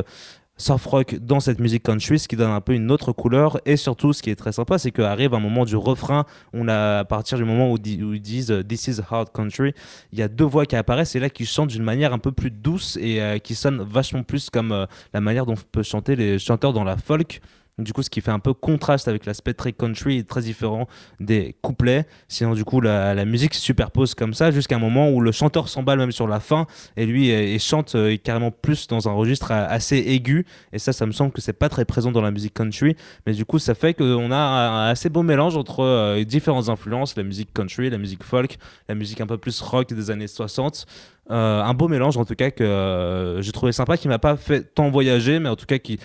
soft 0.60 0.86
rock 0.86 1.14
dans 1.16 1.40
cette 1.40 1.58
musique 1.58 1.82
country, 1.82 2.18
ce 2.18 2.28
qui 2.28 2.36
donne 2.36 2.50
un 2.50 2.60
peu 2.60 2.74
une 2.74 2.90
autre 2.90 3.12
couleur. 3.12 3.60
Et 3.64 3.76
surtout, 3.76 4.12
ce 4.12 4.22
qui 4.22 4.30
est 4.30 4.36
très 4.36 4.52
sympa, 4.52 4.78
c'est 4.78 4.90
qu'arrive 4.90 5.34
un 5.34 5.40
moment 5.40 5.64
du 5.64 5.76
refrain, 5.76 6.24
on 6.52 6.68
a 6.68 6.98
à 6.98 7.04
partir 7.04 7.38
du 7.38 7.44
moment 7.44 7.72
où, 7.72 7.78
ils 7.84 8.20
disent 8.20 8.50
euh, 8.50 8.62
This 8.62 8.88
is 8.88 9.00
hard 9.10 9.30
country, 9.32 9.72
il 10.12 10.18
y 10.18 10.22
a 10.22 10.28
deux 10.28 10.44
voix 10.44 10.66
qui 10.66 10.76
apparaissent 10.76 11.16
et 11.16 11.20
là 11.20 11.30
qui 11.30 11.46
chantent 11.46 11.70
d'une 11.70 11.82
manière 11.82 12.12
un 12.12 12.18
peu 12.18 12.32
plus 12.32 12.50
douce 12.50 12.98
et 13.00 13.20
euh, 13.20 13.38
qui 13.38 13.54
sonne 13.54 13.82
vachement 13.82 14.22
plus 14.22 14.50
comme 14.50 14.72
euh, 14.72 14.86
la 15.14 15.20
manière 15.20 15.46
dont 15.46 15.54
peut 15.72 15.82
chanter 15.82 16.14
les 16.16 16.38
chanteurs 16.38 16.72
dans 16.72 16.84
la 16.84 16.96
folk. 16.96 17.40
Du 17.80 17.92
coup, 17.92 18.02
ce 18.02 18.10
qui 18.10 18.20
fait 18.20 18.30
un 18.30 18.38
peu 18.38 18.54
contraste 18.54 19.08
avec 19.08 19.26
l'aspect 19.26 19.54
très 19.54 19.72
country 19.72 20.18
et 20.18 20.24
très 20.24 20.42
différent 20.42 20.86
des 21.18 21.56
couplets. 21.62 22.06
Sinon, 22.28 22.54
du 22.54 22.64
coup, 22.64 22.80
la, 22.80 23.24
musique 23.24 23.54
se 23.54 23.60
superpose 23.60 24.14
comme 24.14 24.34
ça 24.34 24.50
jusqu'à 24.50 24.76
un 24.76 24.80
moment 24.80 25.10
où 25.10 25.20
le 25.20 25.32
chanteur 25.32 25.68
s'emballe 25.68 25.98
même 25.98 26.12
sur 26.12 26.26
la 26.26 26.40
fin 26.40 26.66
et 26.96 27.06
lui 27.06 27.30
euh, 27.30 27.40
et 27.40 27.58
chante 27.58 27.94
euh, 27.94 28.16
carrément 28.16 28.50
plus 28.50 28.86
dans 28.88 29.08
un 29.08 29.12
registre 29.12 29.52
euh, 29.52 29.66
assez 29.68 29.98
aigu. 29.98 30.46
Et 30.72 30.78
ça, 30.78 30.92
ça 30.92 31.06
me 31.06 31.12
semble 31.12 31.32
que 31.32 31.40
c'est 31.40 31.52
pas 31.52 31.68
très 31.68 31.84
présent 31.84 32.10
dans 32.10 32.22
la 32.22 32.30
musique 32.30 32.54
country. 32.54 32.96
Mais 33.26 33.32
du 33.32 33.44
coup, 33.44 33.58
ça 33.58 33.74
fait 33.74 33.94
qu'on 33.94 34.30
a 34.30 34.36
un 34.36 34.88
assez 34.88 35.08
beau 35.08 35.22
mélange 35.22 35.56
entre 35.56 35.80
euh, 35.80 36.24
différentes 36.24 36.68
influences 36.68 37.16
la 37.16 37.22
musique 37.22 37.52
country, 37.52 37.90
la 37.90 37.98
musique 37.98 38.22
folk, 38.22 38.58
la 38.88 38.94
musique 38.94 39.20
un 39.20 39.26
peu 39.26 39.38
plus 39.38 39.60
rock 39.60 39.92
des 39.92 40.10
années 40.10 40.26
60. 40.26 40.86
Euh, 41.30 41.62
un 41.62 41.74
beau 41.74 41.86
mélange 41.86 42.16
en 42.16 42.24
tout 42.24 42.34
cas 42.34 42.50
que 42.50 42.64
euh, 42.64 43.40
j'ai 43.40 43.52
trouvé 43.52 43.70
sympa 43.70 43.96
qui 43.96 44.08
m'a 44.08 44.18
pas 44.18 44.36
fait 44.36 44.74
tant 44.74 44.90
voyager 44.90 45.38
mais 45.38 45.48
en 45.48 45.54
tout 45.54 45.66
cas 45.66 45.78
qui 45.78 46.00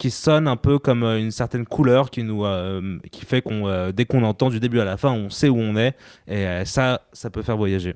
qui 0.00 0.10
sonne 0.10 0.48
un 0.48 0.56
peu 0.56 0.78
comme 0.78 1.02
euh, 1.02 1.20
une 1.20 1.30
certaine 1.30 1.66
couleur 1.66 2.10
qui 2.10 2.22
nous 2.22 2.46
euh, 2.46 2.98
qui 3.12 3.26
fait 3.26 3.42
qu'on 3.42 3.68
euh, 3.68 3.92
dès 3.92 4.06
qu'on 4.06 4.22
entend 4.22 4.48
du 4.48 4.58
début 4.58 4.80
à 4.80 4.84
la 4.84 4.96
fin 4.96 5.12
on 5.12 5.28
sait 5.28 5.50
où 5.50 5.58
on 5.58 5.76
est 5.76 5.94
et 6.26 6.46
euh, 6.46 6.64
ça 6.64 7.02
ça 7.12 7.28
peut 7.28 7.42
faire 7.42 7.58
voyager 7.58 7.94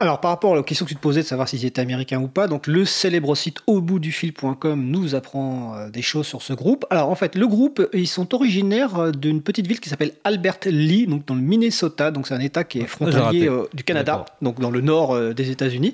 Alors, 0.00 0.20
par 0.20 0.32
rapport 0.32 0.54
à 0.54 0.56
la 0.56 0.62
question 0.64 0.86
que 0.86 0.90
tu 0.90 0.96
te 0.96 1.00
posais 1.00 1.20
de 1.22 1.26
savoir 1.26 1.46
s'ils 1.46 1.64
étaient 1.64 1.82
américains 1.82 2.20
ou 2.20 2.26
pas, 2.26 2.48
donc 2.48 2.66
le 2.66 2.84
célèbre 2.84 3.36
site 3.36 3.58
auboutdufil.com 3.68 4.82
nous 4.82 5.14
apprend 5.14 5.88
des 5.88 6.02
choses 6.02 6.26
sur 6.26 6.40
ce 6.40 6.54
groupe. 6.54 6.86
Alors, 6.88 7.10
en 7.10 7.14
fait, 7.14 7.36
le 7.36 7.46
groupe, 7.46 7.86
ils 7.92 8.08
sont 8.08 8.34
originaires 8.34 9.12
d'une 9.12 9.42
petite 9.42 9.66
ville 9.66 9.78
qui 9.78 9.90
s'appelle 9.90 10.14
Albert 10.24 10.60
Lee, 10.64 11.06
donc 11.06 11.26
dans 11.26 11.34
le 11.34 11.42
Minnesota, 11.42 12.10
donc 12.10 12.26
c'est 12.26 12.34
un 12.34 12.40
état 12.40 12.64
qui 12.64 12.78
est 12.78 12.82
raté. 12.82 12.92
frontalier 12.92 13.50
du 13.74 13.84
Canada, 13.84 14.24
donc 14.40 14.58
dans 14.58 14.70
le 14.70 14.80
nord 14.80 15.34
des 15.34 15.50
États-Unis. 15.50 15.92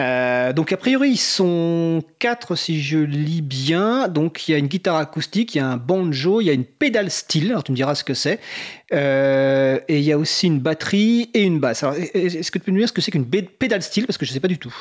Euh, 0.00 0.52
donc 0.52 0.70
a 0.72 0.76
priori 0.76 1.10
ils 1.10 1.16
sont 1.16 2.04
quatre 2.20 2.54
si 2.54 2.80
je 2.80 2.98
lis 2.98 3.42
bien. 3.42 4.08
Donc 4.08 4.48
il 4.48 4.52
y 4.52 4.54
a 4.54 4.58
une 4.58 4.68
guitare 4.68 4.96
acoustique, 4.96 5.54
il 5.54 5.58
y 5.58 5.60
a 5.60 5.66
un 5.66 5.76
banjo, 5.76 6.40
il 6.40 6.44
y 6.44 6.50
a 6.50 6.52
une 6.52 6.64
pédale 6.64 7.10
steel. 7.10 7.50
Alors 7.50 7.64
tu 7.64 7.72
me 7.72 7.76
diras 7.76 7.94
ce 7.94 8.04
que 8.04 8.14
c'est. 8.14 8.38
Euh, 8.92 9.80
et 9.88 9.98
il 9.98 10.04
y 10.04 10.12
a 10.12 10.18
aussi 10.18 10.46
une 10.46 10.60
batterie 10.60 11.30
et 11.34 11.42
une 11.42 11.58
basse. 11.58 11.82
Alors 11.82 11.96
est-ce 11.96 12.50
que 12.50 12.58
tu 12.58 12.66
peux 12.66 12.70
nous 12.70 12.78
dire 12.78 12.88
ce 12.88 12.92
que 12.92 13.00
c'est 13.00 13.10
qu'une 13.10 13.26
pédale 13.26 13.82
steel 13.82 14.06
parce 14.06 14.18
que 14.18 14.24
je 14.24 14.32
sais 14.32 14.40
pas 14.40 14.48
du 14.48 14.58
tout. 14.58 14.74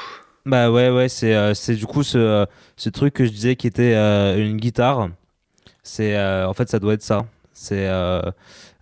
Bah 0.45 0.72
ouais, 0.72 0.89
ouais, 0.89 1.09
c'est 1.09 1.34
euh, 1.34 1.53
c'est 1.53 1.76
du 1.76 1.86
coup 1.86 2.03
ce, 2.03 2.45
ce 2.76 2.89
truc 2.89 3.15
que 3.15 3.26
je 3.26 3.32
disais 3.32 3.55
qui 3.55 3.68
était 3.68 3.95
une 4.38 4.57
guitare. 4.57 5.09
C'est 5.82 6.20
en 6.20 6.53
fait 6.53 6.70
ça 6.70 6.80
doit 6.80 6.93
être 6.93 7.03
ça. 7.03 7.26
C'est 7.53 7.88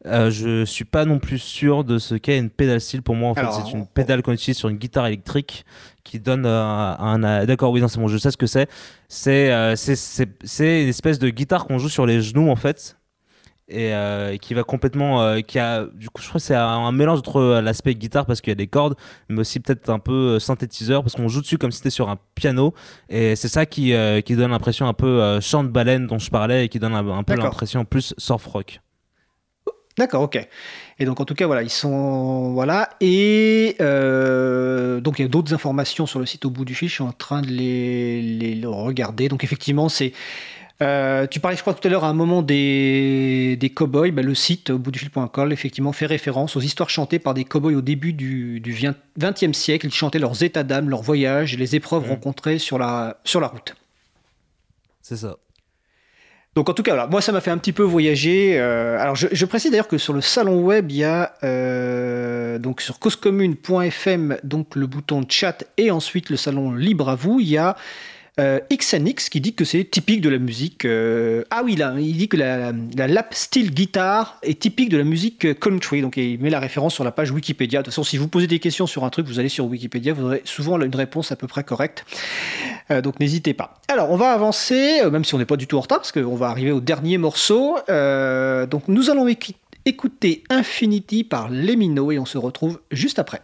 euh, 0.07 0.29
je 0.29 0.65
suis 0.65 0.85
pas 0.85 1.05
non 1.05 1.17
plus 1.17 1.39
sûr 1.39 1.83
de 1.83 1.97
ce 1.97 2.15
qu'est 2.15 2.37
une 2.37 2.49
pédale 2.49 2.81
steel. 2.81 3.01
Pour 3.01 3.15
moi, 3.15 3.29
en 3.29 3.35
fait, 3.35 3.47
c'est 3.51 3.71
une 3.71 3.87
pédale 3.87 4.21
qu'on 4.21 4.33
utilise 4.33 4.57
sur 4.57 4.69
une 4.69 4.77
guitare 4.77 5.07
électrique 5.07 5.65
qui 6.05 6.21
donne 6.21 6.45
euh, 6.45 6.63
un. 6.97 7.23
un- 7.23 7.45
D'accord, 7.45 7.71
oui, 7.71 7.81
non, 7.81 7.89
c'est 7.89 7.99
bon, 7.99 8.07
je 8.07 8.17
sais 8.17 8.31
ce 8.31 8.37
que 8.37 8.47
c'est. 8.47 8.69
C'est 9.09 9.51
euh, 9.51 9.75
c'est- 9.75 10.81
une 10.83 10.87
espèce 10.87 11.19
de 11.19 11.29
guitare 11.29 11.65
qu'on 11.65 11.77
joue 11.79 11.89
sur 11.89 12.05
les 12.05 12.21
genoux 12.21 12.49
en 12.49 12.55
fait. 12.55 12.97
Et 13.67 13.95
euh, 13.95 14.37
qui 14.37 14.53
va 14.53 14.61
complètement. 14.63 15.23
euh, 15.23 15.41
qui 15.41 15.57
a, 15.57 15.85
du 15.95 16.07
coup, 16.11 16.21
je 16.21 16.27
crois 16.29 16.39
que 16.39 16.45
c'est 16.45 16.53
un, 16.53 16.91
mélange 16.91 17.17
entre 17.19 17.37
euh, 17.37 17.61
l'aspect 17.61 17.95
guitare 17.95 18.27
parce 18.27 18.39
qu'il 18.39 18.51
y 18.51 18.53
a 18.53 18.55
des 18.55 18.67
cordes, 18.67 18.95
mais 19.27 19.39
aussi 19.39 19.59
peut-être 19.59 19.89
un 19.89 19.97
peu 19.97 20.35
euh, 20.35 20.39
synthétiseur 20.39 21.01
parce 21.01 21.15
qu'on 21.15 21.27
joue 21.27 21.41
dessus 21.41 21.57
comme 21.57 21.71
si 21.71 21.77
c'était 21.79 21.89
sur 21.89 22.07
un 22.09 22.17
piano. 22.35 22.75
Et 23.09 23.35
c'est 23.35 23.47
ça 23.47 23.65
qui, 23.65 23.93
euh, 23.93 24.21
qui 24.21 24.35
donne 24.35 24.51
l'impression 24.51 24.87
un 24.87 24.93
peu 24.93 25.07
euh, 25.19 25.41
chant 25.41 25.63
de 25.63 25.69
baleine 25.69 26.05
dont 26.05 26.19
je 26.19 26.29
parlais 26.29 26.65
et 26.65 26.69
qui 26.69 26.77
donne 26.77 26.93
un, 26.93 27.07
un 27.09 27.23
peu 27.23 27.33
l'impression 27.45 27.85
plus 27.85 28.13
surf 28.19 28.45
rock. 28.45 28.81
D'accord, 29.97 30.23
ok. 30.23 30.45
Et 30.99 31.05
donc 31.05 31.19
en 31.21 31.25
tout 31.25 31.35
cas 31.35 31.45
voilà, 31.45 31.63
ils 31.63 31.69
sont 31.69 32.51
voilà 32.53 32.89
et 32.99 33.75
euh, 33.79 34.99
donc 34.99 35.19
il 35.19 35.21
y 35.21 35.25
a 35.25 35.29
d'autres 35.29 35.53
informations 35.53 36.05
sur 36.05 36.19
le 36.19 36.25
site 36.25 36.43
au 36.45 36.49
bout 36.49 36.65
du 36.65 36.75
fil. 36.75 36.89
Je 36.89 36.95
suis 36.95 37.03
en 37.03 37.13
train 37.13 37.41
de 37.41 37.47
les, 37.47 38.21
les- 38.21 38.55
les 38.55 38.67
regarder. 38.67 39.29
Donc 39.29 39.43
effectivement 39.45 39.87
c'est 39.89 40.11
euh, 40.81 41.25
tu 41.27 41.39
parlais, 41.39 41.55
je 41.55 41.61
crois, 41.61 41.73
tout 41.73 41.87
à 41.87 41.89
l'heure 41.89 42.03
à 42.03 42.09
un 42.09 42.13
moment 42.13 42.41
des, 42.41 43.55
des 43.57 43.69
cow-boys. 43.69 44.11
Ben, 44.11 44.25
le 44.25 44.35
site 44.35 44.69
au 44.71 44.77
bout 44.77 44.91
du 44.91 44.99
fil.com, 44.99 45.49
effectivement, 45.53 45.93
fait 45.93 46.05
référence 46.05 46.57
aux 46.57 46.59
histoires 46.59 46.89
chantées 46.89 47.17
par 47.17 47.33
des 47.33 47.45
cow-boys 47.45 47.75
au 47.75 47.81
début 47.81 48.11
du, 48.11 48.59
du 48.59 48.73
20e 49.17 49.53
siècle. 49.53 49.85
Ils 49.87 49.93
chantaient 49.93 50.19
leurs 50.19 50.43
états 50.43 50.63
d'âme, 50.63 50.89
leurs 50.89 51.01
voyages 51.01 51.53
et 51.53 51.57
les 51.57 51.77
épreuves 51.77 52.03
Mhm. 52.03 52.09
rencontrées 52.09 52.59
sur 52.59 52.77
la, 52.77 53.21
sur 53.23 53.39
la 53.39 53.47
route. 53.47 53.73
C'est 55.01 55.15
ça. 55.15 55.37
Donc 56.55 56.69
en 56.69 56.73
tout 56.73 56.83
cas, 56.83 56.93
voilà, 56.93 57.07
moi 57.07 57.19
ça 57.19 57.33
m'a 57.33 57.41
fait 57.41 57.51
un 57.51 57.57
petit 57.57 57.73
peu 57.73 57.83
voyager. 57.83 58.57
Euh, 58.57 58.97
alors 58.97 59.15
je, 59.15 59.45
précise 59.45 59.71
d'ailleurs 59.71 59.89
que 59.89 59.97
sur 59.97 60.13
le 60.13 60.21
salon 60.21 60.61
web, 60.61 60.89
il 60.89 60.97
y 60.97 61.03
a 61.03 61.33
euh, 61.43 62.57
donc 62.59 62.79
sur 62.79 62.97
causecommune.fm 62.97 64.37
donc 64.43 64.75
le 64.77 64.87
bouton 64.87 65.25
chat 65.27 65.65
et 65.75 65.91
ensuite 65.91 66.29
le 66.29 66.37
salon 66.37 66.71
libre 66.71 67.09
à 67.09 67.15
vous. 67.15 67.41
Il 67.41 67.49
y 67.49 67.57
a 67.57 67.75
euh, 68.39 68.59
XNX 68.69 69.29
qui 69.29 69.39
dit 69.39 69.53
que 69.53 69.63
c'est 69.63 69.83
typique 69.85 70.19
de 70.19 70.29
la 70.29 70.39
musique. 70.39 70.83
euh, 70.83 71.43
ah 71.51 71.61
oui, 71.63 71.75
là, 71.75 71.93
il 71.97 72.17
dit 72.17 72.27
que 72.27 72.35
la, 72.35 72.73
la 72.97 73.07
lap 73.07 73.33
steel 73.33 73.71
guitare 73.71 74.37
est 74.43 74.59
typique 74.59 74.89
de 74.89 74.97
la 74.97 75.05
musique 75.05 75.45
euh, 75.45 75.53
country. 75.53 76.01
Donc 76.01 76.17
il 76.17 76.39
met 76.41 76.49
la 76.49 76.59
référence 76.59 76.93
sur 76.93 77.03
la 77.03 77.11
page 77.11 77.31
Wikipédia. 77.31 77.79
De 77.79 77.85
toute 77.85 77.93
façon, 77.93 78.03
si 78.03 78.17
vous 78.17 78.27
posez 78.27 78.47
des 78.47 78.59
questions 78.59 78.87
sur 78.87 79.05
un 79.05 79.09
truc, 79.09 79.27
vous 79.27 79.39
allez 79.39 79.49
sur 79.49 79.65
Wikipédia, 79.65 80.13
vous 80.13 80.25
aurez 80.25 80.41
souvent 80.43 80.81
une 80.81 80.95
réponse 80.95 81.31
à 81.31 81.37
peu 81.37 81.47
près 81.47 81.63
correcte. 81.63 82.05
Euh, 82.91 83.01
donc 83.01 83.19
n'hésitez 83.19 83.53
pas. 83.53 83.75
Alors 83.87 84.11
on 84.11 84.17
va 84.17 84.31
avancer, 84.31 85.01
même 85.09 85.23
si 85.23 85.33
on 85.33 85.37
n'est 85.37 85.45
pas 85.45 85.57
du 85.57 85.67
tout 85.67 85.77
en 85.77 85.81
retard, 85.81 85.99
parce 85.99 86.11
qu'on 86.11 86.35
va 86.35 86.47
arriver 86.47 86.71
au 86.71 86.81
dernier 86.81 87.17
morceau. 87.17 87.77
Donc 87.87 88.87
nous 88.87 89.09
allons 89.09 89.27
écouter 89.85 90.43
Infinity 90.49 91.23
par 91.23 91.49
Lemino 91.49 92.11
et 92.11 92.19
on 92.19 92.25
se 92.25 92.37
retrouve 92.37 92.79
juste 92.91 93.19
après. 93.19 93.41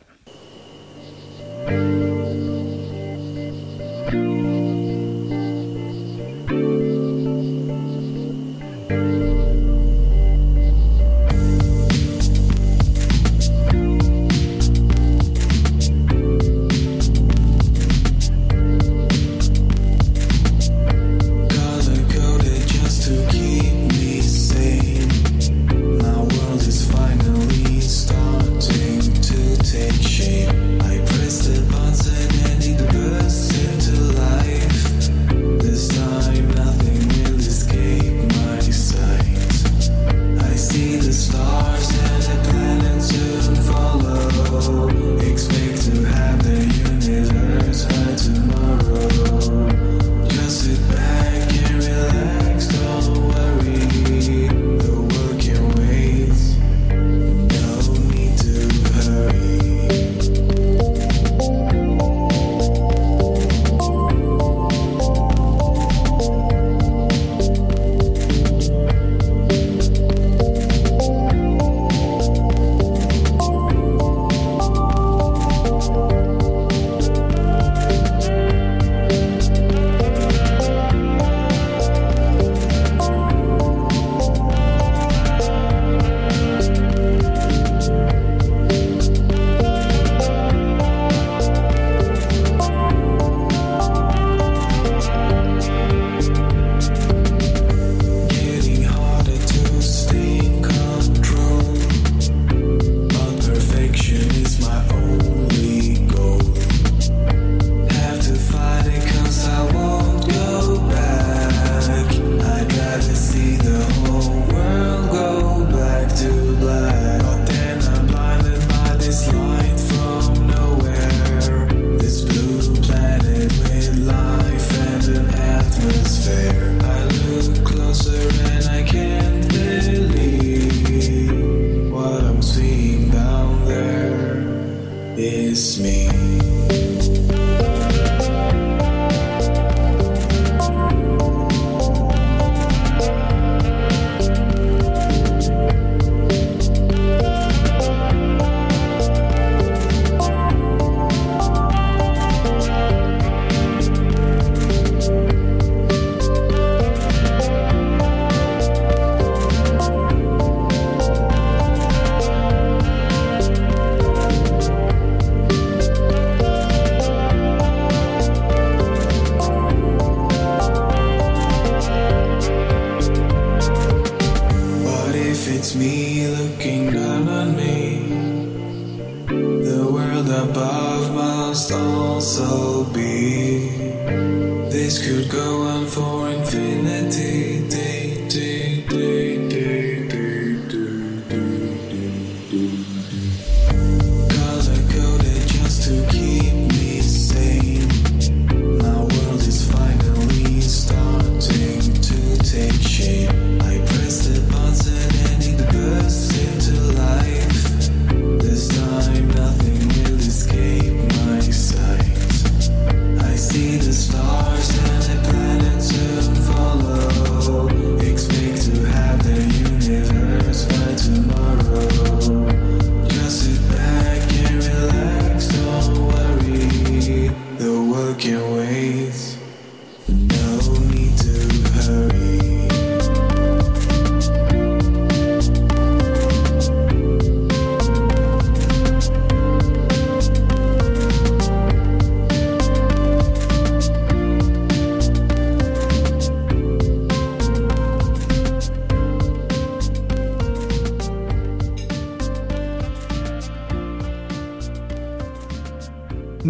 Me. 136.13 136.60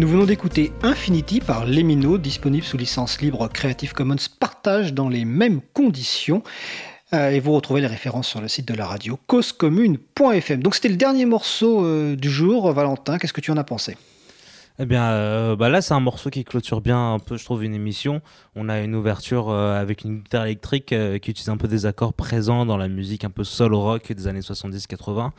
Nous 0.02 0.08
venons 0.08 0.24
d'écouter 0.24 0.72
Infinity 0.82 1.38
par 1.38 1.64
Lemino, 1.64 2.18
disponible 2.18 2.64
sous 2.64 2.76
licence 2.76 3.20
libre 3.20 3.46
Creative 3.46 3.92
Commons 3.92 4.16
partage 4.40 4.94
dans 4.94 5.08
les 5.08 5.24
mêmes 5.24 5.60
conditions. 5.74 6.42
Euh, 7.14 7.30
et 7.30 7.38
vous 7.38 7.52
retrouvez 7.52 7.82
les 7.82 7.86
références 7.86 8.26
sur 8.26 8.40
le 8.40 8.48
site 8.48 8.66
de 8.66 8.74
la 8.74 8.84
radio 8.84 9.16
causecommune.fm. 9.28 10.60
Donc 10.60 10.74
c'était 10.74 10.88
le 10.88 10.96
dernier 10.96 11.24
morceau 11.24 11.86
euh, 11.86 12.16
du 12.16 12.30
jour. 12.30 12.72
Valentin, 12.72 13.16
qu'est-ce 13.16 13.32
que 13.32 13.40
tu 13.40 13.52
en 13.52 13.56
as 13.56 13.62
pensé? 13.62 13.96
Eh 14.80 14.86
bien, 14.86 15.04
euh, 15.04 15.54
bah 15.54 15.68
là, 15.68 15.80
c'est 15.80 15.94
un 15.94 16.00
morceau 16.00 16.30
qui 16.30 16.42
clôture 16.42 16.80
bien 16.80 17.12
un 17.12 17.18
peu, 17.20 17.36
je 17.36 17.44
trouve, 17.44 17.62
une 17.62 17.74
émission. 17.74 18.22
On 18.56 18.68
a 18.68 18.80
une 18.80 18.96
ouverture 18.96 19.52
avec 19.52 20.02
une 20.02 20.22
guitare 20.22 20.46
électrique 20.46 20.86
qui 20.88 21.30
utilise 21.30 21.48
un 21.48 21.56
peu 21.56 21.68
des 21.68 21.86
accords 21.86 22.14
présents 22.14 22.66
dans 22.66 22.76
la 22.76 22.88
musique 22.88 23.22
un 23.22 23.30
peu 23.30 23.44
soul 23.44 23.72
rock 23.72 24.12
des 24.12 24.26
années 24.26 24.40
70-80, 24.40 25.30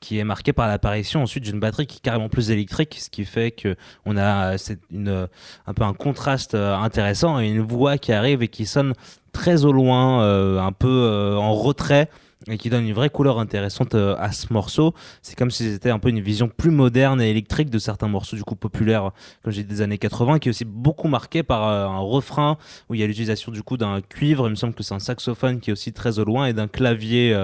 qui 0.00 0.18
est 0.18 0.24
marquée 0.24 0.52
par 0.52 0.66
l'apparition 0.66 1.22
ensuite 1.22 1.44
d'une 1.44 1.60
batterie 1.60 1.86
qui 1.86 1.98
est 1.98 2.00
carrément 2.00 2.28
plus 2.28 2.50
électrique, 2.50 2.96
ce 2.98 3.10
qui 3.10 3.24
fait 3.24 3.50
que 3.50 3.76
on 4.06 4.16
a 4.16 4.54
euh, 4.54 4.56
une, 4.90 5.08
euh, 5.08 5.26
un 5.66 5.74
peu 5.74 5.84
un 5.84 5.92
contraste 5.92 6.54
euh, 6.54 6.74
intéressant 6.74 7.38
et 7.38 7.48
une 7.48 7.60
voix 7.60 7.98
qui 7.98 8.12
arrive 8.12 8.42
et 8.42 8.48
qui 8.48 8.66
sonne 8.66 8.94
très 9.32 9.64
au 9.64 9.72
loin, 9.72 10.58
un 10.60 10.72
peu 10.72 11.36
en 11.38 11.54
retrait 11.54 12.08
et 12.48 12.56
qui 12.56 12.70
donne 12.70 12.86
une 12.86 12.94
vraie 12.94 13.10
couleur 13.10 13.38
intéressante 13.38 13.94
euh, 13.94 14.16
à 14.18 14.32
ce 14.32 14.52
morceau. 14.52 14.94
C'est 15.22 15.36
comme 15.36 15.50
si 15.50 15.70
c'était 15.70 15.90
un 15.90 15.98
peu 15.98 16.08
une 16.08 16.20
vision 16.20 16.48
plus 16.48 16.70
moderne 16.70 17.20
et 17.20 17.30
électrique 17.30 17.68
de 17.68 17.78
certains 17.78 18.08
morceaux 18.08 18.36
du 18.36 18.44
coup 18.44 18.56
populaires, 18.56 19.10
comme 19.42 19.52
j'ai 19.52 19.62
des 19.62 19.82
années 19.82 19.98
80, 19.98 20.38
qui 20.38 20.48
est 20.48 20.50
aussi 20.50 20.64
beaucoup 20.64 21.08
marqué 21.08 21.42
par 21.42 21.68
euh, 21.68 21.86
un 21.86 21.98
refrain 21.98 22.56
où 22.88 22.94
il 22.94 23.00
y 23.00 23.02
a 23.04 23.06
l'utilisation 23.06 23.52
du 23.52 23.62
coup 23.62 23.76
d'un 23.76 24.00
cuivre, 24.00 24.46
il 24.46 24.50
me 24.50 24.54
semble 24.54 24.74
que 24.74 24.82
c'est 24.82 24.94
un 24.94 25.00
saxophone 25.00 25.60
qui 25.60 25.70
est 25.70 25.72
aussi 25.72 25.92
très 25.92 26.18
au 26.18 26.24
loin, 26.24 26.46
et 26.46 26.52
d'un 26.52 26.68
clavier 26.68 27.34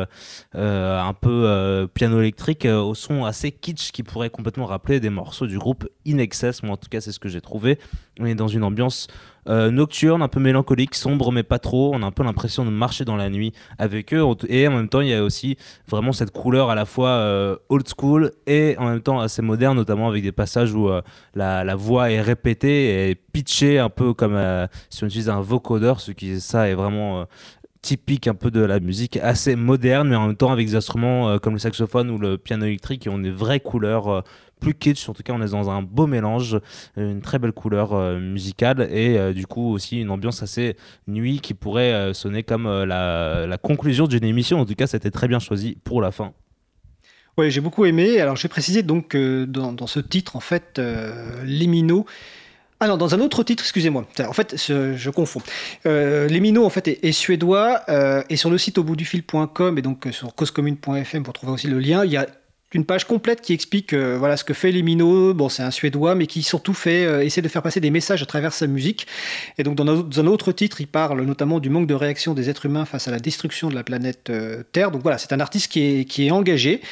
euh, 0.54 1.00
un 1.00 1.12
peu 1.12 1.88
piano 1.92 2.20
électrique 2.20 2.64
au 2.64 2.94
son 2.94 3.24
assez 3.24 3.52
kitsch 3.52 3.92
qui 3.92 4.02
pourrait 4.02 4.30
complètement 4.30 4.66
rappeler 4.66 5.00
des 5.00 5.10
morceaux 5.10 5.46
du 5.46 5.58
groupe 5.58 5.88
In 6.06 6.18
Excess. 6.18 6.62
Moi 6.62 6.74
en 6.74 6.76
tout 6.76 6.88
cas 6.88 7.00
c'est 7.00 7.12
ce 7.12 7.20
que 7.20 7.28
j'ai 7.28 7.40
trouvé. 7.40 7.78
On 8.18 8.26
est 8.26 8.34
dans 8.34 8.48
une 8.48 8.64
ambiance 8.64 9.08
euh, 9.48 9.70
nocturne, 9.70 10.22
un 10.22 10.28
peu 10.28 10.40
mélancolique, 10.40 10.94
sombre 10.94 11.32
mais 11.32 11.42
pas 11.42 11.58
trop. 11.58 11.92
On 11.94 12.02
a 12.02 12.06
un 12.06 12.10
peu 12.10 12.22
l'impression 12.22 12.64
de 12.64 12.70
marcher 12.70 13.04
dans 13.04 13.16
la 13.16 13.30
nuit 13.30 13.52
avec 13.78 14.12
eux. 14.12 14.22
Et 14.48 14.66
en 14.68 14.72
même 14.72 14.88
temps, 14.88 15.00
il 15.00 15.08
y 15.08 15.14
a 15.14 15.22
aussi 15.22 15.56
vraiment 15.88 16.12
cette 16.12 16.30
couleur 16.30 16.70
à 16.70 16.74
la 16.74 16.84
fois 16.84 17.08
euh, 17.08 17.56
old 17.68 17.86
school 17.88 18.32
et 18.46 18.76
en 18.78 18.86
même 18.86 19.00
temps 19.00 19.20
assez 19.20 19.42
moderne, 19.42 19.76
notamment 19.76 20.08
avec 20.08 20.22
des 20.22 20.32
passages 20.32 20.72
où 20.72 20.88
euh, 20.88 21.02
la, 21.34 21.76
voix 21.76 22.10
est 22.10 22.20
répétée 22.20 23.10
et 23.10 23.14
pitchée 23.14 23.78
un 23.78 23.90
peu 23.90 24.14
comme 24.14 24.34
euh, 24.34 24.66
si 24.90 25.04
on 25.04 25.06
utilise 25.06 25.28
un 25.28 25.40
vocodeur, 25.40 26.00
ce 26.00 26.12
qui 26.12 26.40
ça 26.40 26.68
est 26.68 26.74
vraiment 26.74 27.26
typique 27.86 28.26
un 28.26 28.34
peu 28.34 28.50
de 28.50 28.60
la 28.62 28.80
musique 28.80 29.16
assez 29.18 29.54
moderne 29.54 30.08
mais 30.08 30.16
en 30.16 30.26
même 30.26 30.36
temps 30.36 30.50
avec 30.50 30.66
des 30.66 30.74
instruments 30.74 31.28
euh, 31.28 31.38
comme 31.38 31.52
le 31.52 31.60
saxophone 31.60 32.10
ou 32.10 32.18
le 32.18 32.36
piano 32.36 32.66
électrique 32.66 33.02
qui 33.02 33.08
ont 33.08 33.18
des 33.20 33.30
vraies 33.30 33.60
couleurs 33.60 34.08
euh, 34.08 34.20
plus 34.58 34.74
kitsch 34.74 35.08
en 35.08 35.12
tout 35.12 35.22
cas 35.22 35.32
on 35.34 35.40
est 35.40 35.52
dans 35.52 35.70
un 35.70 35.82
beau 35.82 36.08
mélange 36.08 36.58
euh, 36.98 37.12
une 37.12 37.20
très 37.20 37.38
belle 37.38 37.52
couleur 37.52 38.18
musicale 38.18 38.88
et 38.90 39.32
du 39.34 39.46
coup 39.46 39.70
aussi 39.72 40.00
une 40.00 40.10
ambiance 40.10 40.42
assez 40.42 40.76
nuit 41.06 41.38
qui 41.38 41.54
pourrait 41.54 42.12
sonner 42.12 42.42
comme 42.42 42.66
la, 42.66 43.58
conclusion 43.62 44.08
d'une 44.08 44.24
émission 44.24 44.58
en 44.58 44.66
tout 44.66 44.74
cas 44.74 44.88
c'était 44.88 45.12
très 45.12 45.28
bien 45.28 45.38
choisi 45.38 45.78
pour 45.84 46.02
la 46.02 46.10
fin 46.10 46.32
Oui, 47.38 47.52
j'ai 47.52 47.60
beaucoup 47.60 47.84
aimé. 47.84 48.18
Alors, 48.20 48.34
je 48.36 48.42
vais 48.42 48.48
préciser 48.48 48.82
donc 48.82 49.14
dans, 49.14 49.72
dans 49.72 49.86
ce 49.86 50.00
titre, 50.00 50.36
en 50.36 50.40
fait, 50.40 50.80
les 51.44 51.66
minots. 51.66 52.06
Ah 52.78 52.88
non, 52.88 52.98
dans 52.98 53.14
un 53.14 53.20
autre 53.20 53.42
titre, 53.42 53.62
excusez-moi. 53.62 54.06
En 54.20 54.32
fait, 54.34 54.54
je, 54.56 55.10
confonds. 55.10 55.40
Euh, 55.86 56.28
les 56.28 56.58
en 56.58 56.70
fait, 56.70 56.88
est, 56.88 57.12
suédois. 57.12 57.80
euh, 57.88 58.22
et 58.28 58.36
sur 58.36 58.50
le 58.50 58.58
site 58.58 58.76
au 58.76 58.84
du 58.96 59.04
fil.com 59.04 59.78
et 59.78 59.82
donc 59.82 60.06
euh, 60.06 60.12
sur 60.12 60.34
causecommune.fm 60.34 61.22
pour 61.22 61.32
trouver 61.32 61.52
aussi 61.52 61.68
le 61.68 61.78
lien, 61.78 62.04
il 62.04 62.12
y 62.12 62.16
a 62.18 62.26
une 62.72 62.84
page 62.84 63.06
complète 63.06 63.40
qui 63.40 63.54
explique 63.54 63.94
voilà 63.94 64.36
ce 64.36 64.44
que 64.44 64.52
fait 64.52 64.70
les 64.70 64.82
minots. 64.82 65.32
Bon, 65.32 65.48
c'est 65.48 65.62
un 65.62 65.70
suédois, 65.70 66.14
mais 66.14 66.26
qui 66.26 66.42
surtout 66.42 66.74
fait 66.74 67.24
essaie 67.24 67.40
de 67.40 67.48
faire 67.48 67.62
passer 67.62 67.80
des 67.80 67.90
messages 67.90 68.22
à 68.22 68.26
travers 68.26 68.52
sa 68.52 68.66
musique. 68.66 69.06
Et 69.56 69.62
donc, 69.62 69.76
dans 69.76 69.88
un, 69.88 70.26
autre 70.26 70.52
titre, 70.52 70.80
il 70.82 70.86
parle 70.86 71.22
notamment 71.22 71.58
du 71.58 71.70
manque 71.70 71.86
de 71.86 71.94
réaction 71.94 72.34
des 72.34 72.50
êtres 72.50 72.66
humains 72.66 72.84
face 72.84 73.08
à 73.08 73.12
la 73.12 73.18
destruction 73.18 73.70
de 73.70 73.74
la 73.74 73.84
planète 73.84 74.30
Terre. 74.72 74.90
Donc 74.90 75.02
voilà, 75.02 75.16
c'est 75.16 75.32
un 75.32 75.40
artiste 75.40 75.72
qui 75.72 76.00
est, 76.00 76.04
qui 76.04 76.26
est 76.26 76.30
engagé, 76.30 76.82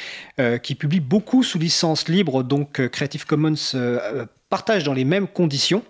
qui 0.63 0.73
publie 0.73 1.01
beaucoup 1.01 1.43
sous 1.43 1.59
licence 1.59 2.07
libre, 2.07 2.41
donc 2.41 2.87
Creative 2.87 3.25
Commons 3.27 3.75
partage 4.55 4.85
dans 4.85 4.93
les 4.93 5.03
mêmes 5.03 5.27
conditions. 5.27 5.83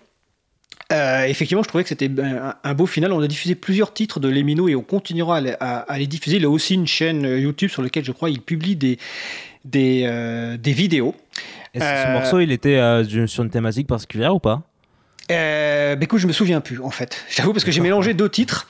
Euh, 0.92 1.24
effectivement, 1.24 1.62
je 1.62 1.68
trouvais 1.68 1.84
que 1.84 1.88
c'était 1.88 2.10
un, 2.64 2.74
beau 2.74 2.86
final. 2.86 3.12
On 3.12 3.20
a 3.22 3.28
diffusé 3.28 3.54
plusieurs 3.54 3.92
titres 3.94 4.18
de 4.18 4.28
Lemino 4.28 4.68
et 4.68 4.74
on 4.74 4.82
continuera 4.82 5.36
à, 5.36 5.40
les- 5.40 5.54
à- 5.60 5.78
à 5.80 5.98
les 5.98 6.06
diffuser. 6.08 6.36
Il 6.38 6.44
a 6.44 6.50
aussi 6.50 6.74
une 6.74 6.86
chaîne 6.88 7.24
euh, 7.26 7.38
YouTube 7.38 7.70
sur 7.70 7.82
laquelle 7.82 8.04
je 8.04 8.10
crois 8.12 8.28
il 8.30 8.40
publie 8.40 8.74
des, 8.76 8.98
des, 9.64 10.02
euh, 10.06 10.56
des 10.56 10.72
vidéos. 10.72 11.14
ce- 11.74 11.80
ce 11.80 12.12
morceau 12.12 12.40
il 12.40 12.50
était 12.50 12.80
sur 13.28 13.44
une 13.44 13.50
thématique 13.50 13.86
particulière 13.86 14.34
ou 14.34 14.40
pas? 14.40 14.62
Euh, 15.32 15.96
bah 15.96 16.04
écoute, 16.04 16.20
je 16.20 16.26
me 16.28 16.32
souviens 16.32 16.60
plus 16.60 16.80
en 16.80 16.90
fait. 16.90 17.24
J'avoue 17.34 17.52
parce 17.52 17.64
que 17.64 17.72
j'ai 17.72 17.80
mélangé 17.80 18.14
deux 18.14 18.28
titres. 18.28 18.68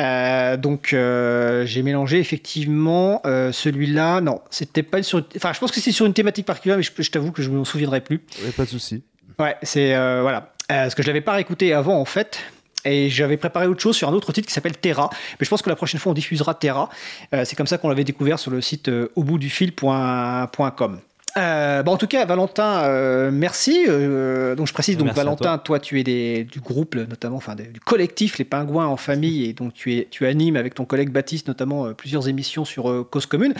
Euh, 0.00 0.56
donc 0.56 0.92
euh, 0.92 1.64
j'ai 1.64 1.82
mélangé 1.82 2.18
effectivement 2.18 3.20
euh, 3.24 3.52
celui-là. 3.52 4.20
Non, 4.20 4.40
c'était 4.50 4.82
pas 4.82 5.00
sur. 5.04 5.24
Enfin, 5.36 5.52
je 5.52 5.60
pense 5.60 5.70
que 5.70 5.80
c'est 5.80 5.92
sur 5.92 6.06
une 6.06 6.12
thématique 6.14 6.44
particulière, 6.46 6.76
mais 6.76 6.82
je, 6.82 6.90
je 6.98 7.10
t'avoue 7.10 7.30
que 7.30 7.42
je 7.42 7.50
m'en 7.50 7.64
souviendrai 7.64 8.00
plus. 8.00 8.18
pas 8.56 8.64
de 8.64 8.70
souci 8.70 9.02
Ouais, 9.38 9.56
c'est 9.62 9.94
euh, 9.94 10.20
voilà. 10.22 10.52
Euh, 10.70 10.84
parce 10.84 10.94
que 10.94 11.02
je 11.02 11.08
l'avais 11.08 11.20
pas 11.20 11.32
réécouté 11.32 11.72
avant 11.72 11.98
en 11.98 12.04
fait. 12.04 12.40
Et 12.84 13.10
j'avais 13.10 13.36
préparé 13.36 13.66
autre 13.66 13.80
chose 13.80 13.96
sur 13.96 14.08
un 14.08 14.12
autre 14.12 14.32
titre 14.32 14.48
qui 14.48 14.54
s'appelle 14.54 14.76
Terra. 14.76 15.08
Mais 15.38 15.44
je 15.44 15.50
pense 15.50 15.62
que 15.62 15.70
la 15.70 15.76
prochaine 15.76 16.00
fois, 16.00 16.10
on 16.10 16.14
diffusera 16.14 16.54
Terra. 16.54 16.88
Euh, 17.32 17.44
c'est 17.44 17.54
comme 17.54 17.66
ça 17.66 17.78
qu'on 17.78 17.88
l'avait 17.88 18.04
découvert 18.04 18.38
sur 18.38 18.50
le 18.50 18.60
site 18.60 18.88
euh, 18.88 19.12
au 19.14 19.22
bout 19.22 19.38
du 19.38 19.50
fil.com. 19.50 21.00
Euh, 21.36 21.82
bon, 21.82 21.92
en 21.92 21.96
tout 21.96 22.06
cas, 22.06 22.24
Valentin, 22.26 22.82
euh, 22.84 23.30
merci. 23.32 23.84
Euh, 23.88 24.54
donc, 24.54 24.66
je 24.66 24.72
précise, 24.74 24.96
donc 24.98 25.06
Merci 25.06 25.20
à 25.20 25.24
Valentin, 25.24 25.58
toi. 25.58 25.78
tu 25.80 25.98
es 25.98 26.04
des, 26.04 26.44
du 26.44 26.60
groupe, 26.60 26.94
notamment, 26.94 27.36
enfin, 27.36 27.54
des- 27.54 27.64
du 27.68 27.80
collectif 27.80 28.38
Les 28.38 28.44
Pingouins 28.44 28.86
en 28.86 28.96
famille, 28.98 29.44
et 29.46 29.52
donc 29.54 29.72
tu, 29.72 29.94
es, 29.96 30.08
tu 30.10 30.26
animes 30.26 30.56
avec 30.56 30.74
ton 30.74 30.84
collègue 30.84 31.10
Baptiste, 31.10 31.48
notamment, 31.48 31.92
plusieurs 31.94 32.28
émissions 32.28 32.64
sur 32.64 33.06
Cause 33.10 33.26
Commune. 33.26 33.54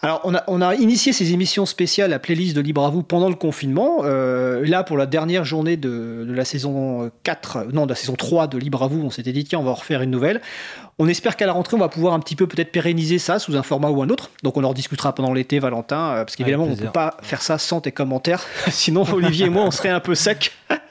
Alors, 0.00 0.20
on 0.24 0.34
a, 0.34 0.42
on 0.46 0.62
a 0.62 0.74
initié 0.74 1.12
ces 1.12 1.32
émissions 1.32 1.66
spéciales, 1.66 2.10
la 2.10 2.18
playlist 2.18 2.56
de 2.56 2.60
Libre 2.62 2.84
à 2.84 2.90
vous, 2.90 3.02
pendant 3.02 3.28
le 3.28 3.34
confinement. 3.34 4.02
Là, 4.02 4.82
pour 4.84 4.96
la 4.96 5.06
dernière 5.06 5.44
journée 5.44 5.76
de, 5.76 6.24
de 6.26 6.32
la 6.32 6.44
saison 6.44 7.10
4, 7.24 7.56
euh, 7.56 7.64
non, 7.72 7.84
de 7.84 7.90
la 7.90 7.94
saison 7.96 8.14
3 8.14 8.46
de 8.46 8.56
Libre 8.58 8.82
à 8.82 8.86
vous, 8.88 9.02
on 9.04 9.10
s'était 9.10 9.32
dit, 9.32 9.44
tiens, 9.44 9.58
on 9.58 9.64
va 9.64 9.72
en 9.72 9.74
refaire 9.74 10.02
une 10.02 10.10
nouvelle. 10.10 10.40
On 10.98 11.08
espère 11.08 11.36
qu'à 11.36 11.46
la 11.46 11.52
rentrée, 11.52 11.74
on 11.76 11.80
va 11.80 11.88
pouvoir 11.88 12.12
un 12.14 12.20
petit 12.20 12.36
peu 12.36 12.46
peut-être 12.46 12.70
pérenniser 12.70 13.18
ça 13.18 13.38
sous 13.38 13.56
un 13.56 13.62
format 13.62 13.88
ou 13.88 14.02
un 14.02 14.08
autre. 14.10 14.30
Donc, 14.42 14.56
on 14.56 14.64
en 14.64 14.68
rediscutera 14.68 15.14
pendant 15.14 15.32
l'été, 15.32 15.58
Valentin, 15.58 15.96
euh, 16.12 16.24
parce 16.24 16.36
qu'évidemment, 16.36 16.64
on 16.64 16.70
ne 16.70 16.74
peut 16.76 16.92
pas 16.92 17.16
faire 17.22 17.40
ça 17.42 17.56
sans 17.58 17.80
tes 17.80 17.92
commentaires. 17.92 18.44
Sinon, 18.70 19.02
Olivier 19.12 19.46
et 19.46 19.50
moi, 19.50 19.64
on 19.64 19.70
serait 19.70 19.88
un 19.88 20.00
peu 20.00 20.14
secs. 20.14 20.52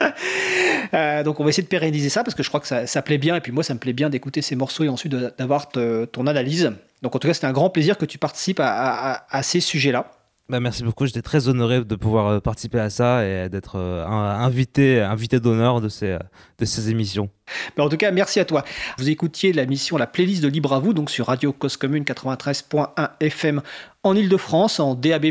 Euh, 0.94 1.22
donc, 1.22 1.40
on 1.40 1.44
va 1.44 1.48
essayer 1.48 1.62
de 1.62 1.68
pérenniser 1.68 2.10
ça 2.10 2.22
parce 2.22 2.34
que 2.34 2.42
je 2.42 2.48
crois 2.48 2.60
que 2.60 2.66
ça, 2.66 2.86
ça 2.86 3.00
plaît 3.00 3.16
bien. 3.16 3.34
Et 3.36 3.40
puis, 3.40 3.50
moi, 3.50 3.62
ça 3.64 3.72
me 3.72 3.78
plaît 3.78 3.94
bien 3.94 4.10
d'écouter 4.10 4.42
ces 4.42 4.56
morceaux 4.56 4.84
et 4.84 4.90
ensuite 4.90 5.12
d'avoir 5.14 5.68
ton 5.70 6.26
analyse. 6.26 6.70
Donc, 7.00 7.16
en 7.16 7.18
tout 7.18 7.28
cas, 7.28 7.32
c'était 7.34 7.46
un 7.46 7.52
grand 7.52 7.70
plaisir 7.70 7.96
que 7.96 8.04
tu 8.04 8.18
participes 8.18 8.60
à, 8.60 8.66
à- 8.68 9.12
à- 9.14 9.38
à 9.38 9.42
ces 9.42 9.60
sujets-là. 9.60 10.10
Bah, 10.52 10.60
merci 10.60 10.82
beaucoup, 10.82 11.06
j'étais 11.06 11.22
très 11.22 11.48
honoré 11.48 11.82
de 11.82 11.96
pouvoir 11.96 12.26
euh, 12.26 12.40
participer 12.40 12.78
à 12.78 12.90
ça 12.90 13.26
et 13.26 13.48
d'être 13.48 13.76
euh, 13.76 14.04
invité, 14.06 15.00
invité 15.00 15.40
d'honneur 15.40 15.80
de 15.80 15.88
ces, 15.88 16.18
euh, 16.18 16.90
émissions. 16.90 17.30
En 17.78 17.88
tout 17.88 17.96
cas, 17.96 18.10
merci 18.10 18.38
à 18.38 18.44
toi. 18.44 18.62
Vous 18.98 19.08
écoutiez 19.08 19.54
la 19.54 19.64
mission, 19.64 19.96
la 19.96 20.06
playlist 20.06 20.42
de 20.42 20.48
Libre 20.48 20.74
à 20.74 20.78
vous, 20.78 20.92
donc 20.92 21.10
sur 21.10 21.28
Radio 21.28 21.54
Cause 21.54 21.78
Commune 21.78 22.04
93.1 22.04 23.12
FM 23.20 23.62
en 24.04 24.16
Ile-de-France, 24.16 24.80
en 24.80 24.94
DAB+, 24.96 25.26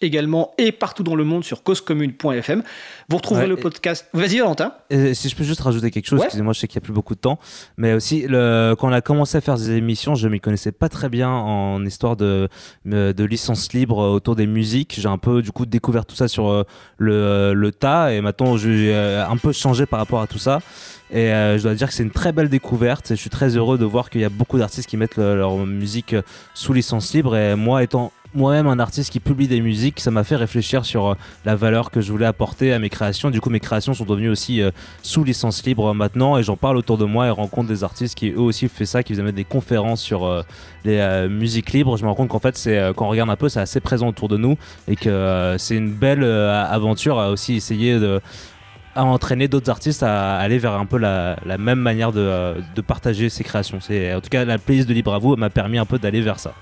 également, 0.00 0.52
et 0.56 0.72
partout 0.72 1.02
dans 1.02 1.14
le 1.14 1.24
monde 1.24 1.44
sur 1.44 1.62
causecommune.fm. 1.62 2.62
Vous 3.10 3.16
retrouverez 3.18 3.42
Ouais, 3.44 3.48
le 3.50 3.56
podcast. 3.56 4.06
Vas-y, 4.14 4.38
Valentin. 4.38 4.72
Et 4.88 5.12
si 5.14 5.28
je 5.28 5.36
peux 5.36 5.44
juste 5.44 5.60
rajouter 5.60 5.90
quelque 5.90 6.06
chose, 6.06 6.20
Ouais. 6.20 6.24
excusez-moi, 6.24 6.52
je 6.54 6.60
sais 6.60 6.66
qu'il 6.66 6.78
n'y 6.80 6.84
a 6.84 6.86
plus 6.86 6.94
beaucoup 6.94 7.14
de 7.14 7.20
temps, 7.20 7.38
mais 7.76 7.92
aussi 7.92 8.26
le, 8.26 8.74
quand 8.78 8.88
on 8.88 8.92
a 8.92 9.02
commencé 9.02 9.36
à 9.36 9.40
faire 9.42 9.56
des 9.56 9.70
émissions, 9.72 10.14
je 10.14 10.26
ne 10.28 10.32
m'y 10.32 10.40
connaissais 10.40 10.72
pas 10.72 10.88
très 10.88 11.08
bien 11.10 11.28
en 11.30 11.84
histoire 11.84 12.16
de, 12.16 12.48
euh, 12.90 13.12
de 13.12 13.24
licence 13.24 13.72
libre 13.74 13.98
autour 13.98 14.34
des 14.34 14.46
musiques. 14.46 14.96
J'ai 14.98 15.08
un 15.08 15.18
peu 15.18 15.42
du 15.42 15.52
coup 15.52 15.66
découvert 15.66 16.06
tout 16.06 16.16
ça 16.16 16.26
sur 16.26 16.48
euh, 16.48 16.64
le, 16.98 17.52
le 17.54 17.70
tas 17.72 18.12
et 18.14 18.20
maintenant 18.22 18.56
j'ai 18.56 18.94
euh, 18.94 19.26
un 19.28 19.36
peu 19.36 19.52
changé 19.52 19.84
par 19.86 19.98
rapport 19.98 20.20
à 20.22 20.26
tout 20.26 20.38
ça. 20.38 20.60
Et 21.12 21.30
euh, 21.32 21.56
je 21.56 21.62
dois 21.62 21.74
dire 21.74 21.86
que 21.86 21.94
c'est 21.94 22.02
une 22.02 22.10
très 22.10 22.32
belle 22.32 22.48
découverte. 22.48 23.12
Et 23.12 23.14
je 23.14 23.20
suis 23.20 23.30
très 23.30 23.56
heureux 23.56 23.78
de 23.78 23.84
voir 23.84 24.10
qu'il 24.10 24.20
y 24.22 24.24
a 24.24 24.28
beaucoup 24.28 24.58
d'artistes 24.58 24.88
qui 24.88 24.96
mettent 24.96 25.16
le- 25.16 25.36
leur 25.36 25.56
musique 25.58 26.14
euh, 26.14 26.22
sous 26.52 26.72
licence 26.72 27.14
libre. 27.14 27.36
Et 27.36 27.54
moi, 27.54 27.84
étant 27.84 28.05
moi-même 28.34 28.66
un 28.66 28.78
artiste 28.78 29.10
qui 29.10 29.20
publie 29.20 29.48
des 29.48 29.60
musiques, 29.60 30.00
ça 30.00 30.10
m'a 30.10 30.24
fait 30.24 30.36
réfléchir 30.36 30.84
sur 30.84 31.06
euh, 31.06 31.14
la 31.44 31.56
valeur 31.56 31.90
que 31.90 32.00
je 32.00 32.12
voulais 32.12 32.26
apporter 32.26 32.72
à 32.72 32.78
mes 32.78 32.90
créations. 32.90 33.30
Du 33.30 33.40
coup, 33.40 33.50
mes 33.50 33.60
créations 33.60 33.94
sont 33.94 34.04
devenues 34.04 34.28
aussi 34.28 34.60
euh, 34.60 34.70
sous 35.02 35.24
licence 35.24 35.64
libre 35.64 35.94
maintenant. 35.94 36.36
Et 36.36 36.42
j'en 36.42 36.56
parle 36.56 36.76
autour 36.76 36.98
de 36.98 37.04
moi 37.04 37.26
et 37.26 37.30
rencontre 37.30 37.68
des 37.68 37.82
artistes 37.82 38.14
qui 38.14 38.30
eux 38.30 38.40
aussi 38.40 38.68
font 38.68 38.84
ça, 38.84 39.02
qui 39.02 39.14
faisaient 39.14 39.32
des 39.32 39.44
conférences 39.44 40.02
sur 40.02 40.24
euh, 40.24 40.42
les 40.84 40.98
euh, 40.98 41.28
musiques 41.28 41.72
libres. 41.72 41.96
Je 41.96 42.02
me 42.02 42.08
rends 42.08 42.14
compte 42.14 42.28
qu'en 42.28 42.40
fait, 42.40 42.56
c'est 42.56 42.78
euh, 42.78 42.92
quand 42.92 43.06
on 43.06 43.10
regarde 43.10 43.30
un 43.30 43.36
peu, 43.36 43.48
c'est 43.48 43.60
assez 43.60 43.80
présent 43.80 44.08
autour 44.08 44.28
de 44.28 44.36
nous 44.36 44.56
et 44.88 44.96
que 44.96 45.08
euh, 45.08 45.58
c'est 45.58 45.76
une 45.76 45.92
belle 45.92 46.22
euh, 46.22 46.64
aventure 46.64 47.18
à 47.18 47.30
aussi 47.30 47.54
essayer 47.54 47.98
de 47.98 48.20
entraîner 48.94 49.48
d'autres 49.48 49.70
artistes 49.70 50.02
à 50.02 50.36
aller 50.36 50.58
vers 50.58 50.72
un 50.72 50.86
peu 50.86 50.96
la, 50.96 51.36
même 51.58 51.80
manière 51.80 52.12
de, 52.12 52.20
euh, 52.20 52.60
partager 52.86 53.28
ses 53.28 53.44
créations. 53.44 53.78
En 53.78 54.20
tout 54.20 54.30
cas 54.30 54.44
la 54.44 54.58
playlist 54.58 54.88
de 54.88 54.94
Libre 54.94 55.12
à 55.12 55.18
vous 55.18 55.36
m'a 55.36 55.50
permis 55.50 55.78
un 55.78 55.84
peu 55.84 55.98
d'aller 55.98 56.20
vers 56.20 56.38
ça. 56.38 56.54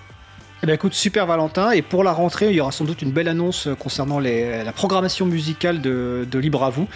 Eh 0.65 0.67
bien, 0.67 0.77
écoute, 0.77 0.95
super 0.95 1.27
Valentin. 1.27 1.73
Et 1.73 1.83
pour 1.83 2.03
la 2.05 2.12
rentrée, 2.12 2.49
il 2.49 2.57
y 2.57 2.61
aura 2.62 2.73
sans 2.73 2.87
doute 2.87 3.03
une 3.03 3.11
belle 3.12 3.29
annonce 3.29 3.67
euh, 3.67 3.75
concernant 3.75 4.19
les- 4.19 4.65
la 4.65 4.73
programmation 4.73 5.27
musicale 5.27 5.83
de, 5.83 6.27
de 6.31 6.39
Libre 6.39 6.65
à 6.65 6.71
vous. 6.71 6.89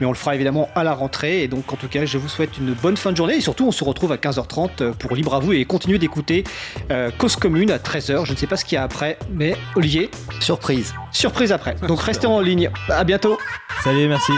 Mais 0.00 0.06
on 0.06 0.10
le 0.10 0.16
fera 0.16 0.34
évidemment 0.34 0.68
à 0.74 0.82
la 0.82 0.92
rentrée. 0.92 1.44
Et 1.44 1.46
donc, 1.46 1.72
en 1.72 1.76
tout 1.76 1.86
cas, 1.86 2.04
je 2.04 2.18
vous 2.18 2.26
souhaite 2.28 2.58
une 2.58 2.72
bonne 2.74 2.96
fin 2.96 3.12
de 3.12 3.16
journée. 3.16 3.36
Et 3.36 3.40
surtout, 3.40 3.64
on 3.64 3.70
se 3.70 3.84
retrouve 3.84 4.10
à 4.10 4.16
15h30 4.16 4.94
pour 4.94 5.14
Libre 5.14 5.34
à 5.36 5.38
vous 5.38 5.52
et 5.52 5.64
continuez 5.66 5.98
d'écouter 6.00 6.42
euh, 6.90 7.12
Cause 7.16 7.36
Commune 7.36 7.70
à 7.70 7.78
13h. 7.78 8.24
Je 8.26 8.32
ne 8.32 8.36
sais 8.36 8.48
pas 8.48 8.56
ce 8.56 8.64
qu'il 8.64 8.74
y 8.74 8.78
a 8.78 8.82
après, 8.82 9.16
mais 9.30 9.54
Olivier, 9.76 10.10
Surprise. 10.40 10.92
surprise 11.12 11.52
après. 11.52 11.76
Donc, 11.86 12.00
restez 12.00 12.26
en 12.26 12.40
ligne. 12.40 12.70
À 12.88 13.04
bientôt. 13.04 13.38
Salut, 13.84 14.08
merci. 14.08 14.32